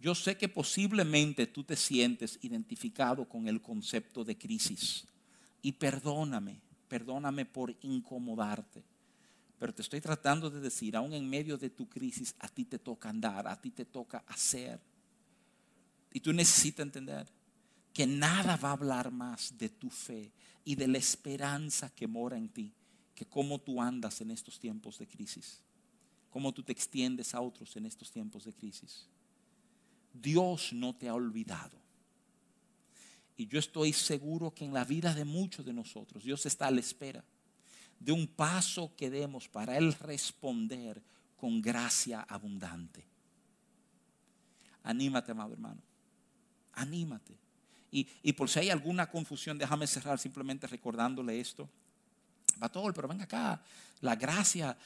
Yo 0.00 0.14
sé 0.14 0.36
que 0.36 0.48
posiblemente 0.48 1.46
tú 1.46 1.64
te 1.64 1.76
sientes 1.76 2.38
identificado 2.42 3.28
con 3.28 3.48
el 3.48 3.62
concepto 3.62 4.24
de 4.24 4.36
crisis 4.36 5.06
y 5.62 5.72
perdóname, 5.72 6.60
perdóname 6.88 7.46
por 7.46 7.74
incomodarte. 7.82 8.82
Pero 9.58 9.74
te 9.74 9.82
estoy 9.82 10.00
tratando 10.00 10.50
de 10.50 10.60
decir, 10.60 10.96
aún 10.96 11.12
en 11.12 11.28
medio 11.28 11.56
de 11.56 11.70
tu 11.70 11.88
crisis, 11.88 12.34
a 12.38 12.48
ti 12.48 12.64
te 12.64 12.78
toca 12.78 13.08
andar, 13.08 13.46
a 13.46 13.60
ti 13.60 13.70
te 13.70 13.84
toca 13.84 14.24
hacer. 14.26 14.80
Y 16.12 16.20
tú 16.20 16.32
necesitas 16.32 16.84
entender 16.84 17.26
que 17.92 18.06
nada 18.06 18.56
va 18.56 18.70
a 18.70 18.72
hablar 18.72 19.10
más 19.10 19.56
de 19.56 19.68
tu 19.68 19.88
fe 19.90 20.32
y 20.64 20.74
de 20.74 20.88
la 20.88 20.98
esperanza 20.98 21.94
que 21.94 22.06
mora 22.06 22.36
en 22.36 22.48
ti 22.48 22.72
que 23.14 23.24
cómo 23.24 23.60
tú 23.60 23.80
andas 23.80 24.20
en 24.20 24.30
estos 24.32 24.58
tiempos 24.58 24.98
de 24.98 25.06
crisis, 25.06 25.60
cómo 26.30 26.52
tú 26.52 26.62
te 26.62 26.72
extiendes 26.72 27.34
a 27.34 27.40
otros 27.40 27.76
en 27.76 27.86
estos 27.86 28.10
tiempos 28.10 28.44
de 28.44 28.52
crisis. 28.52 29.06
Dios 30.12 30.72
no 30.72 30.94
te 30.96 31.08
ha 31.08 31.14
olvidado. 31.14 31.78
Y 33.36 33.46
yo 33.46 33.58
estoy 33.58 33.92
seguro 33.92 34.52
que 34.52 34.64
en 34.64 34.72
la 34.72 34.84
vida 34.84 35.14
de 35.14 35.24
muchos 35.24 35.64
de 35.64 35.72
nosotros 35.72 36.24
Dios 36.24 36.44
está 36.46 36.66
a 36.66 36.70
la 36.70 36.80
espera 36.80 37.24
de 38.04 38.12
un 38.12 38.26
paso 38.26 38.94
que 38.96 39.08
demos 39.08 39.48
para 39.48 39.78
Él 39.78 39.94
responder 39.94 41.02
con 41.36 41.62
gracia 41.62 42.20
abundante. 42.20 43.04
Anímate, 44.82 45.32
amado 45.32 45.54
hermano. 45.54 45.80
Anímate. 46.74 47.34
Y, 47.90 48.32
por 48.32 48.50
si 48.50 48.58
hay 48.58 48.70
alguna 48.70 49.08
confusión, 49.08 49.56
déjame 49.56 49.86
cerrar 49.86 50.18
simplemente 50.18 50.66
recordándole 50.66 51.38
esto. 51.38 51.68
Batol, 52.56 52.92
pero 52.92 53.06
venga 53.06 53.22
acá. 53.22 53.62
La 54.00 54.16
gracia, 54.16 54.76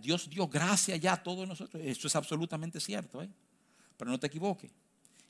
Dios 0.00 0.28
dio 0.28 0.48
gracia 0.48 0.96
ya 0.96 1.12
a 1.12 1.22
todos 1.22 1.46
nosotros. 1.46 1.80
Esto 1.84 2.08
es 2.08 2.16
absolutamente 2.16 2.80
cierto, 2.80 3.22
¿eh? 3.22 3.30
Pero 3.96 4.10
no 4.10 4.18
te 4.18 4.26
equivoques. 4.26 4.72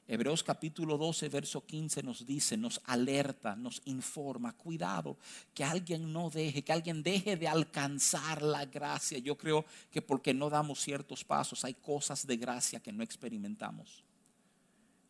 Hebreos 0.08 0.44
capítulo 0.44 0.96
12, 0.96 1.28
verso 1.28 1.66
15 1.66 2.02
nos 2.04 2.24
dice, 2.24 2.56
nos 2.56 2.80
alerta, 2.84 3.56
nos 3.56 3.82
informa, 3.86 4.52
cuidado, 4.52 5.16
que 5.52 5.64
alguien 5.64 6.12
no 6.12 6.30
deje, 6.30 6.62
que 6.62 6.72
alguien 6.72 7.02
deje 7.02 7.36
de 7.36 7.48
alcanzar 7.48 8.40
la 8.40 8.64
gracia. 8.66 9.18
Yo 9.18 9.36
creo 9.36 9.64
que 9.90 10.00
porque 10.00 10.32
no 10.32 10.48
damos 10.48 10.80
ciertos 10.80 11.24
pasos, 11.24 11.64
hay 11.64 11.74
cosas 11.74 12.24
de 12.24 12.36
gracia 12.36 12.78
que 12.78 12.92
no 12.92 13.02
experimentamos. 13.02 14.04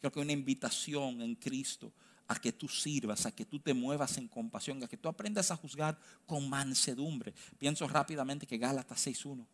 Creo 0.01 0.11
que 0.11 0.20
una 0.20 0.32
invitación 0.32 1.20
en 1.20 1.34
Cristo 1.34 1.92
a 2.28 2.40
que 2.40 2.53
tú 2.53 2.66
sirvas, 2.66 3.26
a 3.26 3.32
que 3.32 3.44
tú 3.44 3.59
te 3.61 3.74
muevas 3.74 4.16
en 4.16 4.28
compasión, 4.28 4.82
a 4.82 4.88
que 4.88 4.97
tú 4.97 5.11
aprendas 5.11 5.51
a 5.51 5.57
juzgar 5.57 5.99
con 6.24 6.49
mansedumbre. 6.49 7.34
Pienso 7.59 7.86
rápidamente 7.86 8.47
que 8.47 8.57
Gálatas 8.57 9.07
6.1. 9.07 9.44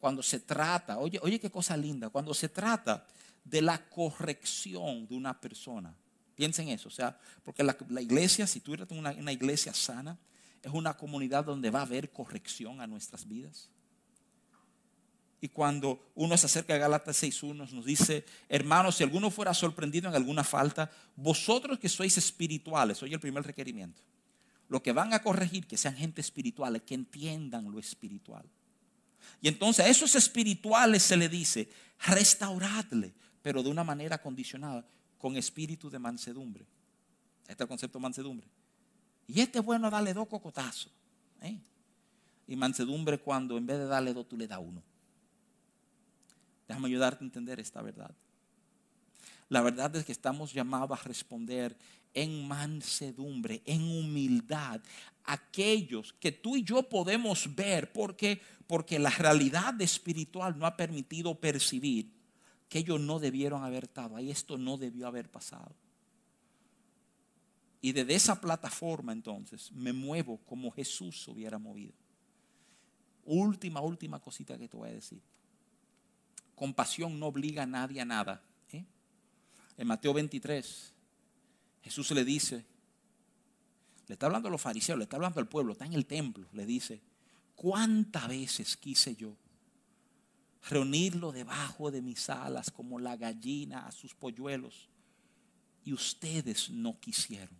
Cuando 0.00 0.22
se 0.22 0.40
trata, 0.40 0.98
oye, 0.98 1.18
oye 1.22 1.38
qué 1.38 1.50
cosa 1.50 1.76
linda, 1.76 2.08
cuando 2.08 2.32
se 2.32 2.48
trata 2.48 3.06
de 3.44 3.62
la 3.62 3.88
corrección 3.88 5.06
de 5.06 5.14
una 5.14 5.40
persona. 5.40 5.94
Piensen 6.34 6.68
eso, 6.68 6.88
o 6.88 6.92
sea, 6.92 7.18
porque 7.44 7.62
la, 7.62 7.76
iglesia, 8.00 8.46
si 8.46 8.60
tú 8.60 8.74
eres 8.74 8.86
una, 8.90 9.10
una 9.12 9.32
iglesia 9.32 9.74
sana, 9.74 10.18
es 10.62 10.72
una 10.72 10.94
comunidad 10.94 11.44
donde 11.44 11.70
va 11.70 11.80
a 11.80 11.82
haber 11.82 12.10
corrección 12.10 12.80
a 12.80 12.86
nuestras 12.86 13.26
vidas. 13.26 13.68
Y 15.40 15.48
cuando 15.48 16.12
uno 16.14 16.36
se 16.36 16.46
acerca 16.46 16.74
a 16.74 16.78
Gálatas 16.78 17.22
6.1 17.22 17.70
nos 17.70 17.84
dice, 17.84 18.26
hermanos, 18.48 18.96
si 18.96 19.04
alguno 19.04 19.30
fuera 19.30 19.54
sorprendido 19.54 20.08
en 20.08 20.14
alguna 20.14 20.44
falta, 20.44 20.90
vosotros 21.16 21.78
que 21.78 21.88
sois 21.88 22.16
espirituales, 22.18 23.02
oye 23.02 23.14
el 23.14 23.20
primer 23.20 23.44
requerimiento, 23.44 24.02
lo 24.68 24.82
que 24.82 24.92
van 24.92 25.14
a 25.14 25.22
corregir, 25.22 25.66
que 25.66 25.78
sean 25.78 25.96
gente 25.96 26.20
espiritual, 26.20 26.82
que 26.82 26.94
entiendan 26.94 27.70
lo 27.70 27.78
espiritual. 27.78 28.44
Y 29.40 29.48
entonces 29.48 29.84
a 29.84 29.88
esos 29.88 30.14
espirituales 30.14 31.02
se 31.02 31.16
le 31.16 31.30
dice, 31.30 31.70
restauradle, 32.00 33.14
pero 33.42 33.62
de 33.62 33.70
una 33.70 33.84
manera 33.84 34.20
condicionada, 34.20 34.84
con 35.18 35.36
espíritu 35.36 35.90
de 35.90 35.98
mansedumbre. 35.98 36.66
Este 37.42 37.52
es 37.52 37.60
el 37.60 37.68
concepto 37.68 37.98
de 37.98 38.02
mansedumbre. 38.02 38.48
Y 39.26 39.40
este 39.40 39.58
es 39.58 39.64
bueno 39.64 39.90
darle 39.90 40.14
dos 40.14 40.28
cocotazos. 40.28 40.92
¿eh? 41.42 41.58
Y 42.46 42.56
mansedumbre 42.56 43.18
cuando 43.18 43.58
en 43.58 43.66
vez 43.66 43.78
de 43.78 43.86
darle 43.86 44.14
dos, 44.14 44.28
tú 44.28 44.36
le 44.36 44.46
das 44.46 44.60
uno. 44.62 44.82
Déjame 46.66 46.88
ayudarte 46.88 47.24
a 47.24 47.26
entender 47.26 47.60
esta 47.60 47.82
verdad. 47.82 48.14
La 49.48 49.60
verdad 49.60 49.94
es 49.96 50.04
que 50.04 50.12
estamos 50.12 50.52
llamados 50.52 50.98
a 50.98 51.02
responder 51.02 51.76
en 52.14 52.46
mansedumbre, 52.46 53.62
en 53.64 53.82
humildad, 53.82 54.80
aquellos 55.24 56.12
que 56.14 56.32
tú 56.32 56.56
y 56.56 56.64
yo 56.64 56.82
podemos 56.88 57.54
ver 57.54 57.92
porque 57.92 58.40
porque 58.70 59.00
la 59.00 59.10
realidad 59.10 59.80
espiritual 59.80 60.56
no 60.56 60.64
ha 60.64 60.76
permitido 60.76 61.34
percibir 61.34 62.08
que 62.70 62.78
ellos 62.78 63.00
no 63.00 63.18
debieron 63.18 63.64
haber 63.64 63.84
estado 63.84 64.16
ahí, 64.16 64.30
esto 64.30 64.56
no 64.56 64.78
debió 64.78 65.08
haber 65.08 65.28
pasado. 65.28 65.74
Y 67.82 67.92
desde 67.92 68.14
esa 68.14 68.40
plataforma 68.40 69.12
entonces 69.12 69.72
me 69.72 69.92
muevo 69.92 70.38
como 70.46 70.70
Jesús 70.70 71.24
se 71.24 71.32
hubiera 71.32 71.58
movido. 71.58 71.92
Última, 73.24 73.80
última 73.80 74.20
cosita 74.20 74.56
que 74.56 74.68
te 74.68 74.76
voy 74.76 74.88
a 74.88 74.92
decir. 74.92 75.20
Compasión 76.54 77.18
no 77.18 77.26
obliga 77.26 77.64
a 77.64 77.66
nadie 77.66 78.00
a 78.00 78.04
nada. 78.04 78.40
¿eh? 78.70 78.84
En 79.76 79.88
Mateo 79.88 80.14
23, 80.14 80.92
Jesús 81.82 82.10
le 82.12 82.24
dice, 82.24 82.64
le 84.06 84.12
está 84.12 84.26
hablando 84.26 84.46
a 84.46 84.52
los 84.52 84.60
fariseos, 84.60 84.96
le 84.96 85.04
está 85.04 85.16
hablando 85.16 85.40
al 85.40 85.48
pueblo, 85.48 85.72
está 85.72 85.86
en 85.86 85.94
el 85.94 86.06
templo, 86.06 86.46
le 86.52 86.66
dice, 86.66 87.00
¿cuántas 87.56 88.28
veces 88.28 88.76
quise 88.76 89.16
yo 89.16 89.34
reunirlo 90.68 91.32
debajo 91.32 91.90
de 91.90 92.02
mis 92.02 92.28
alas 92.28 92.70
como 92.70 92.98
la 92.98 93.16
gallina 93.16 93.86
a 93.86 93.92
sus 93.92 94.14
polluelos? 94.14 94.88
Y 95.84 95.92
ustedes 95.92 96.70
no 96.70 96.98
quisieron. 97.00 97.56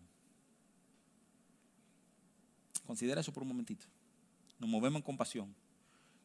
Considera 2.85 3.21
eso 3.21 3.31
por 3.31 3.43
un 3.43 3.49
momentito. 3.49 3.85
Nos 4.59 4.69
movemos 4.69 4.99
en 4.99 5.03
compasión, 5.03 5.55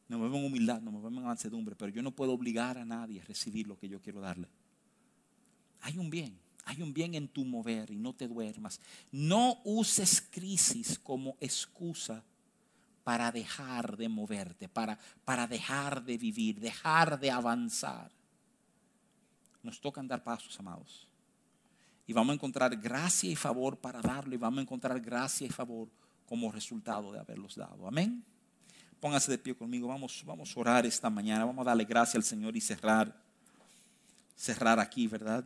nos 0.09 0.19
movemos 0.19 0.41
en 0.41 0.47
humildad, 0.47 0.81
nos 0.83 0.93
movemos 0.93 1.19
en 1.19 1.27
mansedumbre, 1.27 1.75
pero 1.75 1.91
yo 1.91 2.03
no 2.03 2.11
puedo 2.11 2.33
obligar 2.33 2.77
a 2.77 2.85
nadie 2.85 3.21
a 3.21 3.25
recibir 3.25 3.67
lo 3.67 3.79
que 3.79 3.89
yo 3.89 4.01
quiero 4.01 4.21
darle. 4.21 4.49
Hay 5.81 5.97
un 5.99 6.11
bien, 6.11 6.39
hay 6.65 6.83
un 6.83 6.93
bien 6.93 7.15
en 7.15 7.29
tu 7.29 7.45
mover 7.45 7.91
y 7.91 7.97
no 7.97 8.13
te 8.13 8.29
duermas. 8.29 8.81
No 9.11 9.61
uses 9.65 10.21
crisis 10.21 10.99
como 10.99 11.37
excusa 11.41 12.25
para 13.07 13.31
dejar 13.31 13.97
de 13.97 14.09
moverte, 14.09 14.69
para, 14.69 14.99
para 15.25 15.47
dejar 15.47 16.03
de 16.03 16.19
vivir, 16.19 16.59
dejar 16.59 17.21
de 17.21 17.31
avanzar. 17.31 18.11
Nos 19.63 19.81
toca 19.81 20.03
dar 20.03 20.25
pasos, 20.25 20.59
amados. 20.59 21.07
Y 22.05 22.13
vamos 22.13 22.33
a 22.33 22.35
encontrar 22.35 22.75
gracia 22.75 23.31
y 23.31 23.37
favor 23.37 23.79
para 23.79 24.01
darlo 24.01 24.35
y 24.35 24.39
vamos 24.39 24.59
a 24.59 24.63
encontrar 24.63 24.99
gracia 24.99 25.47
y 25.47 25.51
favor 25.51 25.89
como 26.27 26.51
resultado 26.51 27.13
de 27.13 27.21
haberlos 27.21 27.55
dado. 27.55 27.87
Amén. 27.87 28.25
Póngase 28.99 29.31
de 29.31 29.39
pie 29.39 29.55
conmigo. 29.55 29.87
Vamos, 29.87 30.25
vamos 30.27 30.57
a 30.57 30.59
orar 30.59 30.85
esta 30.85 31.09
mañana. 31.09 31.45
Vamos 31.45 31.65
a 31.65 31.71
darle 31.71 31.85
gracia 31.85 32.19
al 32.19 32.25
Señor 32.25 32.57
y 32.57 32.61
cerrar. 32.61 33.23
Cerrar 34.35 34.81
aquí, 34.81 35.07
¿verdad? 35.07 35.45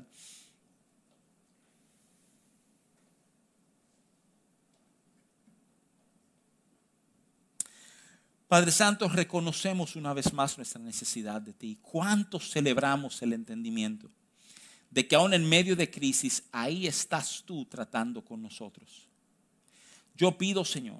Padre 8.50 8.72
Santo, 8.72 9.08
reconocemos 9.08 9.94
una 9.94 10.12
vez 10.12 10.32
más 10.32 10.56
nuestra 10.56 10.80
necesidad 10.80 11.40
de 11.40 11.52
ti. 11.52 11.78
¿Cuánto 11.80 12.40
celebramos 12.40 13.22
el 13.22 13.32
entendimiento 13.32 14.10
de 14.90 15.06
que 15.06 15.14
aún 15.14 15.34
en 15.34 15.48
medio 15.48 15.76
de 15.76 15.88
crisis, 15.88 16.42
ahí 16.50 16.88
estás 16.88 17.44
tú 17.46 17.64
tratando 17.66 18.24
con 18.24 18.42
nosotros? 18.42 19.06
Yo 20.16 20.36
pido, 20.36 20.64
Señor, 20.64 20.98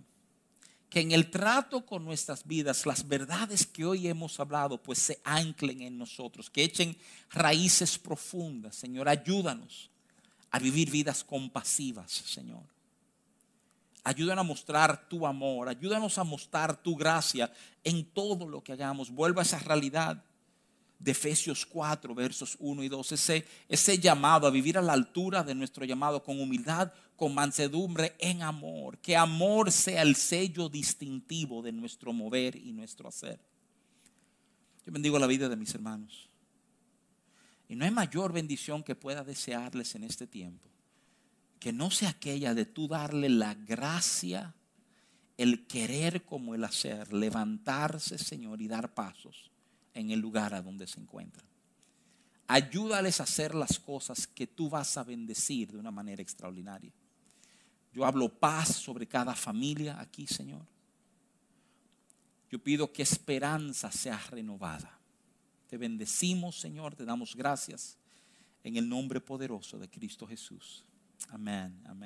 que 0.88 1.00
en 1.00 1.10
el 1.10 1.28
trato 1.28 1.84
con 1.84 2.04
nuestras 2.04 2.46
vidas, 2.46 2.86
las 2.86 3.08
verdades 3.08 3.66
que 3.66 3.84
hoy 3.84 4.06
hemos 4.06 4.38
hablado, 4.38 4.80
pues 4.80 5.00
se 5.00 5.20
anclen 5.24 5.80
en 5.80 5.98
nosotros, 5.98 6.50
que 6.50 6.62
echen 6.62 6.96
raíces 7.30 7.98
profundas. 7.98 8.76
Señor, 8.76 9.08
ayúdanos 9.08 9.90
a 10.52 10.60
vivir 10.60 10.88
vidas 10.88 11.24
compasivas, 11.24 12.12
Señor 12.12 12.62
Ayúdanos 14.02 14.42
a 14.42 14.48
mostrar 14.48 15.08
tu 15.08 15.26
amor, 15.26 15.68
ayúdanos 15.68 16.16
a 16.16 16.24
mostrar 16.24 16.82
tu 16.82 16.96
gracia 16.96 17.52
en 17.84 18.04
todo 18.04 18.48
lo 18.48 18.62
que 18.62 18.72
hagamos. 18.72 19.10
Vuelva 19.10 19.42
a 19.42 19.44
esa 19.44 19.58
realidad 19.58 20.24
de 20.98 21.10
Efesios 21.10 21.66
4, 21.66 22.14
versos 22.14 22.56
1 22.60 22.82
y 22.82 22.88
2. 22.88 23.12
Ese, 23.12 23.46
ese 23.68 23.98
llamado 23.98 24.46
a 24.46 24.50
vivir 24.50 24.78
a 24.78 24.82
la 24.82 24.94
altura 24.94 25.42
de 25.42 25.54
nuestro 25.54 25.84
llamado 25.84 26.22
con 26.22 26.40
humildad, 26.40 26.92
con 27.14 27.34
mansedumbre, 27.34 28.14
en 28.18 28.42
amor. 28.42 28.96
Que 28.98 29.16
amor 29.16 29.70
sea 29.70 30.00
el 30.00 30.16
sello 30.16 30.70
distintivo 30.70 31.60
de 31.62 31.72
nuestro 31.72 32.12
mover 32.12 32.56
y 32.56 32.72
nuestro 32.72 33.08
hacer. 33.08 33.38
Yo 34.86 34.92
bendigo 34.92 35.18
la 35.18 35.26
vida 35.26 35.48
de 35.48 35.56
mis 35.56 35.74
hermanos. 35.74 36.30
Y 37.68 37.76
no 37.76 37.84
hay 37.84 37.90
mayor 37.90 38.32
bendición 38.32 38.82
que 38.82 38.94
pueda 38.94 39.22
desearles 39.24 39.94
en 39.94 40.04
este 40.04 40.26
tiempo 40.26 40.69
que 41.60 41.72
no 41.72 41.90
sea 41.90 42.08
aquella 42.08 42.54
de 42.54 42.64
tú 42.64 42.88
darle 42.88 43.28
la 43.28 43.54
gracia, 43.54 44.54
el 45.36 45.66
querer 45.66 46.24
como 46.24 46.54
el 46.54 46.64
hacer, 46.64 47.12
levantarse, 47.12 48.18
Señor, 48.18 48.62
y 48.62 48.66
dar 48.66 48.94
pasos 48.94 49.50
en 49.92 50.10
el 50.10 50.18
lugar 50.18 50.54
a 50.54 50.62
donde 50.62 50.86
se 50.86 50.98
encuentran. 50.98 51.46
Ayúdales 52.48 53.20
a 53.20 53.24
hacer 53.24 53.54
las 53.54 53.78
cosas 53.78 54.26
que 54.26 54.46
tú 54.46 54.70
vas 54.70 54.96
a 54.96 55.04
bendecir 55.04 55.70
de 55.70 55.78
una 55.78 55.90
manera 55.90 56.22
extraordinaria. 56.22 56.92
Yo 57.92 58.06
hablo 58.06 58.28
paz 58.28 58.74
sobre 58.74 59.06
cada 59.06 59.34
familia 59.34 60.00
aquí, 60.00 60.26
Señor. 60.26 60.66
Yo 62.50 62.58
pido 62.58 62.90
que 62.90 63.02
esperanza 63.02 63.92
sea 63.92 64.18
renovada. 64.30 64.98
Te 65.68 65.76
bendecimos, 65.76 66.58
Señor, 66.58 66.96
te 66.96 67.04
damos 67.04 67.36
gracias 67.36 67.98
en 68.64 68.76
el 68.76 68.88
nombre 68.88 69.20
poderoso 69.20 69.78
de 69.78 69.88
Cristo 69.88 70.26
Jesús. 70.26 70.84
Amén. 71.28 71.80
Amén. 71.84 72.00